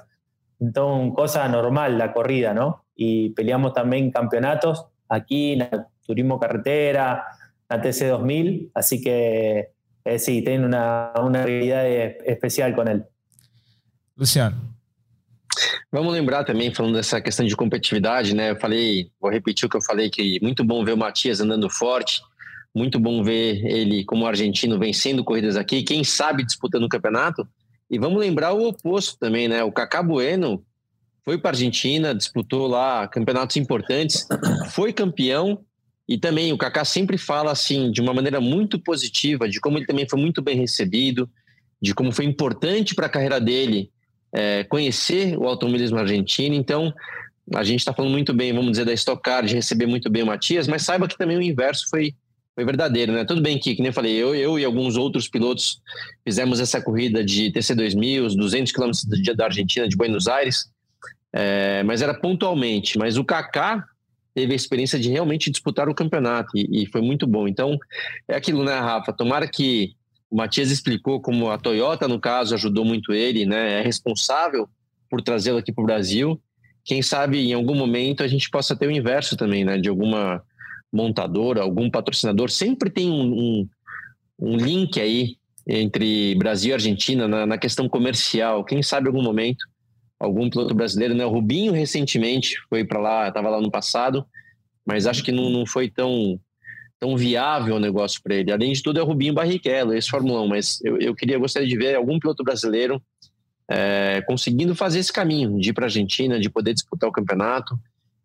Entonces, 0.61 1.15
cosa 1.15 1.49
normal 1.49 1.97
la 1.97 2.13
corrida, 2.13 2.53
¿no? 2.53 2.85
Y 3.05 3.31
peleamos 3.31 3.73
también 3.73 4.13
campeonatos 4.13 4.87
aquí, 5.09 5.55
en 5.55 5.69
Turismo 6.07 6.39
Carretera, 6.39 7.25
la 7.69 7.83
TC2000, 7.83 8.71
así 8.75 9.03
que 9.03 9.71
eh, 10.05 10.19
sí, 10.21 10.43
tiene 10.45 10.65
una, 10.65 11.13
una 11.21 11.45
rivalidad 11.45 11.85
especial 12.25 12.77
con 12.77 12.87
él. 12.87 13.05
Luciano. 14.15 14.57
Vamos 15.91 16.15
lembrar 16.15 16.45
também, 16.45 16.73
falando 16.73 16.95
dessa 16.95 17.21
questão 17.21 17.45
de 17.45 17.57
competitividade, 17.57 18.35
né? 18.37 18.53
Eu 18.53 18.61
falei, 18.61 19.11
vou 19.21 19.31
repetir 19.31 19.67
o 19.67 19.69
que 19.69 19.77
eu 19.77 19.83
falei, 19.83 20.09
que 20.09 20.39
muito 20.41 20.65
bom 20.65 20.85
ver 20.85 20.93
o 20.93 20.97
Matias 20.97 21.41
andando 21.41 21.69
forte, 21.69 22.23
muito 22.73 23.01
bom 23.01 23.23
ver 23.23 23.67
ele 23.67 24.05
como 24.05 24.27
argentino 24.27 24.79
vencendo 24.79 25.25
corridas 25.25 25.57
aqui, 25.57 25.83
quem 25.83 26.05
sabe 26.05 26.45
disputando 26.45 26.85
o 26.85 26.89
campeonato. 26.89 27.47
E 27.91 27.99
vamos 27.99 28.21
lembrar 28.21 28.53
o 28.53 28.69
oposto 28.69 29.19
também, 29.19 29.49
né? 29.49 29.65
O 29.65 29.73
Cacá 29.73 30.03
Bueno 30.03 30.65
foi 31.25 31.39
para 31.39 31.51
a 31.51 31.53
Argentina, 31.53 32.15
disputou 32.15 32.67
lá 32.67 33.07
campeonatos 33.09 33.57
importantes, 33.57 34.27
foi 34.71 34.93
campeão. 34.93 35.65
E 36.09 36.19
também 36.19 36.53
o 36.53 36.59
Kaká 36.59 36.85
sempre 36.85 37.17
fala 37.17 37.53
assim 37.53 37.91
de 37.91 38.01
uma 38.01 38.13
maneira 38.13 38.41
muito 38.41 38.79
positiva, 38.79 39.49
de 39.49 39.61
como 39.61 39.79
ele 39.79 39.87
também 39.87 40.07
foi 40.09 40.21
muito 40.21 40.43
bem 40.43 40.57
recebido, 40.57 41.31
de 41.81 41.95
como 41.95 42.13
foi 42.13 42.25
importante 42.25 42.95
para 42.95 43.07
a 43.07 43.09
carreira 43.09 43.41
dele 43.41 43.91
é, 44.33 44.65
conhecer 44.65 45.37
o 45.39 45.47
automobilismo 45.47 45.99
argentino. 45.99 46.55
Então, 46.55 46.93
a 47.55 47.63
gente 47.63 47.81
está 47.81 47.93
falando 47.93 48.13
muito 48.13 48.35
bem, 48.35 48.53
vamos 48.53 48.73
dizer, 48.73 48.85
da 48.85 48.93
Stock 48.93 49.23
Car, 49.23 49.45
de 49.45 49.55
receber 49.55 49.87
muito 49.87 50.11
bem 50.11 50.23
o 50.23 50.27
Matias, 50.27 50.67
mas 50.67 50.83
saiba 50.83 51.07
que 51.07 51.17
também 51.17 51.37
o 51.37 51.43
inverso 51.43 51.89
foi, 51.89 52.15
foi 52.55 52.65
verdadeiro, 52.65 53.13
né? 53.13 53.25
Tudo 53.25 53.43
bem 53.43 53.59
que, 53.59 53.75
que 53.75 53.83
nem 53.83 53.91
eu 53.91 53.95
falei, 53.95 54.15
eu, 54.15 54.35
eu 54.35 54.59
e 54.59 54.65
alguns 54.65 54.97
outros 54.97 55.29
pilotos 55.29 55.81
fizemos 56.25 56.61
essa 56.61 56.81
corrida 56.81 57.25
de 57.25 57.53
TC2000, 57.53 58.25
os 58.25 58.37
200 58.37 58.73
quilômetros 58.73 59.05
da 59.37 59.45
Argentina, 59.45 59.89
de 59.89 59.97
Buenos 59.97 60.29
Aires, 60.29 60.72
é, 61.33 61.83
mas 61.83 62.03
era 62.03 62.15
pontualmente. 62.15 62.99
Mas 62.99 63.17
o 63.17 63.25
Kaká 63.25 63.85
teve 64.35 64.53
a 64.53 64.57
experiência 64.57 64.99
de 64.99 65.11
realmente 65.11 65.51
disputar 65.51 65.89
o 65.89 65.95
campeonato 65.95 66.51
e, 66.57 66.83
e 66.83 66.87
foi 66.87 67.01
muito 67.01 67.27
bom. 67.27 67.49
Então, 67.49 67.79
é 68.29 68.37
aquilo, 68.37 68.65
né, 68.65 68.79
Rafa? 68.79 69.13
Tomara 69.13 69.49
que 69.49 69.95
o 70.31 70.37
Matias 70.37 70.71
explicou 70.71 71.21
como 71.21 71.51
a 71.51 71.59
Toyota, 71.59 72.09
no 72.09 72.19
caso, 72.19 72.55
ajudou 72.55 72.85
muito 72.85 73.13
ele, 73.13 73.45
né? 73.45 73.81
É 73.81 73.83
responsável 73.83 74.69
por 75.11 75.21
trazê-lo 75.21 75.59
aqui 75.59 75.73
para 75.73 75.83
o 75.83 75.87
Brasil. 75.87 76.41
Quem 76.85 77.03
sabe 77.03 77.39
em 77.39 77.53
algum 77.53 77.75
momento 77.75 78.23
a 78.23 78.29
gente 78.29 78.51
possa 78.51 78.75
ter 78.75 78.87
o 78.87 78.91
inverso 78.91 79.37
também, 79.37 79.65
né? 79.65 79.77
De 79.79 79.89
alguma 79.89 80.43
montadora, 80.93 81.63
algum 81.63 81.91
patrocinador. 81.91 82.51
Sempre 82.51 82.91
tem 82.91 83.11
um, 83.11 83.33
um, 83.33 83.69
um 84.39 84.57
link 84.57 85.01
aí 85.01 85.37
entre 85.67 86.35
Brasil 86.35 86.71
e 86.71 86.75
Argentina 86.75 87.29
na, 87.29 87.47
na, 87.47 87.59
questão 87.59 87.89
comercial. 87.89 88.65
Quem 88.65 88.83
sabe 88.83 89.07
em 89.07 89.09
algum 89.11 89.23
momento 89.23 89.65
algum 90.23 90.49
piloto 90.49 90.73
brasileiro, 90.73 91.15
né? 91.15 91.27
O 91.27 91.31
Rubinho 91.31 91.73
recentemente 91.73 92.57
foi 92.69 92.85
para 92.85 93.01
lá, 93.01 93.29
estava 93.29 93.51
lá 93.51 93.61
no 93.61 93.71
passado, 93.71 94.25
mas 94.87 95.07
acho 95.07 95.25
que 95.25 95.33
não, 95.33 95.51
não 95.51 95.67
foi 95.67 95.91
tão 95.91 96.41
tão 96.99 97.17
viável 97.17 97.75
o 97.75 97.81
negócio 97.81 98.23
para 98.23 98.37
ele. 98.37 98.53
Além 98.53 98.73
de 98.73 98.81
tudo, 98.81 99.01
é 99.01 99.03
o 99.03 99.05
Rubinho 99.05 99.35
Barrichello, 99.35 99.93
esse 99.93 100.09
Fórmula 100.09 100.41
1, 100.43 100.47
mas 100.47 100.81
eu, 100.85 100.97
eu 100.99 101.17
queria, 101.17 101.37
gostaria 101.37 101.67
de 101.67 101.77
ver 101.77 101.97
algum 101.97 102.17
piloto 102.21 102.45
brasileiro 102.45 103.03
é, 103.69 104.23
conseguindo 104.25 104.73
fazer 104.77 105.01
esse 105.01 105.13
caminho, 105.13 105.59
de 105.59 105.71
ir 105.71 105.73
para 105.73 105.87
a 105.87 105.87
Argentina, 105.87 106.39
de 106.39 106.49
poder 106.49 106.73
disputar 106.75 107.11
o 107.11 107.13
campeonato, 107.13 107.77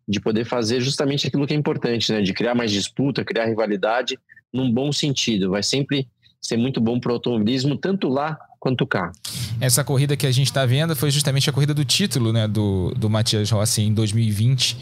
de 0.06 0.20
poder 0.20 0.44
fazer 0.44 0.80
justamente 0.80 1.26
aquilo 1.26 1.44
que 1.44 1.52
é 1.52 1.56
importante, 1.56 2.12
né? 2.12 2.22
de 2.22 2.32
criar 2.32 2.54
mais 2.54 2.70
disputa, 2.70 3.24
criar 3.24 3.46
rivalidade, 3.46 4.16
num 4.52 4.72
bom 4.72 4.92
sentido. 4.92 5.50
Vai 5.50 5.64
sempre 5.64 6.06
ser 6.40 6.56
muito 6.56 6.80
bom 6.80 7.00
para 7.00 7.10
o 7.10 7.14
automobilismo, 7.14 7.76
tanto 7.76 8.08
lá 8.08 8.38
quanto 8.58 8.86
cá. 8.86 9.12
Essa 9.60 9.82
corrida 9.84 10.16
que 10.16 10.26
a 10.26 10.32
gente 10.32 10.48
está 10.48 10.64
vendo 10.66 10.94
foi 10.94 11.10
justamente 11.10 11.48
a 11.48 11.52
corrida 11.52 11.74
do 11.74 11.84
título 11.84 12.32
né, 12.32 12.46
do, 12.46 12.94
do 12.96 13.08
Matias 13.10 13.50
Rossi 13.50 13.82
em 13.82 13.92
2020 13.92 14.76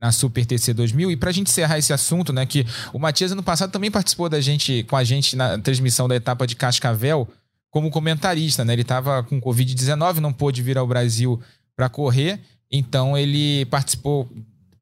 na 0.00 0.10
Super 0.10 0.44
TC 0.44 0.74
2000. 0.74 1.12
E 1.12 1.16
para 1.16 1.30
a 1.30 1.32
gente 1.32 1.48
encerrar 1.48 1.78
esse 1.78 1.92
assunto, 1.92 2.32
né, 2.32 2.44
que 2.44 2.66
o 2.92 2.98
Matias 2.98 3.30
ano 3.30 3.42
passado 3.42 3.70
também 3.70 3.90
participou 3.90 4.28
da 4.28 4.40
gente, 4.40 4.82
com 4.84 4.96
a 4.96 5.04
gente 5.04 5.36
na 5.36 5.58
transmissão 5.58 6.08
da 6.08 6.16
etapa 6.16 6.46
de 6.46 6.56
Cascavel 6.56 7.28
como 7.70 7.90
comentarista, 7.90 8.64
né? 8.64 8.74
Ele 8.74 8.82
estava 8.82 9.22
com 9.22 9.40
Covid-19, 9.40 10.16
não 10.16 10.32
pôde 10.32 10.60
vir 10.60 10.76
ao 10.76 10.86
Brasil 10.86 11.40
para 11.74 11.88
correr, 11.88 12.38
então 12.70 13.16
ele 13.16 13.64
participou 13.66 14.30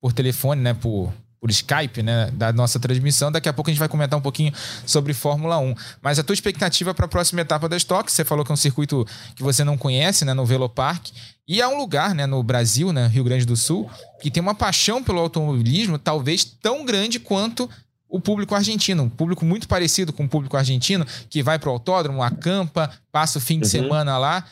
por 0.01 0.13
telefone, 0.13 0.61
né, 0.61 0.75
por 0.75 1.13
por 1.41 1.51
Skype, 1.51 2.03
né, 2.03 2.31
da 2.33 2.53
nossa 2.53 2.79
transmissão. 2.79 3.33
Daqui 3.33 3.49
a 3.49 3.53
pouco 3.53 3.71
a 3.71 3.73
gente 3.73 3.79
vai 3.79 3.89
comentar 3.89 4.19
um 4.19 4.23
pouquinho 4.23 4.53
sobre 4.85 5.15
Fórmula 5.15 5.59
1. 5.59 5.75
Mas 6.03 6.19
a 6.19 6.23
tua 6.23 6.35
expectativa 6.35 6.93
para 6.93 7.07
a 7.07 7.09
próxima 7.09 7.41
etapa 7.41 7.67
da 7.69 7.77
Stock, 7.79 8.13
você 8.13 8.25
falou 8.25 8.45
que 8.45 8.53
é 8.53 8.55
um 8.55 8.57
circuito 8.57 9.07
que 9.35 9.43
você 9.43 9.65
não 9.65 9.79
conhece, 9.79 10.25
né, 10.25 10.35
no 10.35 10.45
Velopark, 10.45 11.11
e 11.49 11.61
é 11.61 11.67
um 11.67 11.79
lugar, 11.79 12.15
né, 12.15 12.27
no 12.27 12.43
Brasil, 12.43 12.93
né, 12.93 13.07
Rio 13.07 13.25
Grande 13.25 13.47
do 13.47 13.57
Sul, 13.57 13.91
que 14.21 14.31
tem 14.31 14.43
uma 14.43 14.55
paixão 14.55 15.03
pelo 15.03 15.19
automobilismo 15.19 15.99
talvez 15.99 16.45
tão 16.45 16.85
grande 16.85 17.19
quanto 17.19 17.69
o 18.07 18.21
público 18.21 18.55
argentino, 18.55 19.05
um 19.05 19.09
público 19.09 19.45
muito 19.45 19.67
parecido 19.67 20.13
com 20.13 20.25
o 20.25 20.29
público 20.29 20.57
argentino, 20.57 21.07
que 21.31 21.43
vai 21.43 21.59
para 21.59 21.71
o 21.71 21.73
autódromo, 21.73 22.23
acampa, 22.23 22.91
passa 23.11 23.39
o 23.39 23.41
fim 23.41 23.61
de 23.61 23.65
uhum. 23.65 23.71
semana 23.71 24.19
lá. 24.19 24.45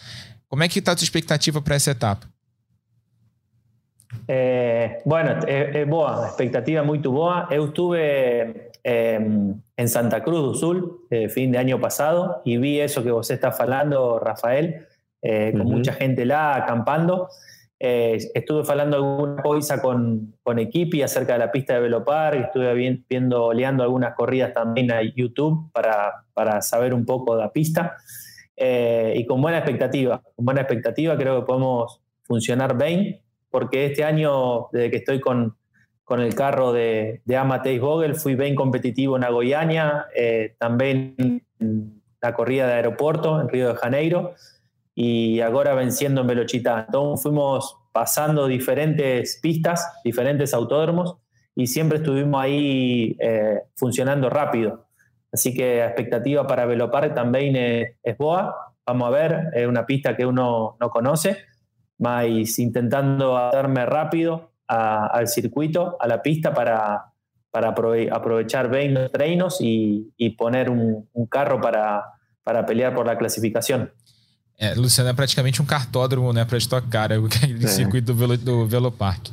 Como 0.49 0.63
é 0.63 0.69
que 0.69 0.79
está 0.79 0.93
a 0.93 0.97
tua 0.97 1.05
expectativa 1.05 1.61
para 1.61 1.75
essa 1.75 1.91
etapa? 1.91 2.27
Eh, 4.27 4.99
bueno, 5.05 5.41
é, 5.47 5.81
é 5.81 5.85
boa, 5.85 6.27
expectativa 6.29 6.81
é 6.81 6.83
muito 6.83 7.13
boa. 7.13 7.47
Eu 7.51 7.67
estuve 7.67 8.71
eh, 8.85 9.21
en 9.77 9.89
Santa 9.89 10.23
Cruz 10.23 10.41
do 10.43 10.55
Sul 10.55 11.07
eh, 11.11 11.29
fin 11.29 11.51
de 11.53 11.59
año 11.59 11.79
pasado 11.81 12.41
y 12.45 12.57
vi 12.57 12.81
eso 12.81 13.03
que 13.03 13.11
vos 13.11 13.31
estás 13.31 13.61
hablando, 13.61 14.19
Rafael, 14.19 14.87
eh, 15.23 15.53
con 15.53 15.63
Ujú. 15.63 15.71
mucha 15.77 15.93
gente 15.93 16.25
lá 16.25 16.57
acampando. 16.57 17.29
Eh, 17.81 18.19
estuve 18.35 18.63
hablando 18.69 18.97
alguna 18.97 19.43
cosa 19.43 19.81
con, 19.81 20.35
con 20.43 20.59
Equipi 20.59 21.03
acerca 21.03 21.35
de 21.35 21.39
la 21.39 21.53
pista 21.53 21.75
de 21.75 21.81
Velopark, 21.81 22.47
estuve 22.47 22.75
vi- 22.75 23.05
viendo, 23.09 23.45
oleando 23.45 23.85
algunas 23.85 24.15
corridas 24.15 24.53
también 24.53 24.91
a 24.91 25.01
YouTube 25.03 25.71
para, 25.73 26.25
para 26.35 26.61
saber 26.61 26.93
un 26.93 27.05
poco 27.05 27.37
de 27.37 27.43
la 27.43 27.53
pista. 27.53 27.95
Eh, 28.57 29.13
y 29.17 29.27
con 29.27 29.41
buena 29.41 29.59
expectativa, 29.59 30.21
con 30.35 30.45
buena 30.45 30.63
expectativa 30.63 31.17
creo 31.17 31.39
que 31.41 31.47
podemos 31.47 32.01
funcionar 32.25 32.77
bien, 32.77 33.21
porque 33.51 33.87
este 33.87 34.05
año, 34.05 34.69
desde 34.73 34.91
que 34.91 34.97
estoy 34.99 35.21
con, 35.21 35.57
con 36.05 36.21
el 36.21 36.35
carro 36.35 36.73
de, 36.73 37.23
de 37.25 37.37
Amateis 37.37 37.81
Vogel, 37.81 38.15
fui 38.15 38.35
bien 38.35 38.55
competitivo 38.55 39.17
en 39.17 39.31
Goiânia, 39.31 40.07
eh, 40.15 40.55
también 40.59 41.15
en 41.61 42.03
la 42.21 42.35
corrida 42.35 42.67
de 42.67 42.75
aeropuerto 42.75 43.41
en 43.41 43.49
Río 43.49 43.69
de 43.69 43.75
Janeiro 43.77 44.35
y 44.95 45.41
ahora 45.41 45.75
venciendo 45.75 46.23
en 46.23 46.27
Velochita. 46.27 46.85
Entonces 46.87 47.23
fuimos 47.23 47.77
pasando 47.93 48.47
diferentes 48.47 49.39
pistas, 49.41 50.01
diferentes 50.05 50.53
autódromos 50.55 51.17
y 51.55 51.67
siempre 51.67 51.99
estuvimos 51.99 52.43
ahí 52.43 53.17
eh, 53.21 53.61
funcionando 53.77 54.31
rápido. 54.31 54.87
Así 55.33 55.55
que 55.55 55.79
la 55.79 55.87
expectativa 55.87 56.47
para 56.47 56.67
Velopark 56.67 57.15
también 57.15 57.55
es, 57.57 57.97
es 58.03 58.17
boa. 58.17 58.75
Vamos 58.87 59.09
a 59.09 59.11
ver, 59.11 59.51
es 59.53 59.67
una 59.67 59.85
pista 59.85 60.17
que 60.17 60.25
uno 60.25 60.77
no 60.81 60.91
conoce, 60.91 61.37
mas 61.99 62.59
intentando 62.59 63.37
adaptarme 63.37 63.85
rápido 63.87 64.51
a- 64.69 65.07
al 65.09 65.27
circuito, 65.29 65.97
a 66.01 66.07
la 66.07 66.23
pista 66.23 66.53
para, 66.55 67.07
para 67.51 67.75
aprove- 67.75 68.09
aprovechar 68.13 68.71
bien 68.71 68.95
los 68.95 69.11
treinos 69.11 69.61
y, 69.61 70.13
y 70.17 70.31
poner 70.31 70.71
un, 70.71 71.09
un 71.13 71.27
carro 71.27 71.61
para, 71.61 72.05
para 72.45 72.65
pelear 72.65 72.95
por 72.95 73.07
la 73.07 73.17
clasificación. 73.19 73.91
É, 74.61 74.75
Luciano 74.75 75.09
é 75.11 75.13
praticamente 75.15 75.63
um 75.63 75.65
cartódromo, 75.65 76.33
né, 76.33 76.45
pra 76.45 76.59
Stock 76.59 76.87
Car, 76.89 77.13
é 77.13 77.19
o 77.19 77.27
aquele 77.27 77.65
É. 77.65 77.69
circuito 77.69 78.07
do, 78.07 78.15
Velo, 78.15 78.37
do 78.37 78.67
Velopark. 78.67 79.29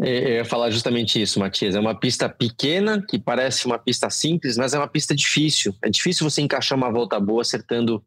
É, 0.00 0.18
Eu 0.18 0.34
ia 0.38 0.44
falar 0.44 0.70
justamente 0.70 1.20
isso, 1.20 1.38
Matias. 1.38 1.74
É 1.76 1.80
uma 1.80 1.94
pista 1.94 2.28
pequena, 2.28 3.02
que 3.06 3.18
parece 3.18 3.66
uma 3.66 3.78
pista 3.78 4.08
simples, 4.10 4.56
mas 4.56 4.72
é 4.74 4.78
uma 4.78 4.88
pista 4.88 5.14
difícil. 5.14 5.74
É 5.82 5.88
difícil 5.90 6.28
você 6.28 6.40
encaixar 6.42 6.76
uma 6.76 6.90
volta 6.90 7.20
boa 7.20 7.42
acertando 7.42 8.02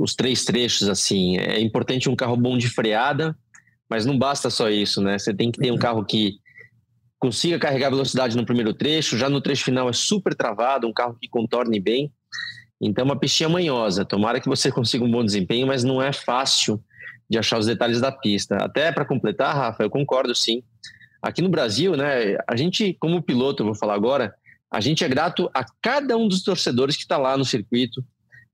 os 0.00 0.14
três 0.14 0.44
trechos 0.44 0.88
assim. 0.88 1.36
É 1.36 1.60
importante 1.60 2.08
um 2.08 2.16
carro 2.16 2.36
bom 2.36 2.56
de 2.56 2.68
freada, 2.68 3.36
mas 3.88 4.06
não 4.06 4.18
basta 4.18 4.48
só 4.48 4.70
isso, 4.70 5.02
né? 5.02 5.18
Você 5.18 5.34
tem 5.34 5.52
que 5.52 5.58
ter 5.58 5.70
um 5.70 5.78
carro 5.78 6.04
que 6.04 6.38
consiga 7.18 7.58
carregar 7.58 7.90
velocidade 7.90 8.36
no 8.36 8.46
primeiro 8.46 8.72
trecho, 8.72 9.18
já 9.18 9.28
no 9.28 9.42
trecho 9.42 9.64
final 9.64 9.88
é 9.90 9.92
super 9.92 10.34
travado, 10.34 10.88
um 10.88 10.92
carro 10.92 11.16
que 11.20 11.28
contorne 11.28 11.78
bem. 11.78 12.10
Então, 12.80 13.04
uma 13.04 13.18
pistinha 13.18 13.48
manhosa. 13.48 14.06
Tomara 14.06 14.40
que 14.40 14.48
você 14.48 14.72
consiga 14.72 15.04
um 15.04 15.10
bom 15.10 15.22
desempenho, 15.22 15.66
mas 15.66 15.84
não 15.84 16.00
é 16.00 16.12
fácil 16.12 16.82
de 17.28 17.38
achar 17.38 17.58
os 17.58 17.66
detalhes 17.66 18.00
da 18.00 18.10
pista. 18.10 18.56
Até 18.56 18.90
para 18.90 19.04
completar, 19.04 19.54
Rafa, 19.54 19.82
eu 19.82 19.90
concordo 19.90 20.34
sim. 20.34 20.62
Aqui 21.20 21.42
no 21.42 21.50
Brasil, 21.50 21.94
né, 21.94 22.38
a 22.48 22.56
gente, 22.56 22.94
como 22.94 23.22
piloto, 23.22 23.62
eu 23.62 23.66
vou 23.66 23.74
falar 23.74 23.94
agora, 23.94 24.34
a 24.72 24.80
gente 24.80 25.04
é 25.04 25.08
grato 25.08 25.50
a 25.52 25.62
cada 25.82 26.16
um 26.16 26.26
dos 26.26 26.42
torcedores 26.42 26.96
que 26.96 27.02
está 27.02 27.18
lá 27.18 27.36
no 27.36 27.44
circuito, 27.44 28.02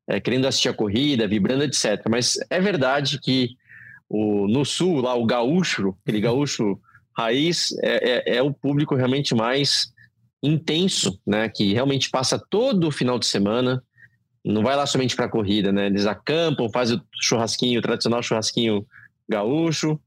é, 0.09 0.21
querendo 0.21 0.47
assistir 0.47 0.69
a 0.69 0.75
corrida, 0.75 1.27
vibrando, 1.27 1.65
etc. 1.65 2.05
Mas 2.09 2.39
é 2.49 2.61
verdade 2.61 3.19
que 3.21 3.51
o, 4.09 4.47
no 4.47 4.65
sul, 4.65 5.01
lá, 5.01 5.15
o 5.15 5.27
gaúcho, 5.27 5.97
aquele 6.03 6.21
gaúcho 6.21 6.79
raiz, 7.17 7.73
é, 7.83 8.35
é, 8.35 8.37
é 8.37 8.43
o 8.43 8.53
público 8.53 8.95
realmente 8.95 9.35
mais 9.35 9.93
intenso, 10.43 11.19
né, 11.27 11.49
que 11.49 11.73
realmente 11.73 12.11
passa 12.11 12.39
todo 12.39 12.87
o 12.87 12.93
final 12.93 13.19
de 13.19 13.27
semana, 13.27 13.83
não 14.45 14.63
vai 14.63 14.77
lá 14.77 14.87
somente 14.87 15.17
para 15.17 15.25
a 15.25 15.29
corrida, 15.31 15.73
né? 15.73 15.87
Eles 15.87 16.07
acampam, 16.07 16.71
fazem 16.71 16.99
o 16.99 17.03
churrasquinho, 17.21 17.81
o 17.81 17.83
tradicional 17.83 18.23
churrasquinho 18.23 18.87
gaúcho, 19.29 19.99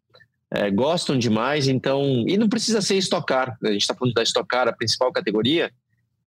é, 0.51 0.71
gostam 0.71 1.17
demais, 1.17 1.67
então. 1.67 2.23
E 2.25 2.37
não 2.37 2.47
precisa 2.47 2.81
ser 2.81 2.95
estocar. 2.95 3.57
A 3.61 3.71
gente 3.71 3.81
está 3.81 3.93
falando 3.93 4.13
da 4.13 4.23
estocar, 4.23 4.67
a 4.67 4.73
principal 4.73 5.11
categoria. 5.11 5.71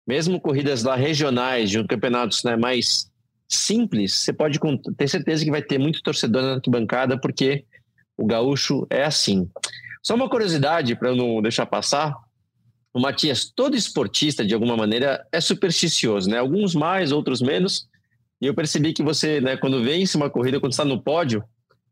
Mesmo 0.06 0.40
corridas 0.40 0.82
lá 0.82 0.94
regionais, 0.94 1.70
de 1.70 1.78
um 1.78 1.86
campeonatos 1.86 2.42
né, 2.44 2.54
mais 2.54 3.10
simples, 3.54 4.14
você 4.14 4.32
pode 4.32 4.58
ter 4.96 5.08
certeza 5.08 5.44
que 5.44 5.50
vai 5.50 5.62
ter 5.62 5.78
muito 5.78 6.02
torcedor 6.02 6.42
na 6.42 6.54
arquibancada, 6.54 7.18
porque 7.18 7.64
o 8.16 8.26
gaúcho 8.26 8.86
é 8.90 9.04
assim. 9.04 9.48
Só 10.02 10.14
uma 10.14 10.28
curiosidade, 10.28 10.96
para 10.96 11.10
eu 11.10 11.16
não 11.16 11.40
deixar 11.40 11.66
passar. 11.66 12.14
O 12.92 13.00
Matias, 13.00 13.50
todo 13.54 13.76
esportista, 13.76 14.44
de 14.44 14.52
alguma 14.52 14.76
maneira, 14.76 15.26
é 15.32 15.40
supersticioso, 15.40 16.28
né? 16.28 16.38
Alguns 16.38 16.74
mais, 16.74 17.12
outros 17.12 17.40
menos. 17.40 17.88
E 18.40 18.46
eu 18.46 18.54
percebi 18.54 18.92
que 18.92 19.02
você, 19.02 19.40
né, 19.40 19.56
quando 19.56 19.82
vence 19.82 20.16
uma 20.16 20.28
corrida, 20.28 20.60
quando 20.60 20.72
está 20.72 20.84
no 20.84 21.00
pódio, 21.00 21.42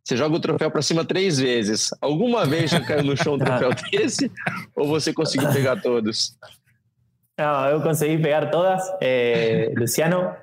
você 0.05 0.17
joga 0.17 0.37
o 0.37 0.41
troféu 0.41 0.71
para 0.71 0.83
cima 0.83 1.05
três 1.05 1.39
vezes. 1.39 1.91
Alguma 2.01 2.45
vez 2.45 2.71
já 2.71 2.81
caiu 2.81 3.05
no 3.05 3.17
chão 3.17 3.35
um 3.35 3.39
troféu 3.39 3.71
desse? 3.91 4.31
Ou 4.75 4.89
você 4.89 5.13
conseguiu 5.13 5.51
pegar 5.53 5.81
todos? 5.81 6.37
No, 7.39 7.71
yo 7.71 7.81
conseguí 7.81 8.19
pegar 8.21 8.51
todas. 8.51 8.83
Eh, 9.01 9.73
Luciano, 9.77 10.35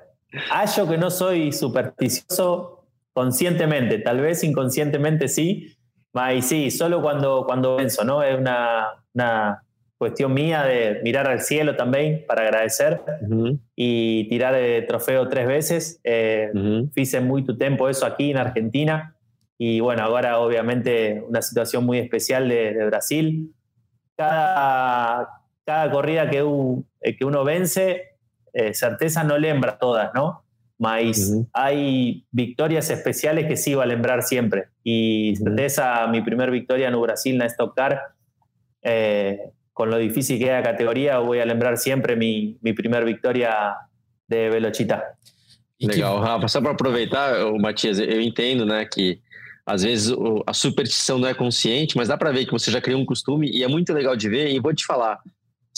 hallo 0.50 0.88
que 0.88 0.98
no 0.98 1.10
soy 1.10 1.52
supersticioso 1.52 2.84
conscientemente, 3.12 3.98
tal 3.98 4.20
vez 4.20 4.44
inconscientemente 4.44 5.28
sí, 5.28 5.74
mas 6.12 6.44
sí, 6.46 6.70
solo 6.70 7.02
cuando, 7.02 7.44
cuando 7.46 7.76
venzo, 7.76 8.04
¿no? 8.04 8.22
Es 8.22 8.38
una, 8.38 9.04
una 9.14 9.62
cuestión 9.98 10.32
mía 10.32 10.62
de 10.62 11.00
mirar 11.02 11.26
al 11.28 11.40
cielo 11.40 11.74
también 11.76 12.24
para 12.26 12.42
agradecer 12.42 13.00
Uhum, 13.22 13.58
y 13.74 14.28
tirar 14.28 14.54
el 14.54 14.86
trofeo 14.86 15.28
tres 15.28 15.46
veces. 15.48 16.00
Eh, 16.04 16.50
uhum. 16.54 16.90
Hice 16.94 17.20
mucho 17.20 17.56
tiempo 17.56 17.88
eso 17.88 18.06
aquí 18.06 18.30
en 18.30 18.36
Argentina 18.38 19.16
y 19.58 19.80
bueno, 19.80 20.04
ahora 20.04 20.38
obviamente 20.38 21.20
una 21.26 21.42
situación 21.42 21.84
muy 21.84 21.98
especial 21.98 22.48
de, 22.48 22.74
de 22.74 22.86
Brasil. 22.86 23.52
Cada, 24.16 25.28
cada 25.64 25.90
corrida 25.90 26.28
que, 26.30 26.42
u- 26.42 26.84
eh, 27.00 27.16
que 27.16 27.24
uno 27.24 27.44
vence, 27.44 28.07
eh, 28.60 28.74
certeza 28.74 29.22
no 29.22 29.38
lembra 29.38 29.78
todas, 29.78 30.10
¿no? 30.14 30.42
Mas 30.78 31.30
Ujú. 31.30 31.48
hay 31.52 32.24
victorias 32.32 32.90
especiales 32.90 33.46
que 33.46 33.56
sí 33.56 33.74
va 33.74 33.84
a 33.84 33.86
lembrar 33.86 34.22
siempre. 34.22 34.68
Y 34.82 35.34
certeza, 35.36 36.06
mi 36.08 36.22
primer 36.22 36.50
victoria 36.50 36.88
en 36.88 37.00
Brasil 37.00 37.32
en 37.34 37.38
la 37.38 37.46
Stock 37.46 37.74
Car, 37.76 38.00
eh, 38.82 39.38
con 39.72 39.90
lo 39.90 39.98
difícil 39.98 40.38
que 40.38 40.46
es 40.46 40.50
la 40.50 40.62
categoría, 40.62 41.18
voy 41.18 41.38
a 41.38 41.44
lembrar 41.46 41.76
siempre 41.78 42.16
mi, 42.16 42.58
mi 42.62 42.72
primer 42.72 43.04
victoria 43.04 43.76
de 44.26 44.50
Velochita. 44.50 45.04
Que- 45.78 45.86
Legal, 45.86 46.20
Rafa. 46.20 46.48
Só 46.48 46.60
para 46.60 46.72
aproveitar, 46.72 47.44
o 47.46 47.58
Matias, 47.58 47.98
eu 48.00 48.20
entendo, 48.20 48.66
né, 48.66 48.84
que 48.92 49.20
às 49.64 49.82
vezes 49.84 50.10
o- 50.10 50.42
a 50.46 50.52
superstição 50.52 51.18
não 51.18 51.28
é 51.28 51.34
consciente, 51.34 51.96
mas 51.96 52.08
dá 52.08 52.16
para 52.16 52.32
ver 52.32 52.44
que 52.46 52.52
você 52.52 52.70
já 52.72 52.80
criou 52.80 53.00
um 53.00 53.06
costume 53.06 53.48
e 53.50 53.62
é 53.62 53.68
muito 53.68 53.92
legal 53.92 54.16
de 54.16 54.28
ver. 54.28 54.50
E 54.50 54.58
vou 54.58 54.74
te 54.74 54.84
falar, 54.84 55.20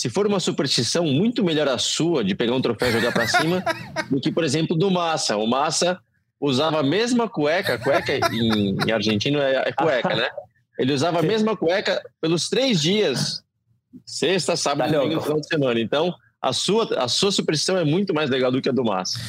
se 0.00 0.08
for 0.08 0.26
uma 0.26 0.40
superstição, 0.40 1.04
muito 1.04 1.44
melhor 1.44 1.68
a 1.68 1.76
sua 1.76 2.24
de 2.24 2.34
pegar 2.34 2.54
um 2.54 2.62
troféu 2.62 2.88
e 2.88 2.92
jogar 2.92 3.12
para 3.12 3.28
cima 3.28 3.62
do 4.10 4.18
que, 4.18 4.32
por 4.32 4.42
exemplo, 4.44 4.74
do 4.74 4.90
Massa. 4.90 5.36
O 5.36 5.46
Massa 5.46 6.00
usava 6.40 6.80
a 6.80 6.82
mesma 6.82 7.28
cueca, 7.28 7.78
cueca 7.78 8.14
em, 8.32 8.78
em 8.82 8.90
argentino 8.92 9.38
é, 9.40 9.56
é 9.56 9.72
cueca, 9.72 10.16
né? 10.16 10.30
Ele 10.78 10.94
usava 10.94 11.18
a 11.18 11.22
mesma 11.22 11.54
cueca 11.54 12.02
pelos 12.18 12.48
três 12.48 12.80
dias, 12.80 13.42
sexta, 14.06 14.56
sábado, 14.56 14.90
Tá 14.90 15.00
domingo, 15.00 15.20
final 15.20 15.38
de 15.38 15.46
semana. 15.46 15.78
Então, 15.78 16.14
a 16.40 16.54
sua, 16.54 16.98
a 16.98 17.06
sua 17.06 17.30
superstição 17.30 17.76
é 17.76 17.84
muito 17.84 18.14
mais 18.14 18.30
legal 18.30 18.50
do 18.50 18.62
que 18.62 18.70
a 18.70 18.72
do 18.72 18.82
Massa. 18.82 19.20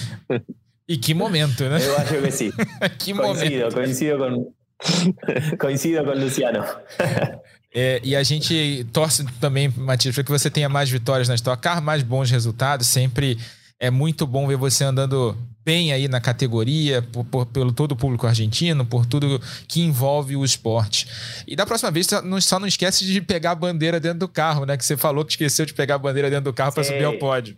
E 0.88 0.95
que 0.95 1.13
momento, 1.13 1.65
né? 1.65 1.86
Eu 1.86 1.97
acho 1.97 2.22
que 2.22 2.32
sí. 2.32 2.53
que 2.97 3.13
momento. 3.13 3.74
Coincido, 3.74 3.74
coincido 3.74 4.17
con, 4.17 5.57
coincido 5.59 6.05
con 6.05 6.17
Luciano. 6.17 6.63
É, 7.74 8.01
e 8.03 8.15
a 8.15 8.24
gente 8.24 8.86
torce 8.91 9.26
também, 9.39 9.69
Matias, 9.69 10.13
para 10.13 10.24
que 10.24 10.32
você 10.32 10.49
tenha 10.49 10.67
mais 10.67 10.89
vitórias 10.89 11.30
na 11.30 11.36
Stock 11.36 11.61
Car, 11.61 11.82
mais 11.82 12.03
bons 12.03 12.30
resultados. 12.30 12.88
Sempre 12.88 13.38
é 13.80 13.89
muito 13.89 14.28
bom 14.28 14.45
ver 14.45 14.57
você 14.57 14.84
andando 14.84 15.36
bem 15.63 15.93
aí 15.93 16.07
na 16.07 16.19
categoria, 16.19 17.01
por, 17.01 17.24
por- 17.24 17.45
pelo 17.45 17.72
todo 17.72 17.93
o 17.93 17.95
público 17.95 18.28
argentino, 18.28 18.86
por 18.86 19.05
tudo 19.05 19.39
que 19.67 19.82
envolve 19.82 20.36
o 20.36 20.43
esporte. 20.43 21.07
E 21.47 21.55
da 21.55 21.65
próxima 21.65 21.91
vez, 21.91 22.07
só 22.07 22.22
não, 22.22 22.41
só 22.41 22.59
não 22.59 22.67
esquece 22.67 23.05
de 23.05 23.22
pegar 23.22 23.51
a 23.51 23.55
bandeira 23.55 23.99
dentro 23.99 24.19
do 24.19 24.28
carro, 24.28 24.65
né? 24.65 24.76
Que 24.76 24.84
você 24.84 24.97
falou 24.97 25.24
que 25.24 25.32
esqueceu 25.34 25.65
de 25.65 25.74
pegar 25.74 25.95
a 25.95 25.99
bandeira 25.99 26.30
dentro 26.30 26.45
do 26.45 26.53
carro 26.53 26.74
para 26.74 26.84
subir 26.84 27.03
ao 27.05 27.17
pódio. 27.19 27.55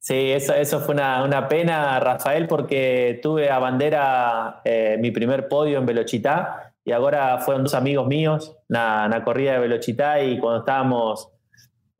Sí, 0.00 0.14
eso, 0.30 0.52
eso 0.52 0.80
fue 0.80 0.94
una, 0.94 1.22
una 1.24 1.48
pena, 1.48 1.98
Rafael, 1.98 2.46
porque 2.46 3.18
tuve 3.22 3.50
a 3.50 3.58
bandera 3.58 4.60
eh, 4.64 4.96
mi 5.00 5.10
primer 5.10 5.48
podio 5.48 5.78
en 5.78 5.86
Velochitá 5.86 6.65
y 6.86 6.92
ahora 6.92 7.38
fueron 7.38 7.64
dos 7.64 7.74
amigos 7.74 8.06
míos 8.06 8.56
na, 8.68 9.08
na 9.08 9.24
corrida 9.24 9.54
de 9.54 9.58
Velochitá 9.58 10.22
y 10.22 10.38
cuando 10.38 10.60
estábamos 10.60 11.28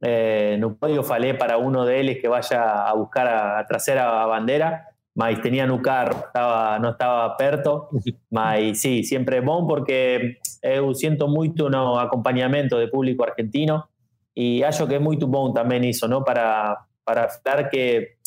eh, 0.01 0.53
en 0.55 0.65
un 0.65 0.77
podio 0.77 1.03
falé 1.03 1.35
para 1.35 1.57
uno 1.59 1.85
de 1.85 2.01
ellos 2.01 2.19
que 2.23 2.29
vaya 2.29 2.87
a 2.87 2.95
buscar 2.95 3.27
a, 3.27 3.59
a 3.59 3.67
trasera 3.67 4.23
a 4.23 4.27
bandera. 4.27 4.91
Mas 5.17 5.41
tenía 5.41 5.67
no 5.67 5.81
carro, 5.81 6.27
estaba, 6.27 6.79
no 6.79 6.91
estaba 6.91 7.37
perto, 7.39 7.89
mas 8.31 8.79
sí, 8.79 9.03
siempre 9.03 9.41
bom 9.41 9.67
porque 9.67 10.39
eu 10.63 10.95
siento 10.95 11.27
muito 11.27 11.71
no 11.71 11.99
acompañamento 11.99 12.79
de 12.79 12.87
público 12.89 13.25
argentino. 13.25 13.89
Y 14.35 14.63
acho 14.63 14.87
que 14.87 14.97
es 14.97 15.01
muy 15.01 15.17
bom 15.17 15.55
también 15.55 15.85
eso, 15.85 16.07
¿no? 16.07 16.23
Para, 16.23 16.87
para 17.03 17.25
hablar 17.25 17.71
que 17.71 18.19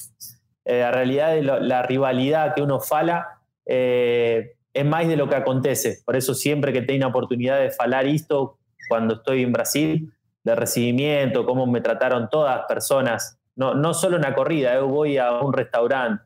eh, 0.66 0.80
la 0.82 0.92
realidad 0.92 1.36
de 1.36 1.44
la 1.44 1.84
rivalidad 1.84 2.56
que 2.56 2.64
uno 2.64 2.80
fala 2.80 3.40
eh, 3.68 4.58
es 4.74 4.86
más 4.86 5.08
de 5.08 5.16
lo 5.16 5.28
que 5.28 5.36
acontece. 5.36 6.00
Por 6.06 6.16
eso 6.16 6.34
siempre 6.34 6.74
que 6.74 6.82
tengo 6.82 7.02
la 7.02 7.08
oportunidad 7.08 7.60
de 7.60 7.72
falar 7.72 8.06
esto 8.06 8.58
cuando 8.88 9.16
estoy 9.16 9.44
en 9.44 9.52
Brasil, 9.52 10.14
de 10.44 10.56
recibimiento, 10.56 11.46
cómo 11.46 11.68
me 11.68 11.82
trataron 11.82 12.30
todas 12.30 12.66
personas, 12.68 13.40
no, 13.56 13.74
no 13.74 13.94
solo 13.94 14.16
en 14.16 14.24
la 14.24 14.34
corrida, 14.34 14.74
yo 14.76 14.88
voy 14.88 15.18
a 15.18 15.40
un 15.40 15.54
restaurante, 15.54 16.24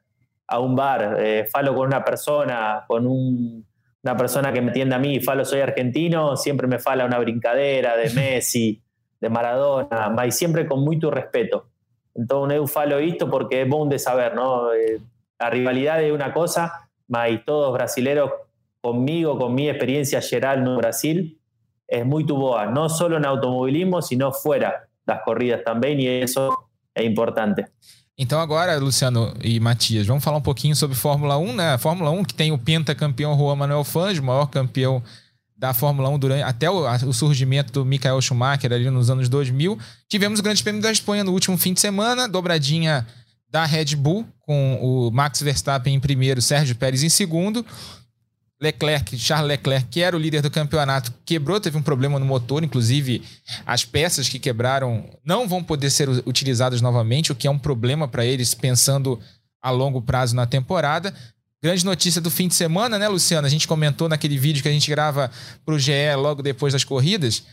a 0.48 0.60
un 0.60 0.76
bar, 0.76 1.18
eh, 1.20 1.46
falo 1.52 1.74
con 1.74 1.88
una 1.88 2.04
persona, 2.04 2.86
con 2.88 3.08
una 3.08 4.18
persona 4.18 4.54
que 4.54 4.62
me 4.62 4.68
entiende 4.68 4.96
a 4.96 5.00
mí, 5.00 5.20
falo 5.20 5.44
soy 5.44 5.62
argentino, 5.62 6.38
siempre 6.38 6.68
me 6.68 6.80
fala 6.80 7.06
una 7.06 7.20
brincadera 7.20 7.98
de 7.98 8.10
Messi, 8.14 8.82
de 9.20 9.30
Maradona, 9.30 10.14
y 10.26 10.32
siempre 10.32 10.68
con 10.68 10.84
mucho 10.84 11.10
respeto. 11.10 11.70
Entonces, 12.16 12.58
eu 12.58 12.68
falo 12.68 13.00
esto 13.00 13.28
porque 13.30 13.64
es 13.64 13.68
bom 13.68 13.90
de 13.90 13.98
saber, 13.98 14.36
¿no? 14.36 14.72
Eh, 14.72 15.02
la 15.40 15.50
rivalidad 15.50 16.04
es 16.04 16.12
una 16.12 16.32
cosa, 16.32 16.90
mas 17.08 17.44
todos 17.46 17.74
brasileros 17.74 18.32
conmigo, 18.82 19.38
con 19.38 19.56
mi 19.56 19.70
experiencia 19.70 20.22
geral 20.22 20.64
no 20.64 20.78
Brasil, 20.78 21.40
es 21.88 22.06
muy 22.06 22.24
boa, 22.24 22.66
no 22.66 22.90
solo 22.90 23.18
en 23.18 23.26
automovilismo, 23.26 24.02
sino 24.02 24.32
fuera 24.32 24.90
das 25.06 25.22
corridas 25.24 25.64
também, 25.64 26.00
e 26.00 26.24
isso 26.24 26.50
é 26.96 27.04
importante. 27.04 27.66
Então 28.18 28.40
agora, 28.40 28.78
Luciano 28.78 29.34
e 29.42 29.60
Matias, 29.60 30.06
vamos 30.06 30.24
falar 30.24 30.38
um 30.38 30.42
pouquinho 30.42 30.76
sobre 30.76 30.96
Fórmula 30.96 31.38
1, 31.38 31.56
né? 31.56 31.74
A 31.74 31.78
Fórmula 31.78 32.12
1 32.12 32.26
que 32.26 32.34
tem 32.34 32.52
o 32.52 32.58
pentacampeão 32.58 33.38
Juan 33.38 33.56
Manuel 33.56 33.84
Fangio, 33.84 34.24
maior 34.24 34.48
campeão 34.48 35.02
da 35.58 35.74
Fórmula 35.74 36.10
1 36.10 36.20
durante 36.20 36.44
até 36.44 36.70
o, 36.70 36.86
o, 37.08 37.14
surgimento 37.14 37.72
do 37.72 37.86
Michael 37.86 38.22
Schumacher 38.22 38.72
ali 38.72 38.90
nos 38.90 39.10
anos 39.10 39.30
2000. 39.30 39.80
Tivemos 40.10 40.40
o 40.40 40.44
Grande 40.44 40.62
Prêmio 40.62 40.82
da 40.82 40.92
Espanha 40.92 41.24
no 41.24 41.32
último 41.32 41.58
fim 41.58 41.74
de 41.74 41.80
semana, 41.80 42.28
dobradinha 42.28 43.08
da 43.54 43.66
Red 43.66 43.96
Bull 43.96 44.26
com 44.42 44.80
o 44.82 45.12
Max 45.12 45.40
Verstappen 45.44 45.94
em 45.94 46.00
primeiro, 46.00 46.42
Sérgio 46.42 46.76
Pérez 46.76 47.04
em 47.04 47.10
segundo. 47.10 47.64
Leclerc, 48.60 49.16
Charles 49.18 49.48
Leclerc, 49.48 49.88
que 49.90 50.02
era 50.02 50.16
o 50.16 50.20
líder 50.20 50.42
do 50.42 50.50
campeonato, 50.50 51.14
quebrou, 51.26 51.60
teve 51.60 51.78
um 51.78 51.82
problema 51.82 52.18
no 52.18 52.26
motor, 52.26 52.64
inclusive 52.64 53.22
as 53.66 53.86
peças 53.86 54.28
que 54.28 54.40
quebraram 54.40 55.08
não 55.24 55.48
vão 55.48 55.62
poder 55.62 55.92
ser 55.92 56.10
utilizadas 56.26 56.82
novamente, 56.82 57.32
o 57.32 57.36
que 57.36 57.46
é 57.46 57.52
um 57.52 57.60
problema 57.60 58.08
para 58.08 58.26
eles 58.26 58.56
pensando 58.56 59.20
a 59.62 59.70
longo 59.70 60.02
prazo 60.02 60.36
na 60.36 60.48
temporada. 60.48 61.14
Grande 61.62 61.86
notícia 61.86 62.20
do 62.20 62.32
fim 62.32 62.48
de 62.48 62.56
semana, 62.56 62.98
né, 62.98 63.08
Luciano? 63.08 63.46
A 63.46 63.50
gente 63.50 63.68
comentou 63.68 64.10
naquele 64.10 64.38
vídeo 64.38 64.64
que 64.64 64.70
a 64.70 64.72
gente 64.72 64.90
grava 64.90 65.30
para 65.66 65.76
o 65.76 65.80
GE 65.80 66.16
logo 66.16 66.42
depois 66.42 66.74
das 66.74 66.84
corridas, 66.84 67.44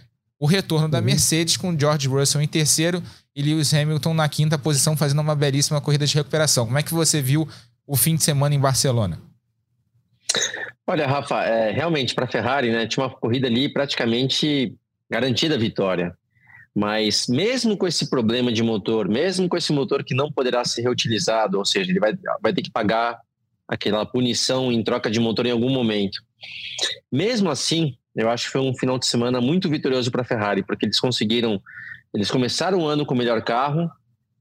o 0.40 0.46
retorno 0.46 0.88
da 0.88 0.98
uhum. 0.98 1.04
Mercedes 1.04 1.58
com 1.58 1.78
George 1.78 2.08
Russell 2.08 2.40
em 2.40 2.48
terceiro 2.48 3.02
e 3.36 3.42
Lewis 3.42 3.74
Hamilton 3.74 4.14
na 4.14 4.26
quinta 4.26 4.58
posição, 4.58 4.96
fazendo 4.96 5.20
uma 5.20 5.36
belíssima 5.36 5.82
corrida 5.82 6.06
de 6.06 6.14
recuperação. 6.14 6.64
Como 6.64 6.78
é 6.78 6.82
que 6.82 6.94
você 6.94 7.20
viu 7.20 7.46
o 7.86 7.94
fim 7.94 8.16
de 8.16 8.24
semana 8.24 8.54
em 8.54 8.58
Barcelona? 8.58 9.20
Olha, 10.86 11.06
Rafa, 11.06 11.44
é, 11.44 11.70
realmente 11.70 12.14
para 12.14 12.24
a 12.24 12.28
Ferrari, 12.28 12.70
né, 12.72 12.86
tinha 12.86 13.04
uma 13.04 13.14
corrida 13.14 13.46
ali 13.46 13.70
praticamente 13.70 14.74
garantida 15.10 15.56
a 15.56 15.58
vitória. 15.58 16.16
Mas 16.74 17.26
mesmo 17.28 17.76
com 17.76 17.86
esse 17.86 18.08
problema 18.08 18.50
de 18.50 18.62
motor, 18.62 19.08
mesmo 19.08 19.48
com 19.48 19.56
esse 19.56 19.72
motor 19.72 20.02
que 20.02 20.14
não 20.14 20.32
poderá 20.32 20.64
ser 20.64 20.82
reutilizado, 20.82 21.58
ou 21.58 21.64
seja, 21.66 21.90
ele 21.90 22.00
vai, 22.00 22.14
vai 22.42 22.52
ter 22.54 22.62
que 22.62 22.70
pagar 22.70 23.20
aquela 23.68 24.06
punição 24.06 24.72
em 24.72 24.82
troca 24.82 25.10
de 25.10 25.20
motor 25.20 25.46
em 25.46 25.50
algum 25.50 25.70
momento. 25.70 26.22
Mesmo 27.12 27.50
assim, 27.50 27.96
eu 28.14 28.28
acho 28.28 28.46
que 28.46 28.52
foi 28.52 28.60
um 28.60 28.74
final 28.74 28.98
de 28.98 29.06
semana 29.06 29.40
muito 29.40 29.68
vitorioso 29.68 30.10
para 30.10 30.22
a 30.22 30.24
Ferrari, 30.24 30.62
porque 30.62 30.86
eles 30.86 30.98
conseguiram, 30.98 31.60
eles 32.12 32.30
começaram 32.30 32.80
o 32.80 32.86
ano 32.86 33.06
com 33.06 33.14
o 33.14 33.16
melhor 33.16 33.42
carro, 33.42 33.90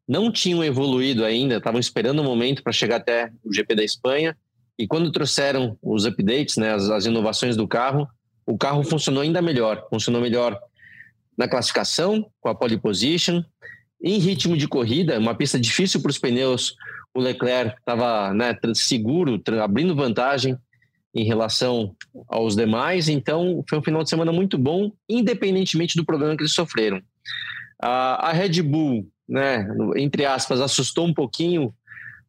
não 0.07 0.31
tinham 0.31 0.63
evoluído 0.63 1.23
ainda, 1.23 1.57
estavam 1.57 1.79
esperando 1.79 2.19
o 2.19 2.21
um 2.21 2.25
momento 2.25 2.63
para 2.63 2.73
chegar 2.73 2.97
até 2.97 3.31
o 3.43 3.53
GP 3.53 3.75
da 3.75 3.83
Espanha, 3.83 4.35
e 4.77 4.87
quando 4.87 5.11
trouxeram 5.11 5.77
os 5.81 6.05
updates, 6.05 6.57
né, 6.57 6.73
as, 6.73 6.89
as 6.89 7.05
inovações 7.05 7.55
do 7.55 7.67
carro, 7.67 8.07
o 8.45 8.57
carro 8.57 8.81
funcionou 8.83 9.21
ainda 9.21 9.41
melhor. 9.41 9.85
Funcionou 9.89 10.21
melhor 10.21 10.57
na 11.37 11.47
classificação, 11.47 12.25
com 12.39 12.49
a 12.49 12.55
pole 12.55 12.79
position, 12.79 13.43
em 14.01 14.17
ritmo 14.17 14.55
de 14.55 14.67
corrida, 14.67 15.19
uma 15.19 15.35
pista 15.35 15.59
difícil 15.59 16.01
para 16.01 16.09
os 16.09 16.17
pneus. 16.17 16.75
O 17.13 17.19
Leclerc 17.19 17.77
estava 17.77 18.33
né, 18.33 18.57
seguro, 18.73 19.41
abrindo 19.61 19.95
vantagem 19.95 20.57
em 21.13 21.23
relação 21.23 21.95
aos 22.27 22.55
demais. 22.55 23.09
Então, 23.09 23.63
foi 23.67 23.79
um 23.79 23.83
final 23.83 24.03
de 24.03 24.09
semana 24.09 24.31
muito 24.31 24.57
bom, 24.57 24.91
independentemente 25.07 25.95
do 25.95 26.05
problema 26.05 26.35
que 26.35 26.43
eles 26.43 26.53
sofreram. 26.53 27.01
A, 27.81 28.31
Red 28.31 28.61
Bull, 28.61 29.07
né, 29.27 29.67
entre 29.95 30.25
aspas, 30.25 30.59
assustou 30.59 31.05
um 31.05 31.13
pouquinho 31.13 31.73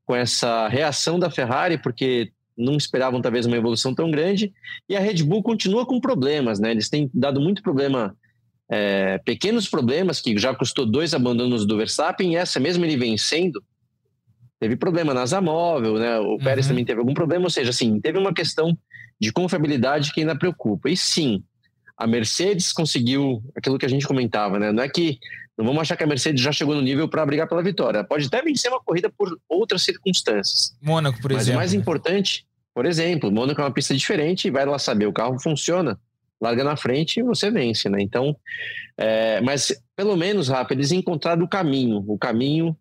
com 0.07 0.15
essa 0.15 0.69
reação 0.69 1.19
da 1.19 1.31
Ferrari, 1.31 1.79
porque 1.79 2.33
não 2.57 2.77
esperavam 2.77 3.21
talvez 3.21 3.47
uma 3.47 3.57
evolução 3.57 3.95
tão 3.95 4.11
grande. 4.11 4.53
E 4.89 4.97
a 4.97 5.01
Red 5.01 5.23
Bull 5.23 5.43
continua 5.43 5.87
com 5.87 6.01
problemas, 6.01 6.59
né? 6.59 6.71
Eles 6.71 6.89
têm 6.89 7.11
dado 7.13 7.41
muito 7.41 7.63
problema, 7.63 8.15
é, 8.71 9.19
pequenos 9.19 9.69
problemas, 9.69 10.21
que 10.21 10.37
já 10.39 10.55
custou 10.55 10.87
dois 10.87 11.15
abandonos 11.15 11.67
do 11.67 11.77
Verstappen, 11.77 12.33
e 12.33 12.37
essa 12.37 12.61
mesmo 12.61 12.85
ele 12.85 12.97
vencendo, 12.97 13.63
teve 14.61 14.77
problema 14.77 15.13
na 15.13 15.23
asa 15.23 15.41
móvel, 15.41 15.95
né? 15.95 16.19
O 16.21 16.33
uhum. 16.33 16.39
Pérez 16.39 16.69
também 16.69 16.85
teve 16.85 17.01
algum 17.01 17.15
problema, 17.15 17.45
ou 17.45 17.51
seja, 17.51 17.71
assim, 17.71 17.99
teve 18.01 18.19
uma 18.19 18.33
questão 18.33 18.77
de 19.19 19.33
confiabilidade 19.33 20.13
que 20.13 20.21
ainda 20.21 20.37
preocupa. 20.37 20.89
E 20.89 20.97
sim, 20.97 21.43
a 21.97 22.07
Mercedes 22.07 22.73
conseguiu 22.73 23.43
aquilo 23.57 23.79
que 23.79 23.87
a 23.87 23.89
gente 23.89 24.07
comentava, 24.07 24.59
né? 24.59 24.71
Não 24.71 24.83
é 24.83 24.89
que 24.89 25.19
não 25.59 25.65
vamos 25.65 25.83
achar 25.83 25.97
que 25.97 26.05
a 26.05 26.07
Mercedes 26.07 26.41
já 26.41 26.53
chegou 26.53 26.75
no 26.75 26.81
nível 26.81 27.09
para 27.09 27.27
brigar 27.27 27.49
pela 27.49 27.63
vitória. 27.63 28.05
Pode 28.05 28.27
até 28.27 28.41
vencer 28.41 28.71
uma 28.71 28.81
corrida 28.81 29.11
por 29.11 29.39
outras 29.49 29.83
circunstâncias. 29.83 30.75
Mônaco, 30.81 31.21
por 31.21 31.33
Mas 31.33 31.43
exemplo. 31.43 31.59
Mas 31.59 31.71
o 31.71 31.75
mais 31.75 31.75
importante 31.75 32.47
por 32.75 32.87
exemplo, 32.87 33.31
Mônaco 33.31 33.61
é 33.61 33.65
uma 33.65 33.73
pista 33.73 33.95
diferente 33.95 34.49
e 34.49 34.51
vai 34.51 34.65
lá 34.65 34.79
saber, 34.79 35.07
o 35.07 35.13
carro 35.13 35.39
funciona, 35.41 35.99
larga 36.41 36.65
na 36.65 36.77
frente 36.77 37.21
e 37.21 37.23
você 37.23 37.51
vence, 37.51 37.89
né? 37.89 38.01
Então, 38.01 38.37
é, 38.97 39.41
mas 39.41 39.73
pelo 39.97 40.17
menos, 40.17 40.49
Rafa, 40.49 40.73
eles 40.73 40.93
encontraram 40.93 41.43
o 41.43 41.49
caminho, 41.49 42.05
o 42.07 42.17
caminho 42.17 42.77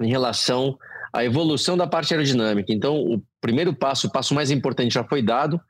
em 0.00 0.08
relação 0.08 0.78
à 1.12 1.24
evolução 1.24 1.76
da 1.76 1.86
parte 1.86 2.12
aerodinâmica. 2.14 2.72
Então, 2.72 2.96
o 2.96 3.22
primeiro 3.40 3.74
passo, 3.74 4.06
o 4.06 4.12
passo 4.12 4.34
mais 4.34 4.50
importante 4.50 4.94
já 4.94 5.04
foi 5.04 5.22
dado, 5.22 5.60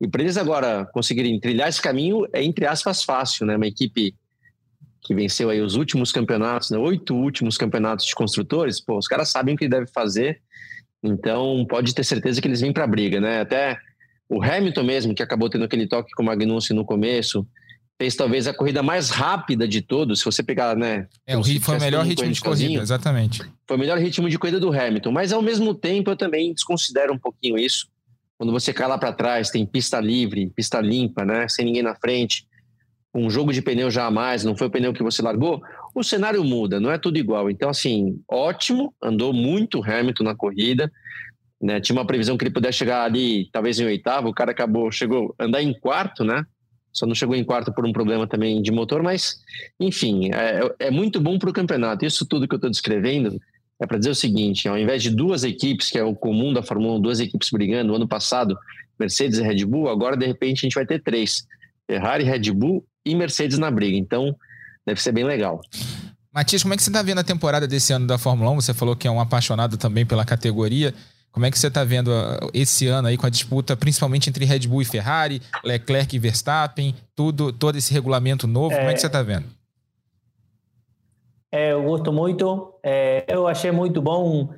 e 0.00 0.06
para 0.06 0.22
eles 0.22 0.36
agora 0.36 0.88
conseguirem 0.92 1.38
trilhar 1.40 1.68
esse 1.68 1.82
caminho 1.82 2.26
é, 2.32 2.42
entre 2.42 2.66
aspas, 2.66 3.02
fácil, 3.02 3.46
né? 3.46 3.56
Uma 3.56 3.66
equipe 3.66 4.14
que 5.00 5.14
venceu 5.14 5.50
aí 5.50 5.60
os 5.60 5.74
últimos 5.74 6.12
campeonatos, 6.12 6.70
né? 6.70 6.78
oito 6.78 7.14
últimos 7.14 7.56
campeonatos 7.56 8.04
de 8.04 8.14
construtores, 8.14 8.80
pô, 8.80 8.98
os 8.98 9.08
caras 9.08 9.28
sabem 9.28 9.54
o 9.54 9.58
que 9.58 9.68
deve 9.68 9.86
fazer 9.86 10.40
então, 11.02 11.64
pode 11.68 11.94
ter 11.94 12.04
certeza 12.04 12.40
que 12.40 12.48
eles 12.48 12.60
vêm 12.60 12.72
para 12.72 12.84
a 12.84 12.88
briga, 12.88 13.20
né? 13.20 13.40
Até 13.40 13.78
o 14.28 14.42
Hamilton 14.42 14.82
mesmo, 14.82 15.14
que 15.14 15.22
acabou 15.22 15.48
tendo 15.48 15.64
aquele 15.64 15.86
toque 15.86 16.12
com 16.12 16.22
o 16.22 16.26
Magnussen 16.26 16.76
no 16.76 16.84
começo, 16.84 17.46
fez 17.98 18.14
talvez 18.14 18.46
a 18.46 18.54
corrida 18.54 18.82
mais 18.82 19.10
rápida 19.10 19.66
de 19.66 19.82
todos. 19.82 20.20
Se 20.20 20.24
você 20.24 20.42
pegar, 20.42 20.76
né? 20.76 21.08
É, 21.26 21.36
o 21.36 21.42
foi 21.42 21.76
o 21.76 21.80
melhor 21.80 22.04
ritmo 22.04 22.30
de 22.30 22.40
corrida, 22.40 22.80
exatamente. 22.80 23.42
Foi 23.66 23.76
o 23.76 23.80
melhor 23.80 23.98
ritmo 23.98 24.30
de 24.30 24.38
corrida 24.38 24.60
do 24.60 24.72
Hamilton. 24.72 25.10
Mas 25.10 25.32
ao 25.32 25.42
mesmo 25.42 25.74
tempo, 25.74 26.10
eu 26.10 26.16
também 26.16 26.54
desconsidero 26.54 27.12
um 27.12 27.18
pouquinho 27.18 27.58
isso. 27.58 27.88
Quando 28.38 28.52
você 28.52 28.72
cai 28.72 28.86
lá 28.86 28.96
para 28.96 29.12
trás, 29.12 29.50
tem 29.50 29.66
pista 29.66 29.98
livre, 29.98 30.48
pista 30.54 30.80
limpa, 30.80 31.24
né? 31.24 31.48
Sem 31.48 31.64
ninguém 31.64 31.82
na 31.82 31.96
frente, 31.96 32.46
um 33.12 33.28
jogo 33.28 33.52
de 33.52 33.60
pneu 33.60 33.90
já 33.90 34.06
a 34.06 34.10
mais, 34.10 34.44
não 34.44 34.56
foi 34.56 34.68
o 34.68 34.70
pneu 34.70 34.92
que 34.92 35.02
você 35.02 35.20
largou 35.20 35.60
o 35.94 36.04
cenário 36.04 36.44
muda, 36.44 36.78
não 36.78 36.92
é 36.92 36.98
tudo 36.98 37.18
igual. 37.18 37.50
Então, 37.50 37.68
assim, 37.68 38.20
ótimo, 38.28 38.94
andou 39.02 39.32
muito 39.32 39.82
Hamilton 39.82 40.22
na 40.22 40.34
corrida. 40.34 40.92
Né? 41.60 41.80
Tinha 41.80 41.96
uma 41.96 42.06
previsão 42.06 42.38
que 42.38 42.44
ele 42.44 42.54
pudesse 42.54 42.78
chegar 42.78 43.02
ali, 43.02 43.48
talvez 43.50 43.80
em 43.80 43.84
oitavo, 43.84 44.28
o 44.28 44.34
cara 44.34 44.52
acabou, 44.52 44.92
chegou 44.92 45.34
a 45.36 45.44
andar 45.44 45.60
em 45.60 45.74
quarto, 45.74 46.22
né? 46.22 46.44
Só 46.92 47.06
não 47.06 47.14
chegou 47.14 47.36
em 47.36 47.44
quarto 47.44 47.72
por 47.72 47.86
um 47.86 47.92
problema 47.92 48.26
também 48.26 48.60
de 48.60 48.72
motor, 48.72 49.02
mas, 49.02 49.40
enfim, 49.78 50.30
é, 50.32 50.86
é 50.86 50.90
muito 50.90 51.20
bom 51.20 51.38
para 51.38 51.50
o 51.50 51.52
campeonato. 51.52 52.04
Isso 52.04 52.26
tudo 52.26 52.48
que 52.48 52.54
eu 52.54 52.58
estou 52.58 52.70
descrevendo 52.70 53.40
é 53.80 53.86
para 53.86 53.98
dizer 53.98 54.10
o 54.10 54.14
seguinte: 54.14 54.68
ao 54.68 54.78
invés 54.78 55.02
de 55.02 55.10
duas 55.10 55.44
equipes, 55.44 55.90
que 55.90 55.98
é 55.98 56.04
o 56.04 56.14
comum 56.14 56.52
da 56.52 56.62
Fórmula 56.62 56.98
1, 56.98 57.00
duas 57.00 57.20
equipes 57.20 57.50
brigando, 57.50 57.88
no 57.88 57.96
ano 57.96 58.08
passado, 58.08 58.58
Mercedes 58.98 59.38
e 59.38 59.42
Red 59.42 59.64
Bull, 59.64 59.88
agora 59.88 60.16
de 60.16 60.26
repente 60.26 60.58
a 60.58 60.62
gente 60.62 60.74
vai 60.74 60.86
ter 60.86 61.02
três: 61.02 61.46
Ferrari, 61.86 62.24
Red 62.24 62.50
Bull 62.52 62.84
e 63.04 63.14
Mercedes 63.14 63.58
na 63.58 63.70
briga. 63.70 63.96
Então, 63.96 64.34
deve 64.86 65.00
ser 65.00 65.12
bem 65.12 65.24
legal. 65.24 65.60
Matias, 66.32 66.62
como 66.62 66.74
é 66.74 66.76
que 66.76 66.82
você 66.82 66.90
está 66.90 67.02
vendo 67.02 67.18
a 67.18 67.24
temporada 67.24 67.66
desse 67.66 67.92
ano 67.92 68.06
da 68.06 68.18
Fórmula 68.18 68.50
1? 68.50 68.60
Você 68.60 68.74
falou 68.74 68.94
que 68.94 69.08
é 69.08 69.10
um 69.10 69.20
apaixonado 69.20 69.76
também 69.76 70.04
pela 70.04 70.24
categoria. 70.24 70.94
Como 71.38 71.46
é 71.46 71.52
que 71.52 71.58
você 71.60 71.68
está 71.68 71.84
vendo 71.84 72.08
uh, 72.08 72.50
esse 72.52 72.88
ano 72.88 73.06
aí 73.06 73.16
com 73.16 73.24
a 73.24 73.30
disputa, 73.30 73.76
principalmente 73.76 74.28
entre 74.28 74.44
Red 74.44 74.66
Bull 74.66 74.82
e 74.82 74.84
Ferrari, 74.84 75.40
Leclerc 75.62 76.16
e 76.16 76.18
Verstappen, 76.18 76.92
tudo, 77.14 77.52
todo 77.52 77.78
esse 77.78 77.94
regulamento 77.94 78.48
novo? 78.48 78.74
É, 78.74 78.78
como 78.78 78.90
é 78.90 78.92
que 78.92 79.00
você 79.00 79.06
está 79.06 79.22
vendo? 79.22 79.46
É, 81.52 81.70
eu 81.70 81.84
gosto 81.84 82.12
muito. 82.12 82.80
É, 82.82 83.24
eu 83.28 83.46
achei 83.46 83.70
muito 83.70 84.02
bom 84.02 84.52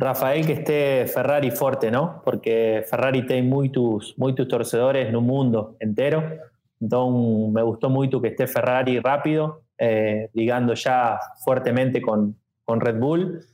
Rafael, 0.00 0.46
que 0.46 0.52
esté 0.52 1.06
Ferrari 1.08 1.50
fuerte, 1.50 1.90
¿no? 1.90 2.22
Porque 2.24 2.82
Ferrari 2.88 3.26
tiene 3.26 3.46
muchos, 3.46 4.14
muchos 4.16 4.48
torcedores 4.48 5.12
no 5.12 5.20
mundo 5.20 5.76
entero. 5.78 6.22
Entonces, 6.80 7.52
me 7.52 7.62
gustó 7.64 7.90
mucho 7.90 8.18
que 8.22 8.28
esté 8.28 8.46
Ferrari 8.46 8.98
rápido, 8.98 9.60
eh, 9.76 10.30
ligando 10.32 10.72
ya 10.72 11.20
fuertemente 11.44 12.00
con, 12.00 12.34
con 12.64 12.80
Red 12.80 12.98
Bull. 12.98 13.44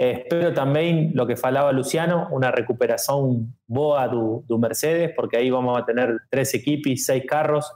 Eh, 0.00 0.22
espero 0.22 0.54
también 0.54 1.10
lo 1.12 1.26
que 1.26 1.36
falaba 1.36 1.72
Luciano, 1.72 2.28
una 2.30 2.50
recuperación 2.50 3.54
boa 3.66 4.08
do, 4.08 4.42
Mercedes, 4.58 5.12
porque 5.14 5.36
ahí 5.36 5.50
vamos 5.50 5.78
a 5.78 5.84
tener 5.84 6.20
tres 6.30 6.54
equipos, 6.54 7.04
seis 7.04 7.24
carros 7.28 7.70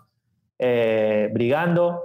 eh, 0.58 1.28
brigando. 1.34 2.00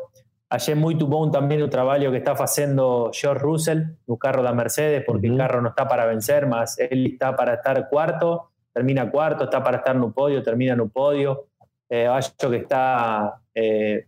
Ayer 0.49 0.75
muy 0.75 0.95
bom 0.95 1.31
también 1.31 1.61
el 1.61 1.69
trabajo 1.69 2.11
que 2.11 2.17
está 2.17 2.33
haciendo 2.33 3.11
George 3.13 3.41
Russell, 3.41 3.83
un 4.07 4.17
carro 4.17 4.43
de 4.43 4.51
Mercedes, 4.51 5.05
porque 5.07 5.27
el 5.27 5.37
carro 5.37 5.61
no 5.61 5.69
está 5.69 5.87
para 5.87 6.05
vencer, 6.05 6.47
más 6.47 6.77
él 6.79 7.05
está 7.13 7.37
para 7.37 7.53
estar 7.53 7.87
cuarto, 7.87 8.49
termina 8.73 9.09
cuarto, 9.09 9.45
está 9.45 9.63
para 9.63 9.77
estar 9.77 9.95
en 9.95 10.01
un 10.01 10.11
podio, 10.11 10.43
termina 10.43 10.73
en 10.73 10.81
un 10.81 10.89
podio. 10.89 11.45
Eh, 11.89 12.09
que 12.37 12.55
está 12.57 13.39
eh, 13.55 14.05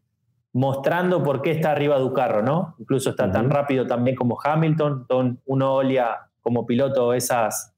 mostrando 0.53 1.23
por 1.23 1.41
qué 1.41 1.51
está 1.51 1.71
arriba 1.71 1.97
del 1.99 2.13
carro, 2.13 2.41
¿no? 2.41 2.75
Incluso 2.79 3.11
está 3.11 3.31
tan 3.31 3.49
rápido 3.49 3.87
también 3.87 4.15
como 4.15 4.37
Hamilton, 4.43 5.07
uno 5.45 5.73
olia 5.73 6.29
como 6.41 6.65
piloto 6.65 7.13
esas, 7.13 7.73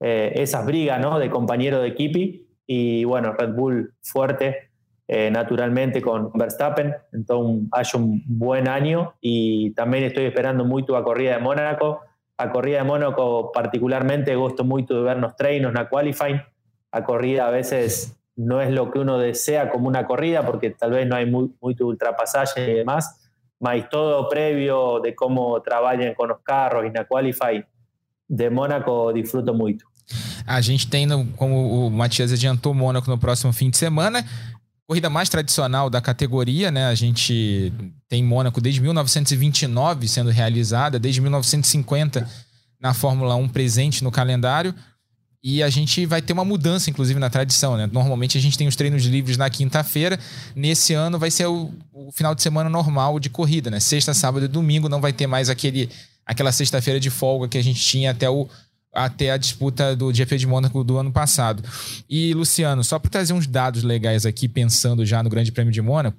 eh, 0.00 0.32
esas 0.36 0.64
brigas, 0.64 1.00
¿no? 1.00 1.18
De 1.18 1.28
compañero 1.28 1.80
de 1.80 1.88
equipo. 1.88 2.18
Y 2.66 3.04
bueno, 3.04 3.32
Red 3.32 3.52
Bull 3.54 3.94
fuerte, 4.00 4.70
eh, 5.08 5.30
naturalmente 5.30 6.00
con 6.00 6.30
Verstappen. 6.32 6.94
Entonces, 7.12 7.68
hay 7.72 7.84
un 7.94 8.22
buen 8.26 8.68
año 8.68 9.14
y 9.20 9.72
también 9.74 10.04
estoy 10.04 10.24
esperando 10.24 10.64
mucho 10.64 10.96
a 10.96 11.04
corrida 11.04 11.34
de 11.34 11.42
Mónaco. 11.42 12.00
A 12.38 12.50
corrida 12.50 12.78
de 12.78 12.84
Mónaco, 12.84 13.50
particularmente, 13.52 14.34
gusto 14.36 14.64
mucho 14.64 14.94
de 14.94 15.02
vernos 15.02 15.36
treinos 15.36 15.72
na 15.72 15.88
qualifying. 15.88 16.40
A 16.92 17.04
corrida 17.04 17.46
a 17.46 17.50
veces 17.50 18.19
no 18.36 18.60
es 18.60 18.70
lo 18.70 18.90
que 18.90 18.98
uno 18.98 19.18
desea 19.18 19.70
como 19.70 19.88
una 19.88 20.06
corrida, 20.06 20.44
porque 20.46 20.70
tal 20.70 20.92
vez 20.92 21.06
no 21.06 21.16
hay 21.16 21.26
muy, 21.26 21.50
mucho 21.60 21.86
ultrapasaje 21.86 22.70
y 22.70 22.74
demás, 22.74 23.30
mas 23.58 23.88
todo 23.88 24.28
previo 24.28 25.00
de 25.00 25.14
cómo 25.14 25.60
trabajan 25.62 26.14
con 26.14 26.28
los 26.28 26.40
carros 26.40 26.86
y 26.86 26.90
na 26.90 27.04
qualify 27.04 27.64
de 28.28 28.50
Mónaco 28.50 29.12
disfruto 29.12 29.52
mucho. 29.52 29.86
A 30.46 30.60
gente 30.60 30.88
tem, 30.88 31.06
como 31.36 31.86
o 31.86 31.90
Matias 31.90 32.32
adiantou, 32.32 32.74
Mônaco 32.74 33.08
no 33.10 33.18
próximo 33.18 33.52
fim 33.52 33.70
de 33.70 33.76
semana. 33.76 34.24
corrida 34.90 35.08
mais 35.08 35.28
tradicional 35.28 35.88
da 35.88 36.00
categoria, 36.00 36.72
né? 36.72 36.86
A 36.86 36.96
gente 36.96 37.72
tem 38.08 38.24
Mônaco 38.24 38.60
desde 38.60 38.80
1929 38.80 40.08
sendo 40.08 40.30
realizada, 40.30 40.98
desde 40.98 41.20
1950 41.20 42.28
na 42.80 42.92
Fórmula 42.92 43.36
1 43.36 43.48
presente 43.50 44.02
no 44.02 44.10
calendário. 44.10 44.74
E 45.42 45.62
a 45.62 45.70
gente 45.70 46.04
vai 46.04 46.20
ter 46.20 46.34
uma 46.34 46.44
mudança, 46.44 46.90
inclusive, 46.90 47.18
na 47.18 47.30
tradição, 47.30 47.76
né? 47.76 47.88
Normalmente 47.90 48.36
a 48.36 48.40
gente 48.40 48.58
tem 48.58 48.68
os 48.68 48.76
treinos 48.76 49.04
livres 49.04 49.38
na 49.38 49.48
quinta-feira. 49.48 50.18
Nesse 50.54 50.92
ano 50.92 51.18
vai 51.18 51.30
ser 51.30 51.46
o, 51.46 51.70
o, 51.92 52.12
final 52.12 52.34
de 52.34 52.42
semana 52.42 52.68
normal 52.68 53.18
de 53.18 53.30
corrida, 53.30 53.70
né? 53.70 53.80
Sexta, 53.80 54.12
sábado 54.12 54.44
e 54.44 54.48
domingo 54.48 54.86
não 54.88 55.00
vai 55.00 55.14
ter 55.14 55.26
mais 55.26 55.48
aquele, 55.48 55.88
aquela 56.26 56.52
sexta-feira 56.52 57.00
de 57.00 57.08
folga 57.08 57.48
que 57.48 57.56
a 57.56 57.62
gente 57.62 57.80
tinha 57.80 58.10
até 58.10 58.28
o, 58.28 58.46
até 58.92 59.30
a 59.30 59.38
disputa 59.38 59.96
do 59.96 60.12
GP 60.12 60.36
de 60.36 60.46
Mônaco 60.46 60.84
do 60.84 60.98
ano 60.98 61.10
passado. 61.10 61.62
E, 62.08 62.34
Luciano, 62.34 62.84
só 62.84 62.98
para 62.98 63.10
trazer 63.10 63.32
uns 63.32 63.46
dados 63.46 63.82
legais 63.82 64.26
aqui, 64.26 64.46
pensando 64.46 65.06
já 65.06 65.22
no 65.22 65.30
Grande 65.30 65.52
Prêmio 65.52 65.72
de 65.72 65.80
Mônaco, 65.80 66.18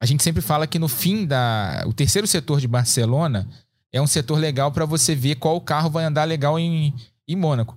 a 0.00 0.06
gente 0.06 0.24
sempre 0.24 0.42
fala 0.42 0.66
que 0.66 0.78
no 0.78 0.88
fim 0.88 1.24
da. 1.24 1.84
O 1.86 1.92
terceiro 1.92 2.26
setor 2.26 2.60
de 2.60 2.66
Barcelona 2.66 3.48
é 3.92 4.02
um 4.02 4.08
setor 4.08 4.38
legal 4.38 4.72
para 4.72 4.84
você 4.84 5.14
ver 5.14 5.36
qual 5.36 5.60
carro 5.60 5.88
vai 5.88 6.04
andar 6.04 6.24
legal 6.24 6.58
em, 6.58 6.92
em 7.28 7.36
Mônaco. 7.36 7.76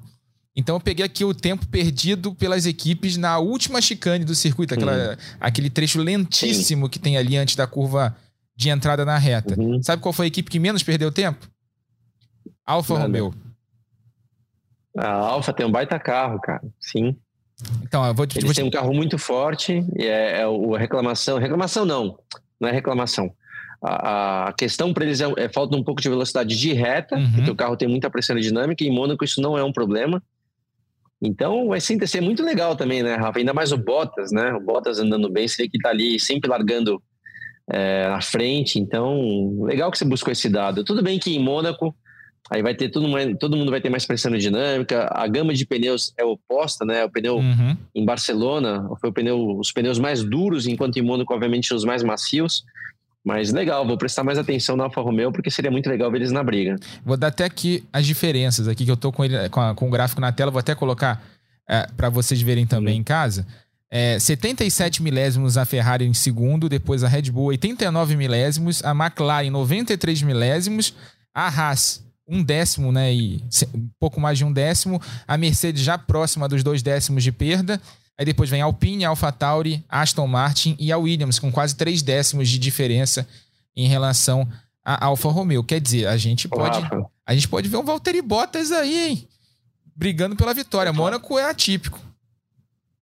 Então 0.56 0.76
eu 0.76 0.80
peguei 0.80 1.06
aqui 1.06 1.24
o 1.24 1.34
tempo 1.34 1.68
perdido 1.68 2.34
pelas 2.36 2.66
equipes 2.66 3.18
na 3.18 3.40
última 3.40 3.82
chicane 3.82 4.26
do 4.26 4.36
circuito, 4.36 4.74
aquela, 4.74 5.18
aquele 5.40 5.70
trecho 5.70 6.02
lentíssimo 6.02 6.86
Sim. 6.86 6.90
que 6.90 7.00
tem 7.00 7.18
ali 7.18 7.38
antes 7.38 7.56
da 7.56 7.66
curva 7.68 8.16
de 8.56 8.70
entrada 8.70 9.06
na 9.06 9.18
reta. 9.18 9.60
Uhum. 9.60 9.82
Sabe 9.82 10.02
qual 10.02 10.12
foi 10.12 10.26
a 10.26 10.28
equipe 10.28 10.52
que 10.52 10.60
menos 10.60 10.84
perdeu 10.84 11.12
tempo? 11.12 11.48
Alfa 12.66 12.98
Romeo. 12.98 13.34
A 14.98 15.12
Alfa 15.12 15.54
tem 15.54 15.66
um 15.66 15.72
baita 15.72 15.98
carro, 15.98 16.40
cara. 16.42 16.62
Sim. 16.80 17.16
Então, 17.84 18.06
eu 18.06 18.14
vou 18.14 18.28
te. 18.28 18.38
Eles 18.38 18.46
vou 18.46 18.54
têm 18.54 18.66
um 18.66 18.70
carro 18.70 18.94
muito 18.94 19.18
forte 19.18 19.86
e 19.98 20.04
é, 20.04 20.42
é 20.42 20.48
o 20.48 20.76
reclamação. 20.76 21.38
Reclamação 21.38 21.86
não, 21.86 22.18
não 22.60 22.68
é 22.68 22.72
reclamação. 22.72 23.32
A, 23.82 24.50
a 24.50 24.54
questão 24.54 24.94
para 24.94 25.06
eles 25.06 25.22
é, 25.22 25.32
é, 25.38 25.50
falta 25.50 25.76
um 25.76 25.84
pouco 25.84 26.02
de 26.02 26.10
velocidade 26.10 26.58
de 26.58 26.74
reta, 26.74 27.16
uhum. 27.16 27.32
porque 27.32 27.52
o 27.52 27.56
carro 27.56 27.78
tem 27.78 27.88
muita 27.88 28.10
pressão 28.10 28.36
aerodinâmica 28.36 28.84
e 28.84 28.88
em 28.88 28.94
Mônaco 28.94 29.24
isso 29.24 29.42
não 29.42 29.58
é 29.58 29.64
um 29.64 29.72
problema. 29.72 30.22
Então 31.22 31.68
vai 31.68 31.82
ser, 31.82 32.08
ser 32.08 32.22
muito 32.22 32.44
legal 32.44 32.76
também, 32.76 33.04
né, 33.04 33.16
Rafa? 33.16 33.40
Ainda 33.40 33.54
mais 33.54 33.72
o 33.72 33.78
Bottas, 33.78 34.32
né? 34.32 34.54
O 34.54 34.60
Bottas 34.60 35.00
andando 35.00 35.30
bem, 35.30 35.48
seria 35.48 35.70
que 35.70 35.78
tá 35.78 35.90
ali 35.90 36.20
sempre 36.20 36.50
largando 36.50 37.02
é, 37.70 38.08
na 38.08 38.22
frente. 38.22 38.80
Então, 38.80 39.64
legal 39.64 39.92
que 39.92 39.98
você 39.98 40.06
buscou 40.06 40.32
esse 40.32 40.50
dado. 40.50 40.84
Tudo 40.84 41.04
bem 41.04 41.20
que 41.20 41.36
em 41.36 41.40
Mônaco 41.40 41.94
Aí 42.50 42.64
vai 42.64 42.74
ter 42.74 42.90
todo 42.90 43.08
mundo, 43.08 43.38
todo 43.38 43.56
mundo 43.56 43.70
vai 43.70 43.80
ter 43.80 43.90
mais 43.90 44.06
pressão 44.06 44.32
aerodinâmica. 44.32 45.08
A 45.12 45.28
gama 45.28 45.54
de 45.54 45.66
pneus 45.66 46.14
é 46.18 46.24
oposta, 46.24 46.84
né? 46.84 47.06
O 47.06 47.10
pneu 47.10 47.38
uhum. 47.38 47.78
em 47.94 48.04
Barcelona 48.04 48.90
foi 49.00 49.10
o 49.12 49.14
pneu, 49.14 49.58
os 49.60 49.72
pneus 49.72 50.00
mais 50.00 50.24
duros, 50.24 50.66
enquanto 50.66 50.98
em 50.98 51.04
Mônaco, 51.04 51.32
obviamente, 51.32 51.74
os 51.74 51.86
mais 51.86 52.02
macios. 52.02 52.64
Mas 53.30 53.52
legal, 53.52 53.86
vou 53.86 53.96
prestar 53.96 54.24
mais 54.24 54.40
atenção 54.40 54.76
na 54.76 54.86
Alfa 54.86 55.02
Romeo, 55.02 55.32
porque 55.32 55.52
seria 55.52 55.70
muito 55.70 55.88
legal 55.88 56.10
ver 56.10 56.18
eles 56.18 56.32
na 56.32 56.44
briga. 56.44 56.78
Vou 57.06 57.16
dar 57.16 57.28
até 57.28 57.46
aqui 57.46 57.84
as 57.94 58.04
diferenças 58.04 58.68
aqui, 58.68 58.84
que 58.84 58.90
eu 58.90 58.98
tô 58.98 59.12
com, 59.12 59.24
ele, 59.24 59.48
com, 59.50 59.62
a, 59.62 59.76
com 59.76 59.88
o 59.88 59.92
gráfico 59.92 60.20
na 60.20 60.32
tela, 60.32 60.50
vou 60.50 60.60
até 60.60 60.74
colocar 60.74 61.24
é, 61.70 61.86
para 61.96 62.10
vocês 62.10 62.42
verem 62.42 62.66
também 62.66 62.98
em 62.98 63.04
casa. 63.04 63.46
É, 63.92 64.18
77 64.18 65.04
milésimos 65.04 65.60
a 65.60 65.66
Ferrari 65.66 66.08
em 66.08 66.14
segundo, 66.14 66.68
depois 66.68 67.04
a 67.04 67.08
Red 67.08 67.30
Bull 67.30 67.50
89 67.50 68.16
milésimos, 68.16 68.84
a 68.84 68.96
McLaren 68.96 69.52
93 69.52 70.24
milésimos, 70.24 70.96
a 71.32 71.50
Haas 71.50 72.04
um 72.28 72.44
décimo, 72.44 72.92
né? 72.92 73.14
E 73.14 73.44
um 73.76 73.90
pouco 74.00 74.20
mais 74.20 74.40
de 74.40 74.46
um 74.46 74.52
décimo. 74.52 75.00
A 75.28 75.38
Mercedes 75.38 75.84
já 75.84 76.00
próxima 76.00 76.48
dos 76.48 76.64
dois 76.64 76.82
décimos 76.82 77.24
de 77.24 77.32
perda. 77.32 77.80
Aí 78.20 78.26
depois 78.26 78.50
vem 78.50 78.62
a 78.62 78.66
Alpine, 78.66 79.06
a 79.06 79.10
AlphaTauri, 79.10 79.82
Aston 79.88 80.28
Martin 80.28 80.76
e 80.78 80.92
a 80.92 80.98
Williams, 80.98 81.40
com 81.40 81.50
quase 81.50 81.78
três 81.78 82.02
décimos 82.02 82.50
de 82.50 82.60
diferença 82.60 83.26
em 83.74 83.88
relação 83.88 84.46
à 84.84 85.06
Alfa 85.06 85.30
Romeo. 85.30 85.64
Quer 85.64 85.80
dizer, 85.80 86.06
a 86.06 86.18
gente 86.18 86.46
pode, 86.50 86.80
a 87.26 87.34
gente 87.34 87.48
pode 87.48 87.70
ver 87.70 87.78
um 87.78 87.84
Valtteri 87.86 88.22
Bottas 88.22 88.74
aí, 88.74 89.08
hein? 89.08 89.28
Brigando 89.96 90.36
pela 90.36 90.54
vitória. 90.54 90.92
Mônaco 90.92 91.40
é 91.40 91.50
atípico. 91.50 91.98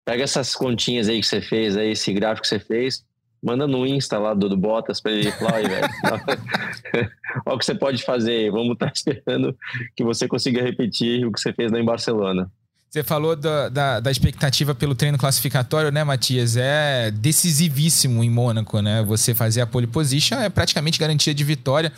Pega 0.05 0.23
essas 0.23 0.55
continhas 0.55 1.09
aí 1.09 1.19
que 1.19 1.27
você 1.27 1.41
fez, 1.41 1.79
aí, 1.79 1.93
esse 1.93 2.13
gráfico 2.13 2.43
que 2.43 2.49
você 2.49 2.61
fez, 2.61 3.03
Manda 3.43 3.67
no 3.67 3.87
Insta 3.87 4.19
lá 4.19 4.35
do, 4.35 4.49
do 4.49 4.57
Bottas 4.57 5.01
para 5.01 5.13
ele 5.13 5.31
falar, 5.31 5.63
velho. 5.63 5.87
Olha 7.47 7.55
o 7.55 7.59
que 7.59 7.65
você 7.65 7.75
pode 7.75 8.03
fazer. 8.03 8.51
Vamos 8.51 8.73
estar 8.73 8.87
tá 8.87 8.93
esperando 8.93 9.57
que 9.95 10.03
você 10.03 10.27
consiga 10.27 10.63
repetir 10.63 11.25
o 11.25 11.31
que 11.31 11.41
você 11.41 11.53
fez 11.53 11.71
lá 11.71 11.79
em 11.79 11.85
Barcelona. 11.85 12.51
Você 12.97 13.03
falou 13.03 13.37
da, 13.37 13.69
da, 13.69 14.01
da, 14.01 14.11
expectativa 14.11 14.75
pelo 14.75 14.95
treino 14.95 15.19
classificatório, 15.19 15.93
né, 15.93 16.03
Matias? 16.03 16.57
É 16.57 17.11
decisivíssimo 17.11 18.25
em 18.25 18.31
Mônaco, 18.31 18.81
né? 18.81 19.03
Você 19.03 19.35
fazer 19.35 19.61
a 19.61 19.67
pole 19.67 19.87
position 19.87 20.39
é 20.39 20.49
praticamente 20.49 20.99
garantia 20.99 21.35
de 21.35 21.45
vitória. 21.45 21.93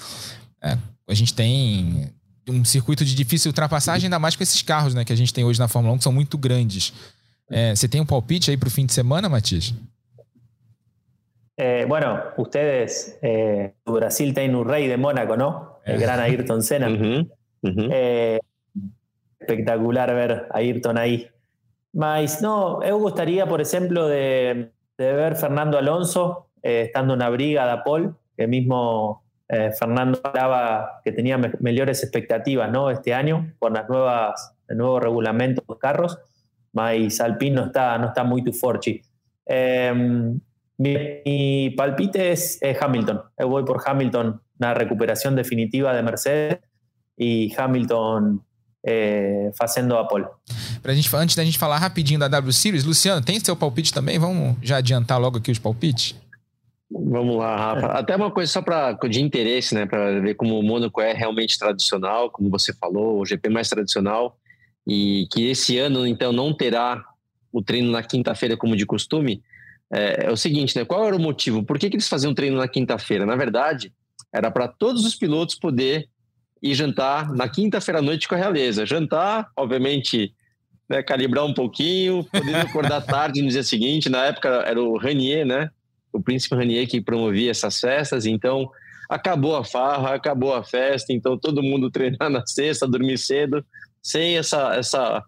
É, 0.61 0.77
a 1.07 1.15
gente 1.15 1.33
tem 1.33 2.11
um 2.49 2.65
circuito 2.65 3.05
de 3.05 3.15
difícil 3.15 3.51
ultrapassagem, 3.51 4.07
ainda 4.07 4.19
mais 4.19 4.35
com 4.35 4.43
esses 4.43 4.61
carros 4.61 4.93
né, 4.93 5.05
que 5.05 5.13
a 5.13 5.17
gente 5.17 5.33
tem 5.33 5.45
hoje 5.45 5.61
na 5.61 5.69
Fórmula 5.69 5.95
1, 5.95 5.99
que 5.99 6.03
são 6.03 6.13
muito 6.13 6.37
grandes. 6.37 6.93
É, 7.49 7.77
você 7.77 7.87
tem 7.87 8.01
um 8.01 8.07
palpite 8.07 8.51
aí 8.51 8.57
para 8.57 8.67
o 8.67 8.71
fim 8.71 8.85
de 8.85 8.93
semana, 8.93 9.29
Matias? 9.29 9.73
Eh, 11.57 11.85
bueno, 11.87 12.21
ustedes, 12.39 13.17
eh, 13.23 13.73
Brasil 13.87 14.35
tiene 14.35 14.57
un 14.57 14.69
rey 14.69 14.89
de 14.89 14.97
Mónaco, 14.97 15.37
¿no? 15.37 15.79
El 15.85 16.01
gran 16.01 16.19
Ayrton 16.19 16.61
Senna. 16.61 16.89
Eh, 17.63 18.41
espectacular 19.49 20.15
ver 20.15 20.49
a 20.51 20.59
Ayrton 20.59 20.99
ahí. 20.99 21.29
Mas, 21.93 22.43
no, 22.43 22.79
me 22.79 22.93
gustaría, 22.93 23.47
por 23.47 23.61
ejemplo, 23.61 24.07
de, 24.07 24.73
ver 24.99 25.37
Fernando 25.37 25.79
Alonso 25.79 26.51
estando 26.63 27.15
en 27.15 27.21
una 27.21 27.31
briga 27.31 27.67
de 27.67 27.83
Paul, 27.83 28.17
que 28.37 28.47
mismo 28.47 29.25
Fernando 29.79 30.21
hablaba 30.23 31.01
que 31.03 31.13
tenía 31.13 31.39
mejores 31.39 32.03
expectativas 32.03 32.71
¿no? 32.71 32.91
este 32.91 33.15
año 33.15 33.55
por 33.59 33.73
las 33.73 33.89
nuevas, 33.89 34.55
el 34.69 34.77
nuevo 34.77 35.01
reglamento 35.01 35.63
de 35.63 35.67
los 35.69 35.79
carros, 35.79 36.19
mas 36.73 37.21
Alpine 37.21 37.57
no 37.57 37.67
está, 37.67 37.97
no 37.97 38.09
está 38.09 38.25
muy 38.25 38.45
tu 38.45 38.53
forchi. 38.53 39.01
Mi, 40.79 41.71
palpite 41.77 42.33
es, 42.33 42.61
Hamilton. 42.81 43.23
Yo 43.39 43.49
voy 43.49 43.65
por 43.65 43.83
Hamilton, 43.85 44.41
una 44.61 44.75
recuperación 44.75 45.35
definitiva 45.35 45.95
de 45.95 46.03
Mercedes 46.03 46.59
e 47.17 47.51
Hamilton 47.57 48.45
é, 48.85 49.51
fazendo 49.57 49.97
a 49.97 50.05
pole. 50.05 50.27
Pra 50.83 50.95
gente, 50.95 51.15
antes 51.15 51.37
da 51.37 51.45
gente 51.45 51.59
falar 51.59 51.79
rapidinho 51.79 52.21
da 52.21 52.29
W 52.29 52.53
Series, 52.53 52.85
Luciano, 52.85 53.25
tem 53.25 53.39
seu 53.41 53.57
palpite 53.57 53.93
também? 53.93 54.19
Vamos 54.19 54.57
já 54.63 54.79
adiantar 54.79 55.21
logo 55.21 55.39
aqui 55.39 55.51
os 55.51 55.59
palpites? 55.59 56.15
Vamos 56.91 57.37
lá, 57.37 57.55
Rafa. 57.57 57.87
Até 57.89 58.17
uma 58.17 58.31
coisa 58.31 58.51
só 58.51 58.63
para 58.63 58.93
de 58.93 59.21
interesse, 59.21 59.75
né, 59.75 59.85
para 59.85 60.21
ver 60.21 60.35
como 60.35 60.59
o 60.59 60.63
Mônaco 60.63 61.01
é 61.01 61.13
realmente 61.13 61.59
tradicional, 61.59 62.31
como 62.31 62.49
você 62.49 62.73
falou, 62.73 63.21
o 63.21 63.27
GP 63.27 63.51
mais 63.51 63.69
tradicional, 63.69 64.39
e 64.87 65.27
que 65.31 65.47
esse 65.51 65.79
ano 65.79 66.07
então 66.07 66.33
não 66.33 66.55
terá 66.55 67.05
o 67.53 67.63
treino 67.63 67.91
na 67.91 68.03
quinta-feira 68.03 68.57
como 68.57 68.77
de 68.77 68.87
costume. 68.87 69.43
É, 69.93 70.27
é, 70.27 70.31
o 70.31 70.37
seguinte, 70.37 70.77
né? 70.77 70.85
Qual 70.85 71.07
era 71.07 71.17
o 71.17 71.21
motivo? 71.21 71.63
Por 71.63 71.79
que, 71.79 71.91
que 71.91 71.97
eles 71.97 72.09
faziam 72.09 72.35
treino 72.35 72.57
na 72.57 72.69
quinta-feira? 72.69 73.27
Na 73.27 73.37
verdade, 73.37 73.93
era 74.33 74.51
para 74.51 74.69
todos 74.69 75.05
os 75.05 75.15
pilotos 75.15 75.55
poder 75.55 76.09
ir 76.63 76.75
jantar 76.75 77.33
na 77.33 77.49
quinta-feira 77.49 77.99
à 77.99 78.03
noite 78.03 78.29
com 78.29 78.35
a 78.35 78.39
realeza. 78.39 78.87
Jantar, 78.87 79.49
obviamente, 79.57 80.35
né, 80.89 81.03
calibrar 81.03 81.45
um 81.45 81.55
pouquinho, 81.55 82.25
poder 82.25 82.57
acordar 82.57 83.01
tarde 83.07 83.43
no 83.43 83.49
dia 83.49 83.63
seguinte. 83.63 84.09
Na 84.09 84.27
época 84.27 84.49
era 84.67 84.83
o 84.83 84.97
Ranier, 84.97 85.47
né? 85.47 85.71
O 86.13 86.21
príncipe 86.21 86.55
Ranier 86.55 86.89
que 86.89 87.01
promovia 87.01 87.51
essas 87.51 87.79
festas. 87.81 88.27
Então, 88.27 88.71
acabou 89.09 89.57
a 89.57 89.65
farra, 89.65 90.15
acabou 90.15 90.55
a 90.55 90.65
festa. 90.65 91.13
Então, 91.13 91.39
todo 91.39 91.63
mundo 91.63 91.91
treinar 91.93 92.31
na 92.31 92.47
sexta, 92.47 92.87
dormir 92.87 93.19
cedo, 93.19 93.65
sem 94.03 94.37
essa, 94.39 94.75
essa 94.75 95.25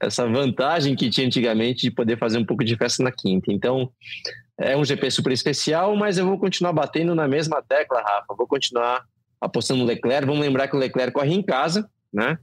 essa 0.00 0.26
vantagem 0.26 0.94
que 0.94 1.08
tinha 1.08 1.26
antigamente 1.26 1.82
de 1.82 1.90
poder 1.90 2.18
fazer 2.18 2.38
um 2.38 2.44
pouco 2.44 2.64
de 2.64 2.76
festa 2.76 3.02
na 3.02 3.12
quinta. 3.12 3.52
Então, 3.52 3.90
é 4.58 4.76
um 4.76 4.84
GP 4.84 5.10
super 5.10 5.32
especial, 5.32 5.96
mas 5.96 6.18
eu 6.18 6.26
vou 6.26 6.38
continuar 6.38 6.72
batendo 6.72 7.14
na 7.14 7.26
mesma 7.26 7.62
tecla, 7.62 8.00
Rafa. 8.00 8.34
Vou 8.36 8.46
continuar 8.46 9.04
apostando 9.44 9.80
no 9.80 9.86
Leclerc. 9.86 10.26
Vamos 10.26 10.40
lembrar 10.40 10.68
que 10.68 10.76
o 10.76 10.78
Leclerc 10.78 11.12
corre 11.12 11.34
em 11.34 11.42
casa, 11.42 11.88
né? 12.12 12.38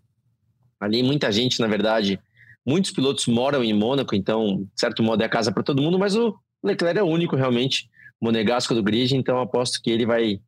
Ali 0.79 1.03
muita 1.03 1.31
gente, 1.31 1.59
na 1.59 1.67
verdade, 1.67 2.19
muitos 2.65 2.91
pilotos 2.91 3.27
moram 3.27 3.63
em 3.63 3.73
Mônaco, 3.73 4.15
então, 4.15 4.57
de 4.57 4.79
certo 4.79 5.03
modo, 5.03 5.23
é 5.23 5.29
casa 5.29 5.51
para 5.51 5.63
todo 5.63 5.81
mundo, 5.81 5.99
mas 5.99 6.15
o 6.15 6.35
Leclerc 6.63 6.99
é 6.99 7.03
o 7.03 7.07
único 7.07 7.35
realmente 7.35 7.89
monegasco 8.21 8.75
do 8.75 8.83
grid, 8.83 9.15
então 9.15 9.39
aposto 9.39 9.81
que 9.81 9.89
ele 9.89 10.05
vai 10.05 10.39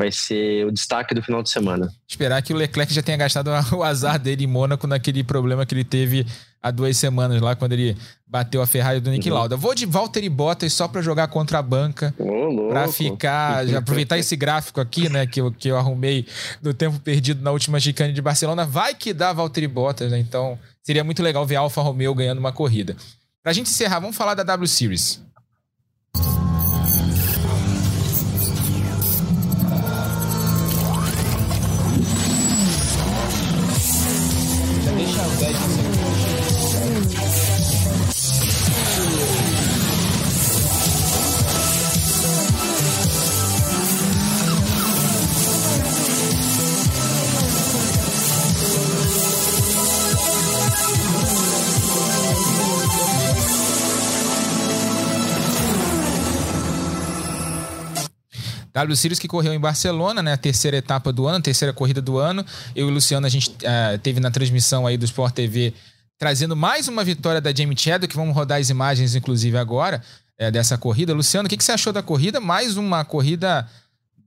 vai 0.00 0.10
ser 0.10 0.64
o 0.64 0.70
destaque 0.70 1.14
do 1.14 1.22
final 1.22 1.42
de 1.42 1.50
semana. 1.50 1.92
Esperar 2.08 2.40
que 2.40 2.54
o 2.54 2.56
Leclerc 2.56 2.92
já 2.92 3.02
tenha 3.02 3.18
gastado 3.18 3.50
o 3.76 3.82
azar 3.82 4.18
dele 4.18 4.44
em 4.44 4.46
Mônaco 4.46 4.86
naquele 4.86 5.22
problema 5.22 5.66
que 5.66 5.74
ele 5.74 5.84
teve 5.84 6.26
há 6.62 6.70
duas 6.70 6.96
semanas 6.96 7.40
lá, 7.40 7.54
quando 7.54 7.72
ele 7.72 7.94
bateu 8.26 8.62
a 8.62 8.66
Ferrari 8.66 8.98
do 8.98 9.10
Nick 9.10 9.28
uhum. 9.28 9.36
Lauda. 9.36 9.56
Vou 9.58 9.74
de 9.74 9.84
Valtteri 9.84 10.28
Bottas 10.30 10.72
só 10.72 10.88
para 10.88 11.02
jogar 11.02 11.28
contra 11.28 11.58
a 11.58 11.62
banca, 11.62 12.14
oh, 12.18 12.68
para 12.68 12.88
ficar, 12.88 13.66
já 13.66 13.78
aproveitar 13.78 14.18
esse 14.18 14.36
gráfico 14.36 14.80
aqui, 14.80 15.10
né, 15.10 15.26
que 15.26 15.40
eu, 15.40 15.52
que 15.52 15.68
eu 15.68 15.76
arrumei 15.76 16.26
do 16.62 16.72
tempo 16.72 16.98
perdido 16.98 17.42
na 17.42 17.50
última 17.50 17.78
chicane 17.78 18.14
de 18.14 18.22
Barcelona, 18.22 18.64
vai 18.64 18.94
que 18.94 19.12
dá 19.12 19.34
Valtteri 19.34 19.68
Bottas, 19.68 20.10
né? 20.10 20.18
Então, 20.18 20.58
seria 20.82 21.04
muito 21.04 21.22
legal 21.22 21.44
ver 21.44 21.56
a 21.56 21.60
Alfa 21.60 21.82
Romeo 21.82 22.14
ganhando 22.14 22.38
uma 22.38 22.52
corrida. 22.52 22.96
Pra 23.42 23.52
gente 23.52 23.70
encerrar, 23.70 24.00
vamos 24.00 24.16
falar 24.16 24.34
da 24.34 24.42
W 24.42 24.66
Series. 24.66 25.22
W 58.84 58.96
Series 58.96 59.18
que 59.18 59.28
correu 59.28 59.52
em 59.52 59.60
Barcelona, 59.60 60.22
né? 60.22 60.32
A 60.32 60.36
terceira 60.36 60.76
etapa 60.76 61.12
do 61.12 61.26
ano, 61.26 61.40
terceira 61.42 61.72
corrida 61.72 62.00
do 62.00 62.18
ano. 62.18 62.44
Eu 62.74 62.88
e 62.88 62.90
o 62.90 62.94
Luciano, 62.94 63.26
a 63.26 63.30
gente 63.30 63.50
uh, 63.50 63.98
teve 64.02 64.20
na 64.20 64.30
transmissão 64.30 64.86
aí 64.86 64.96
do 64.96 65.04
Sport 65.04 65.34
TV 65.34 65.74
trazendo 66.18 66.54
mais 66.54 66.86
uma 66.86 67.02
vitória 67.02 67.40
da 67.40 67.52
Jamie 67.52 67.76
Chadwick. 67.76 68.14
Vamos 68.14 68.34
rodar 68.34 68.60
as 68.60 68.68
imagens, 68.68 69.14
inclusive, 69.14 69.56
agora 69.56 70.02
é, 70.36 70.50
dessa 70.50 70.76
corrida. 70.76 71.14
Luciano, 71.14 71.46
o 71.46 71.50
que, 71.50 71.56
que 71.56 71.64
você 71.64 71.72
achou 71.72 71.92
da 71.92 72.02
corrida? 72.02 72.38
Mais 72.40 72.76
uma 72.76 73.04
corrida 73.06 73.66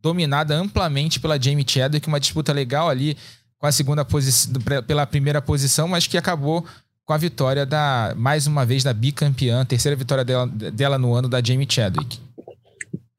dominada 0.01 0.56
amplamente 0.56 1.20
pela 1.20 1.39
Jamie 1.39 1.66
Chadwick, 1.68 2.08
uma 2.08 2.20
disputa 2.20 2.51
legal 2.51 2.89
ali 2.89 3.16
com 3.60 3.68
a 3.68 3.72
segunda 3.72 4.04
posição, 4.04 4.54
pela 4.86 5.06
primeira 5.06 5.41
posição, 5.41 5.88
mas 5.88 6.06
que 6.06 6.18
acabou 6.18 6.66
com 7.06 7.14
a 7.14 7.18
vitória 7.18 7.66
da, 7.66 8.14
mais 8.18 8.47
uma 8.47 8.66
vez, 8.66 8.84
da 8.84 8.93
bicampeã, 8.93 9.64
terceira 9.64 9.95
vitória 9.95 10.26
dela, 10.26 10.47
dela 10.47 10.97
no 10.97 11.14
ano 11.14 11.30
da 11.30 11.41
Jamie 11.43 11.68
Chadwick. 11.70 12.20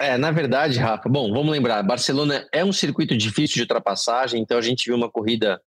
É, 0.05 0.19
na 0.19 0.31
verdade, 0.31 0.79
Rafa, 0.79 1.09
bom, 1.09 1.33
vamos 1.33 1.51
lembrar, 1.51 1.83
Barcelona 1.83 2.47
é 2.53 2.63
um 2.63 2.73
circuito 2.73 3.17
difícil 3.17 3.55
de 3.55 3.63
ultrapassagem, 3.63 4.39
então 4.39 4.59
a 4.59 4.61
gente 4.61 4.85
viu 4.85 4.97
uma 4.97 5.09
corrida 5.09 5.59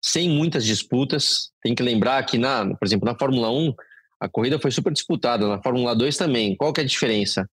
sem 0.00 0.30
muitas 0.30 0.64
disputas. 0.64 1.50
Tem 1.62 1.74
que 1.74 1.82
lembrar 1.82 2.22
que, 2.24 2.38
na, 2.38 2.74
por 2.74 2.86
exemplo, 2.86 3.04
na 3.04 3.14
Fórmula 3.14 3.50
1, 3.50 3.74
a 4.18 4.28
corrida 4.30 4.58
foi 4.58 4.70
super 4.70 4.94
disputada, 4.94 5.46
na 5.46 5.62
Fórmula 5.62 5.94
2 5.94 6.16
também. 6.16 6.56
Qual 6.56 6.72
que 6.72 6.80
é 6.80 6.84
a 6.84 6.86
diferença? 6.86 7.46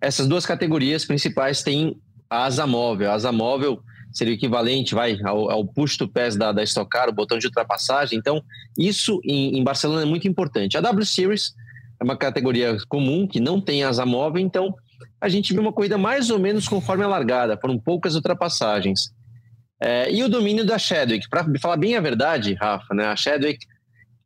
Essas 0.00 0.28
duas 0.28 0.46
categorias 0.46 1.04
principais 1.04 1.64
têm 1.64 2.00
a 2.30 2.44
asa 2.44 2.64
móvel. 2.64 3.10
A 3.10 3.14
asa 3.14 3.32
móvel 3.32 3.82
seria 4.12 4.34
o 4.34 4.36
equivalente 4.36 4.94
vai, 4.94 5.18
ao, 5.24 5.50
ao 5.50 5.66
push 5.66 5.96
to 5.96 6.06
pass 6.06 6.36
da, 6.36 6.52
da 6.52 6.62
Stock 6.62 6.88
Car, 6.88 7.08
o 7.08 7.12
botão 7.12 7.38
de 7.38 7.46
ultrapassagem. 7.46 8.16
Então, 8.16 8.40
isso 8.78 9.20
em, 9.24 9.58
em 9.58 9.64
Barcelona 9.64 10.02
é 10.02 10.06
muito 10.06 10.28
importante. 10.28 10.78
A 10.78 10.80
W 10.80 11.04
Series 11.04 11.52
é 12.00 12.04
uma 12.04 12.16
categoria 12.16 12.76
comum, 12.88 13.26
que 13.26 13.40
não 13.40 13.60
tem 13.60 13.82
asa 13.82 14.06
móvel, 14.06 14.40
então 14.40 14.72
a 15.20 15.28
gente 15.28 15.52
viu 15.52 15.62
uma 15.62 15.72
corrida 15.72 15.98
mais 15.98 16.30
ou 16.30 16.38
menos 16.38 16.68
conforme 16.68 17.04
a 17.04 17.08
largada, 17.08 17.58
foram 17.60 17.78
poucas 17.78 18.14
ultrapassagens. 18.14 19.12
É, 19.80 20.12
e 20.12 20.22
o 20.22 20.28
domínio 20.28 20.64
da 20.64 20.78
Chadwick, 20.78 21.28
para 21.28 21.44
falar 21.58 21.76
bem 21.76 21.96
a 21.96 22.00
verdade, 22.00 22.54
Rafa, 22.54 22.94
né, 22.94 23.06
a 23.06 23.16
Chadwick 23.16 23.66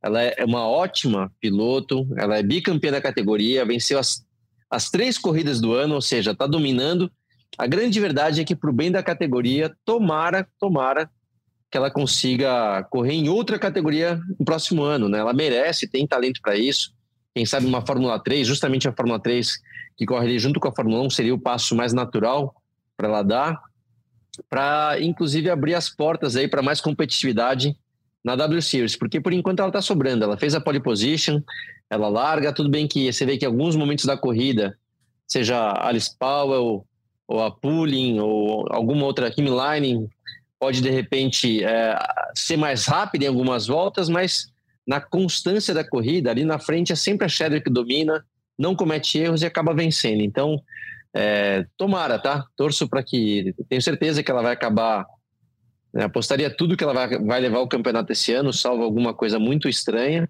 ela 0.03 0.22
é 0.22 0.45
uma 0.45 0.68
ótima 0.68 1.33
piloto, 1.41 2.07
ela 2.16 2.39
é 2.39 2.43
bicampeã 2.43 2.93
da 2.93 3.01
categoria, 3.01 3.64
venceu 3.64 3.99
as, 3.99 4.24
as 4.70 4.89
três 4.89 5.18
corridas 5.18 5.61
do 5.61 5.72
ano, 5.72 5.95
ou 5.95 6.01
seja, 6.01 6.31
está 6.31 6.47
dominando. 6.47 7.11
A 7.59 7.66
grande 7.66 7.99
verdade 7.99 8.41
é 8.41 8.45
que, 8.45 8.55
para 8.55 8.70
o 8.70 8.72
bem 8.72 8.93
da 8.93 9.03
categoria, 9.03 9.74
tomara, 9.85 10.47
tomara 10.61 11.11
que 11.70 11.77
ela 11.77 11.91
consiga 11.91 12.85
correr 12.85 13.14
em 13.14 13.29
outra 13.29 13.59
categoria 13.59 14.20
no 14.39 14.45
próximo 14.45 14.83
ano. 14.83 15.09
Né? 15.09 15.18
Ela 15.18 15.33
merece, 15.33 15.89
tem 15.89 16.07
talento 16.07 16.41
para 16.41 16.57
isso. 16.57 16.95
Quem 17.37 17.45
sabe 17.45 17.66
uma 17.66 17.84
Fórmula 17.84 18.18
3, 18.18 18.49
justamente 18.49 18.89
a 18.89 18.93
Fórmula 18.95 19.20
3 19.20 19.61
que 19.95 20.07
corre 20.07 20.24
ali 20.24 20.39
junto 20.39 20.59
com 20.59 20.68
a 20.68 20.74
Fórmula 20.74 21.03
1 21.03 21.11
seria 21.11 21.34
o 21.34 21.39
passo 21.39 21.76
mais 21.76 21.93
natural 21.93 22.55
para 22.97 23.09
ela 23.09 23.22
dar, 23.22 23.61
para 24.49 24.97
inclusive 25.03 25.51
abrir 25.51 25.74
as 25.74 25.91
portas 25.91 26.34
aí 26.34 26.49
para 26.49 26.62
mais 26.62 26.80
competitividade 26.80 27.76
na 28.24 28.37
W 28.37 28.62
Series, 28.62 28.97
porque 28.97 29.20
por 29.20 29.34
enquanto 29.34 29.59
ela 29.59 29.68
está 29.68 29.82
sobrando. 29.82 30.24
Ela 30.24 30.39
fez 30.39 30.55
a 30.55 30.62
pole 30.62 30.80
position, 30.80 31.43
ela 31.91 32.09
larga, 32.09 32.55
tudo 32.55 32.70
bem 32.70 32.89
que 32.89 33.12
você 33.12 33.26
vê 33.26 33.37
que 33.37 33.45
alguns 33.45 33.76
momentos 33.76 34.07
da 34.07 34.16
corrida, 34.16 34.74
seja 35.28 35.59
a 35.59 35.89
Alice 35.89 36.16
Powell, 36.18 36.87
ou 37.28 37.45
a 37.45 37.51
Pulling, 37.51 38.18
ou 38.18 38.64
alguma 38.70 39.05
outra 39.05 39.30
Kim 39.30 39.45
Lining, 39.45 40.09
pode 40.59 40.80
de 40.80 40.89
repente 40.89 41.62
é, 41.62 41.99
ser 42.34 42.57
mais 42.57 42.87
rápida 42.87 43.26
em 43.26 43.28
algumas 43.28 43.66
voltas, 43.66 44.09
mas 44.09 44.51
na 44.87 45.01
constância 45.01 45.74
da 45.74 45.82
corrida, 45.82 46.30
ali 46.30 46.45
na 46.45 46.59
frente 46.59 46.93
é 46.93 46.97
sempre 46.97 47.24
a 47.24 47.28
Shadow 47.28 47.61
que 47.61 47.70
domina, 47.70 48.24
não 48.59 48.74
comete 48.74 49.18
erros 49.18 49.43
e 49.43 49.47
acaba 49.47 49.74
vencendo. 49.74 50.22
Então, 50.22 50.62
é, 51.14 51.66
tomara, 51.76 52.18
tá? 52.18 52.45
Torço 52.57 52.89
para 52.89 53.03
que. 53.03 53.55
Tenho 53.68 53.82
certeza 53.82 54.22
que 54.22 54.30
ela 54.30 54.43
vai 54.43 54.53
acabar. 54.53 55.07
Né, 55.93 56.05
apostaria 56.05 56.51
tudo 56.51 56.76
que 56.76 56.84
ela 56.84 56.93
vai, 56.93 57.18
vai 57.18 57.41
levar 57.41 57.61
o 57.61 57.68
campeonato 57.68 58.12
esse 58.12 58.32
ano, 58.32 58.53
salvo 58.53 58.82
alguma 58.82 59.14
coisa 59.14 59.39
muito 59.39 59.68
estranha. 59.68 60.28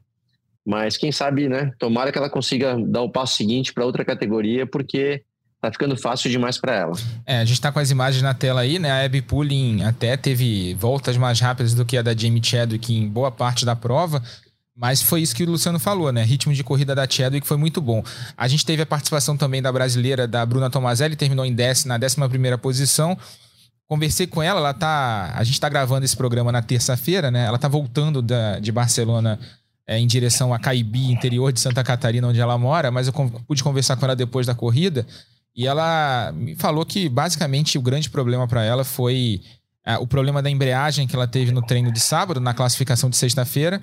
Mas 0.65 0.97
quem 0.97 1.13
sabe, 1.13 1.49
né? 1.49 1.73
Tomara 1.79 2.11
que 2.11 2.19
ela 2.19 2.31
consiga 2.31 2.77
dar 2.79 3.03
o 3.03 3.11
passo 3.11 3.37
seguinte 3.37 3.73
para 3.73 3.85
outra 3.85 4.05
categoria, 4.05 4.67
porque 4.67 5.23
tá 5.61 5.71
ficando 5.71 5.97
fácil 5.97 6.31
demais 6.31 6.59
para 6.59 6.75
ela. 6.75 6.93
É, 7.25 7.39
a 7.39 7.45
gente 7.45 7.61
tá 7.61 7.73
com 7.73 7.79
as 7.79 7.91
imagens 7.91 8.23
na 8.23 8.35
tela 8.35 8.61
aí, 8.61 8.79
né? 8.79 8.91
A 8.91 9.05
Abby 9.05 9.23
Pulling 9.23 9.83
até 9.83 10.17
teve 10.17 10.75
voltas 10.75 11.17
mais 11.17 11.41
rápidas 11.41 11.75
do 11.75 11.85
que 11.85 11.97
a 11.97 12.03
da 12.03 12.17
Jamie 12.17 12.43
Chadwick 12.43 12.93
em 12.93 13.09
boa 13.09 13.31
parte 13.31 13.65
da 13.65 13.77
prova. 13.77 14.23
Mas 14.77 15.01
foi 15.01 15.23
isso 15.23 15.35
que 15.35 15.43
o 15.43 15.51
Luciano 15.51 15.79
falou, 15.79 16.13
né? 16.13 16.23
Ritmo 16.23 16.53
de 16.53 16.63
corrida 16.63 16.95
da 16.95 17.09
Chadwick 17.09 17.47
foi 17.47 17.57
muito 17.57 17.81
bom. 17.81 18.05
A 18.37 18.47
gente 18.47 18.65
teve 18.67 18.83
a 18.83 18.87
participação 18.87 19.35
também 19.35 19.63
da 19.63 19.73
brasileira, 19.73 20.29
da 20.29 20.45
Bruna 20.45 20.69
Tomazelli, 20.69 21.17
terminou 21.17 21.47
em 21.47 21.55
décima, 21.55 21.99
na 21.99 22.05
11 22.05 22.29
primeira 22.29 22.59
posição. 22.59 23.17
Conversei 23.89 24.27
com 24.27 24.43
ela, 24.43 24.61
ela 24.61 24.75
tá. 24.75 25.33
A 25.35 25.43
gente 25.45 25.59
tá 25.59 25.69
gravando 25.69 26.05
esse 26.05 26.17
programa 26.17 26.53
na 26.53 26.61
terça-feira, 26.61 27.31
né? 27.31 27.47
Ela 27.47 27.57
tá 27.57 27.69
voltando 27.69 28.21
da, 28.21 28.59
de 28.59 28.71
Barcelona 28.71 29.39
é, 29.87 29.99
em 29.99 30.07
direção 30.07 30.53
a 30.53 30.59
Caibi, 30.59 31.11
interior 31.11 31.53
de 31.53 31.61
Santa 31.61 31.83
Catarina, 31.83 32.29
onde 32.29 32.41
ela 32.41 32.59
mora, 32.59 32.91
mas 32.91 33.07
eu 33.07 33.15
pude 33.47 33.65
conversar 33.65 33.97
com 33.97 34.05
ela 34.05 34.17
depois 34.17 34.47
da 34.47 34.55
corrida. 34.55 35.07
E 35.55 35.67
ela 35.67 36.33
me 36.33 36.55
falou 36.55 36.85
que 36.85 37.09
basicamente 37.09 37.79
o 37.79 37.83
grande 37.83 38.11
problema 38.11 38.47
para 38.47 38.63
ela 38.63 38.85
foi 38.85 39.41
é, 39.87 39.97
o 39.99 40.07
problema 40.07 40.43
da 40.43 40.51
embreagem 40.51 41.07
que 41.07 41.15
ela 41.15 41.29
teve 41.29 41.53
no 41.53 41.63
treino 41.63 41.93
de 41.93 42.01
sábado, 42.01 42.41
na 42.41 42.53
classificação 42.53 43.09
de 43.09 43.17
sexta-feira, 43.17 43.81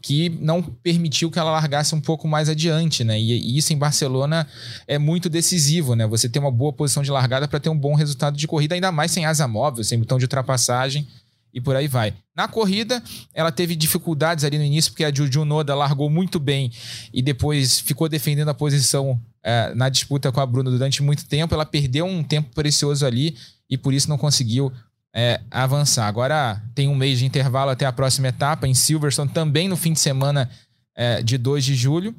que 0.00 0.30
não 0.40 0.62
permitiu 0.62 1.30
que 1.30 1.38
ela 1.38 1.50
largasse 1.50 1.94
um 1.94 2.00
pouco 2.00 2.26
mais 2.26 2.48
adiante, 2.48 3.04
né? 3.04 3.20
E, 3.20 3.32
e, 3.32 3.58
isso 3.58 3.70
em 3.70 3.76
Barcelona 3.76 4.46
é 4.88 4.98
muito 4.98 5.28
decisivo, 5.28 5.94
né? 5.94 6.06
Você 6.06 6.26
ter 6.26 6.38
uma 6.38 6.50
boa 6.50 6.72
posição 6.72 7.02
de 7.02 7.10
largada 7.10 7.46
para 7.46 7.60
ter 7.60 7.68
um 7.68 7.78
bom 7.78 7.94
resultado 7.94 8.34
de 8.34 8.46
corrida, 8.48 8.74
ainda 8.74 8.90
mais 8.90 9.10
sem 9.10 9.26
asa 9.26 9.46
móvel, 9.46 9.84
sem 9.84 9.98
botão 9.98 10.16
de 10.16 10.24
ultrapassagem 10.24 11.06
e 11.52 11.60
por 11.60 11.76
aí 11.76 11.86
vai. 11.86 12.14
Na 12.34 12.48
corrida, 12.48 13.02
ela 13.34 13.52
teve 13.52 13.76
dificuldades 13.76 14.44
ali 14.44 14.56
no 14.56 14.64
início, 14.64 14.90
porque 14.90 15.04
a 15.04 15.14
Juju 15.14 15.44
Noda 15.44 15.74
largou 15.74 16.08
muito 16.08 16.40
bem 16.40 16.72
e 17.12 17.20
depois 17.20 17.78
ficou 17.78 18.08
defendendo 18.08 18.48
a 18.48 18.54
posição 18.54 19.20
é, 19.42 19.74
na 19.74 19.90
disputa 19.90 20.32
com 20.32 20.40
a 20.40 20.46
Bruna 20.46 20.70
durante 20.70 21.02
muito 21.02 21.26
tempo. 21.26 21.52
Ela 21.52 21.66
perdeu 21.66 22.06
um 22.06 22.24
tempo 22.24 22.54
precioso 22.54 23.04
ali 23.04 23.36
e 23.68 23.76
por 23.76 23.92
isso 23.92 24.08
não 24.08 24.16
conseguiu 24.16 24.72
é, 25.14 25.40
avançar. 25.50 26.06
Agora 26.06 26.62
tem 26.74 26.88
um 26.88 26.94
mês 26.94 27.18
de 27.18 27.26
intervalo 27.26 27.70
até 27.70 27.84
a 27.84 27.92
próxima 27.92 28.28
etapa 28.28 28.66
em 28.66 28.74
Silverstone, 28.74 29.30
também 29.30 29.68
no 29.68 29.76
fim 29.76 29.92
de 29.92 30.00
semana 30.00 30.48
é, 30.94 31.22
de 31.22 31.36
2 31.36 31.64
de 31.64 31.74
julho. 31.74 32.14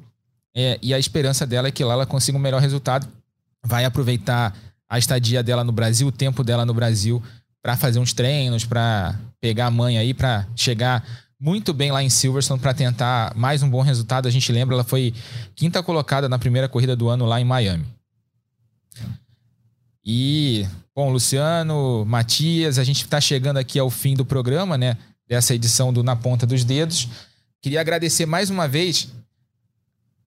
É, 0.56 0.78
e 0.80 0.94
a 0.94 0.98
esperança 0.98 1.44
dela 1.44 1.68
é 1.68 1.70
que 1.72 1.82
lá 1.82 1.94
ela 1.94 2.06
consiga 2.06 2.38
um 2.38 2.40
melhor 2.40 2.60
resultado. 2.60 3.08
Vai 3.64 3.84
aproveitar 3.84 4.56
a 4.88 4.98
estadia 4.98 5.42
dela 5.42 5.64
no 5.64 5.72
Brasil, 5.72 6.06
o 6.06 6.12
tempo 6.12 6.44
dela 6.44 6.64
no 6.64 6.72
Brasil, 6.72 7.22
para 7.60 7.76
fazer 7.76 7.98
uns 7.98 8.12
treinos, 8.12 8.64
para 8.64 9.18
pegar 9.40 9.66
a 9.66 9.70
mãe 9.70 9.98
aí, 9.98 10.14
para 10.14 10.46
chegar 10.54 11.04
muito 11.40 11.74
bem 11.74 11.90
lá 11.90 12.02
em 12.02 12.08
Silverstone 12.08 12.60
para 12.60 12.72
tentar 12.72 13.34
mais 13.34 13.62
um 13.62 13.68
bom 13.68 13.80
resultado. 13.80 14.28
A 14.28 14.30
gente 14.30 14.50
lembra, 14.52 14.76
ela 14.76 14.84
foi 14.84 15.12
quinta 15.54 15.82
colocada 15.82 16.28
na 16.28 16.38
primeira 16.38 16.68
corrida 16.68 16.94
do 16.94 17.08
ano 17.08 17.26
lá 17.26 17.40
em 17.40 17.44
Miami. 17.44 17.84
E 20.04 20.66
Bom, 20.96 21.10
Luciano, 21.10 22.04
Matias, 22.06 22.78
a 22.78 22.84
gente 22.84 23.02
está 23.02 23.20
chegando 23.20 23.56
aqui 23.56 23.80
ao 23.80 23.90
fim 23.90 24.14
do 24.14 24.24
programa, 24.24 24.78
né? 24.78 24.96
Dessa 25.26 25.52
edição 25.52 25.92
do 25.92 26.04
Na 26.04 26.14
Ponta 26.14 26.46
dos 26.46 26.62
Dedos. 26.62 27.08
Queria 27.60 27.80
agradecer 27.80 28.26
mais 28.26 28.48
uma 28.48 28.68
vez. 28.68 29.12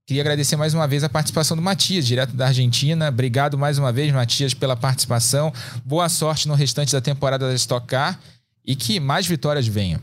Queria 0.05 0.21
agradecer 0.21 0.57
mais 0.57 0.73
uma 0.73 0.85
vez 0.85 1.05
a 1.05 1.09
participação 1.09 1.55
do 1.55 1.63
Matias, 1.63 2.05
direto 2.05 2.33
da 2.33 2.47
Argentina. 2.47 3.07
Obrigado 3.07 3.57
mais 3.57 3.77
uma 3.77 3.93
vez, 3.93 4.11
Matias, 4.11 4.53
pela 4.53 4.75
participação. 4.75 5.53
Boa 5.85 6.09
sorte 6.09 6.49
no 6.49 6.53
restante 6.53 6.91
da 6.91 6.99
temporada 6.99 7.47
da 7.47 7.53
Stock 7.53 7.87
Car 7.87 8.19
e 8.65 8.75
que 8.75 8.99
mais 8.99 9.25
vitórias 9.25 9.67
venham. 9.67 10.01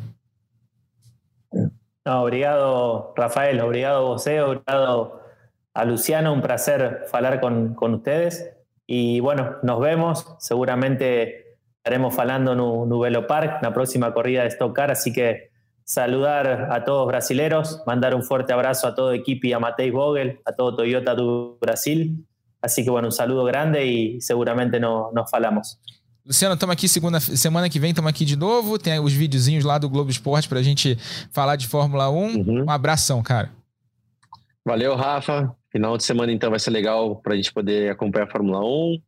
Obrigado, 2.07 3.13
Rafael. 3.19 3.63
Obrigado 3.63 3.97
a 3.97 4.01
você. 4.01 4.41
Obrigado 4.41 5.13
a 5.75 5.83
Luciano. 5.83 6.33
Um 6.33 6.41
prazer 6.41 7.07
falar 7.11 7.39
com, 7.39 7.75
com 7.75 7.93
ustedes. 7.93 8.54
Y 8.87 9.21
bueno, 9.21 9.57
nos 9.63 9.81
vemos. 9.81 10.27
Seguramente 10.39 11.59
estaremos 11.79 12.19
hablando 12.19 12.53
en 12.53 12.59
Nubelo 12.59 13.27
Park, 13.27 13.59
la 13.63 13.73
próxima 13.73 14.13
corrida 14.13 14.43
de 14.43 14.49
Stock 14.49 14.75
Car. 14.75 14.91
Así 14.91 15.13
que 15.13 15.51
saludar 15.85 16.73
a 16.73 16.85
todos 16.85 17.07
brasileros, 17.07 17.83
mandar 17.87 18.15
un 18.15 18.23
fuerte 18.23 18.53
abrazo 18.53 18.87
a 18.87 18.95
todo 18.95 19.13
equipo 19.13 19.47
y 19.47 19.53
a 19.53 19.59
Matei 19.59 19.91
Vogel, 19.91 20.41
a 20.45 20.53
todo 20.53 20.77
Toyota 20.77 21.15
do 21.15 21.59
Brasil. 21.61 22.27
Así 22.63 22.83
que 22.83 22.91
bueno, 22.91 23.09
un 23.09 23.13
saludo 23.13 23.45
grande 23.45 23.85
y 23.87 24.21
seguramente 24.21 24.81
no, 24.81 25.11
nos 25.13 25.31
falamos. 25.31 25.79
Luciano, 26.25 26.55
estamos 26.55 26.73
aqui 26.73 26.89
segunda 26.89 27.21
semana 27.21 27.69
que 27.69 27.79
vem, 27.79 27.91
estamos 27.91 28.09
aqui 28.09 28.25
de 28.25 28.35
novo. 28.35 28.79
Tem 28.79 28.99
os 28.99 29.13
videozinhos 29.13 29.63
lá 29.63 29.77
do 29.77 29.91
Globo 29.91 30.11
Esporte 30.11 30.49
para 30.49 30.59
a 30.61 30.63
gente 30.63 30.97
falar 31.31 31.57
de 31.57 31.69
Fórmula 31.69 32.09
1. 32.09 32.15
Uhum. 32.15 32.65
Um 32.65 32.71
abração, 32.71 33.23
cara. 33.23 33.53
Valeu, 34.65 34.97
Rafa. 34.97 35.55
Final 35.75 35.97
de 35.97 36.05
semana, 36.05 36.31
então, 36.31 36.51
vai 36.51 36.61
ser 36.61 36.71
legal 36.71 37.17
para 37.17 37.35
a 37.35 37.37
gente 37.37 37.53
poder 37.53 37.91
acompanhar 37.91 38.27
a 38.27 38.31
Fórmula 38.31 38.65
1. 38.65 39.03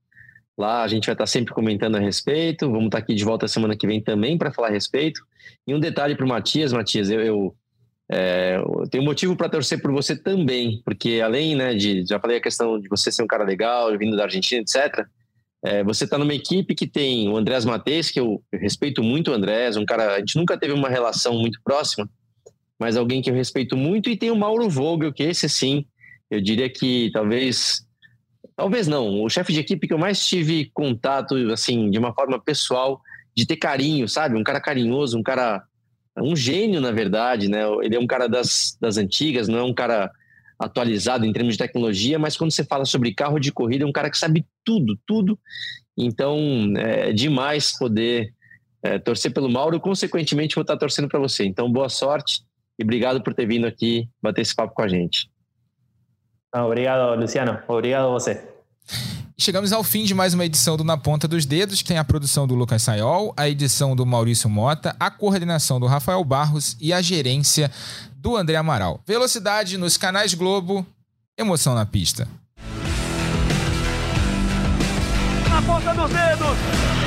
Lá 0.58 0.82
a 0.82 0.88
gente 0.88 1.06
vai 1.06 1.14
estar 1.14 1.26
sempre 1.26 1.54
comentando 1.54 1.94
a 1.94 2.00
respeito. 2.00 2.68
Vamos 2.68 2.86
estar 2.86 2.98
aqui 2.98 3.14
de 3.14 3.22
volta 3.22 3.46
semana 3.46 3.76
que 3.76 3.86
vem 3.86 4.02
também 4.02 4.36
para 4.36 4.52
falar 4.52 4.66
a 4.66 4.72
respeito. 4.72 5.20
E 5.64 5.72
um 5.72 5.78
detalhe 5.78 6.16
para 6.16 6.26
o 6.26 6.28
Matias, 6.28 6.72
Matias, 6.72 7.08
eu, 7.08 7.20
eu, 7.20 7.56
é, 8.10 8.56
eu 8.56 8.88
tenho 8.90 9.04
motivo 9.04 9.36
para 9.36 9.48
torcer 9.48 9.80
por 9.80 9.92
você 9.92 10.20
também, 10.20 10.82
porque 10.84 11.20
além 11.24 11.54
né, 11.54 11.72
de, 11.72 12.04
já 12.04 12.18
falei 12.18 12.38
a 12.38 12.42
questão 12.42 12.80
de 12.80 12.88
você 12.88 13.12
ser 13.12 13.22
um 13.22 13.28
cara 13.28 13.44
legal, 13.44 13.96
vindo 13.96 14.16
da 14.16 14.24
Argentina, 14.24 14.60
etc. 14.60 15.06
É, 15.64 15.84
você 15.84 16.02
está 16.02 16.18
numa 16.18 16.34
equipe 16.34 16.74
que 16.74 16.88
tem 16.88 17.28
o 17.28 17.36
Andrés 17.36 17.64
Matheus, 17.64 18.10
que 18.10 18.18
eu, 18.18 18.42
eu, 18.50 18.58
respeito 18.58 19.04
muito 19.04 19.30
o 19.30 19.34
Andrés, 19.34 19.76
um 19.76 19.84
cara, 19.84 20.16
a 20.16 20.18
gente 20.18 20.36
nunca 20.36 20.58
teve 20.58 20.72
uma 20.72 20.88
relação 20.88 21.38
muito 21.38 21.60
próxima, 21.62 22.10
mas 22.76 22.96
alguém 22.96 23.22
que 23.22 23.30
eu 23.30 23.34
respeito 23.34 23.76
muito, 23.76 24.10
e 24.10 24.16
tem 24.16 24.32
o 24.32 24.36
Mauro 24.36 24.68
Vogel, 24.68 25.12
que 25.12 25.22
esse 25.22 25.48
sim 25.48 25.86
eu 26.30 26.40
diria 26.40 26.68
que 26.68 27.10
talvez, 27.12 27.86
talvez 28.56 28.86
não, 28.88 29.22
o 29.22 29.28
chefe 29.28 29.52
de 29.52 29.60
equipe 29.60 29.86
que 29.86 29.94
eu 29.94 29.98
mais 29.98 30.24
tive 30.26 30.70
contato, 30.72 31.34
assim, 31.52 31.90
de 31.90 31.98
uma 31.98 32.12
forma 32.12 32.40
pessoal, 32.40 33.00
de 33.36 33.46
ter 33.46 33.56
carinho, 33.56 34.08
sabe? 34.08 34.36
Um 34.36 34.42
cara 34.42 34.60
carinhoso, 34.60 35.18
um 35.18 35.22
cara, 35.22 35.62
um 36.18 36.34
gênio, 36.34 36.80
na 36.80 36.90
verdade, 36.90 37.48
né? 37.48 37.62
Ele 37.82 37.96
é 37.96 38.00
um 38.00 38.06
cara 38.06 38.28
das, 38.28 38.76
das 38.80 38.96
antigas, 38.96 39.46
não 39.46 39.58
é 39.58 39.62
um 39.62 39.74
cara 39.74 40.10
atualizado 40.58 41.26
em 41.26 41.32
termos 41.32 41.54
de 41.54 41.58
tecnologia, 41.58 42.18
mas 42.18 42.36
quando 42.36 42.50
você 42.50 42.64
fala 42.64 42.84
sobre 42.84 43.14
carro 43.14 43.38
de 43.38 43.52
corrida, 43.52 43.84
é 43.84 43.86
um 43.86 43.92
cara 43.92 44.10
que 44.10 44.16
sabe 44.16 44.46
tudo, 44.64 44.98
tudo. 45.06 45.38
Então, 45.96 46.38
é 46.78 47.12
demais 47.12 47.76
poder 47.78 48.32
é, 48.82 48.98
torcer 48.98 49.32
pelo 49.32 49.50
Mauro, 49.50 49.78
consequentemente, 49.78 50.54
vou 50.54 50.62
estar 50.62 50.76
torcendo 50.76 51.08
para 51.08 51.20
você. 51.20 51.44
Então, 51.44 51.70
boa 51.70 51.88
sorte 51.88 52.42
e 52.78 52.84
obrigado 52.84 53.22
por 53.22 53.34
ter 53.34 53.46
vindo 53.46 53.66
aqui 53.66 54.08
bater 54.22 54.42
esse 54.42 54.54
papo 54.54 54.74
com 54.74 54.82
a 54.82 54.88
gente. 54.88 55.28
Obrigado, 56.64 57.18
Luciano. 57.18 57.58
Obrigado 57.68 58.06
a 58.06 58.10
você. 58.10 58.42
Chegamos 59.38 59.70
ao 59.70 59.84
fim 59.84 60.04
de 60.04 60.14
mais 60.14 60.32
uma 60.32 60.46
edição 60.46 60.78
do 60.78 60.84
Na 60.84 60.96
Ponta 60.96 61.28
dos 61.28 61.44
Dedos, 61.44 61.82
que 61.82 61.88
tem 61.88 61.98
a 61.98 62.04
produção 62.04 62.46
do 62.46 62.54
Lucas 62.54 62.82
Sayol, 62.82 63.34
a 63.36 63.46
edição 63.46 63.94
do 63.94 64.06
Maurício 64.06 64.48
Mota, 64.48 64.96
a 64.98 65.10
coordenação 65.10 65.78
do 65.78 65.86
Rafael 65.86 66.24
Barros 66.24 66.74
e 66.80 66.90
a 66.92 67.02
gerência 67.02 67.70
do 68.16 68.34
André 68.34 68.56
Amaral. 68.56 69.00
Velocidade 69.06 69.76
nos 69.76 69.98
canais 69.98 70.32
Globo, 70.32 70.86
emoção 71.36 71.74
na 71.74 71.84
pista. 71.84 72.26
Na 75.50 75.62
ponta 75.62 75.94
dos 75.94 76.10
dedos! 76.10 77.05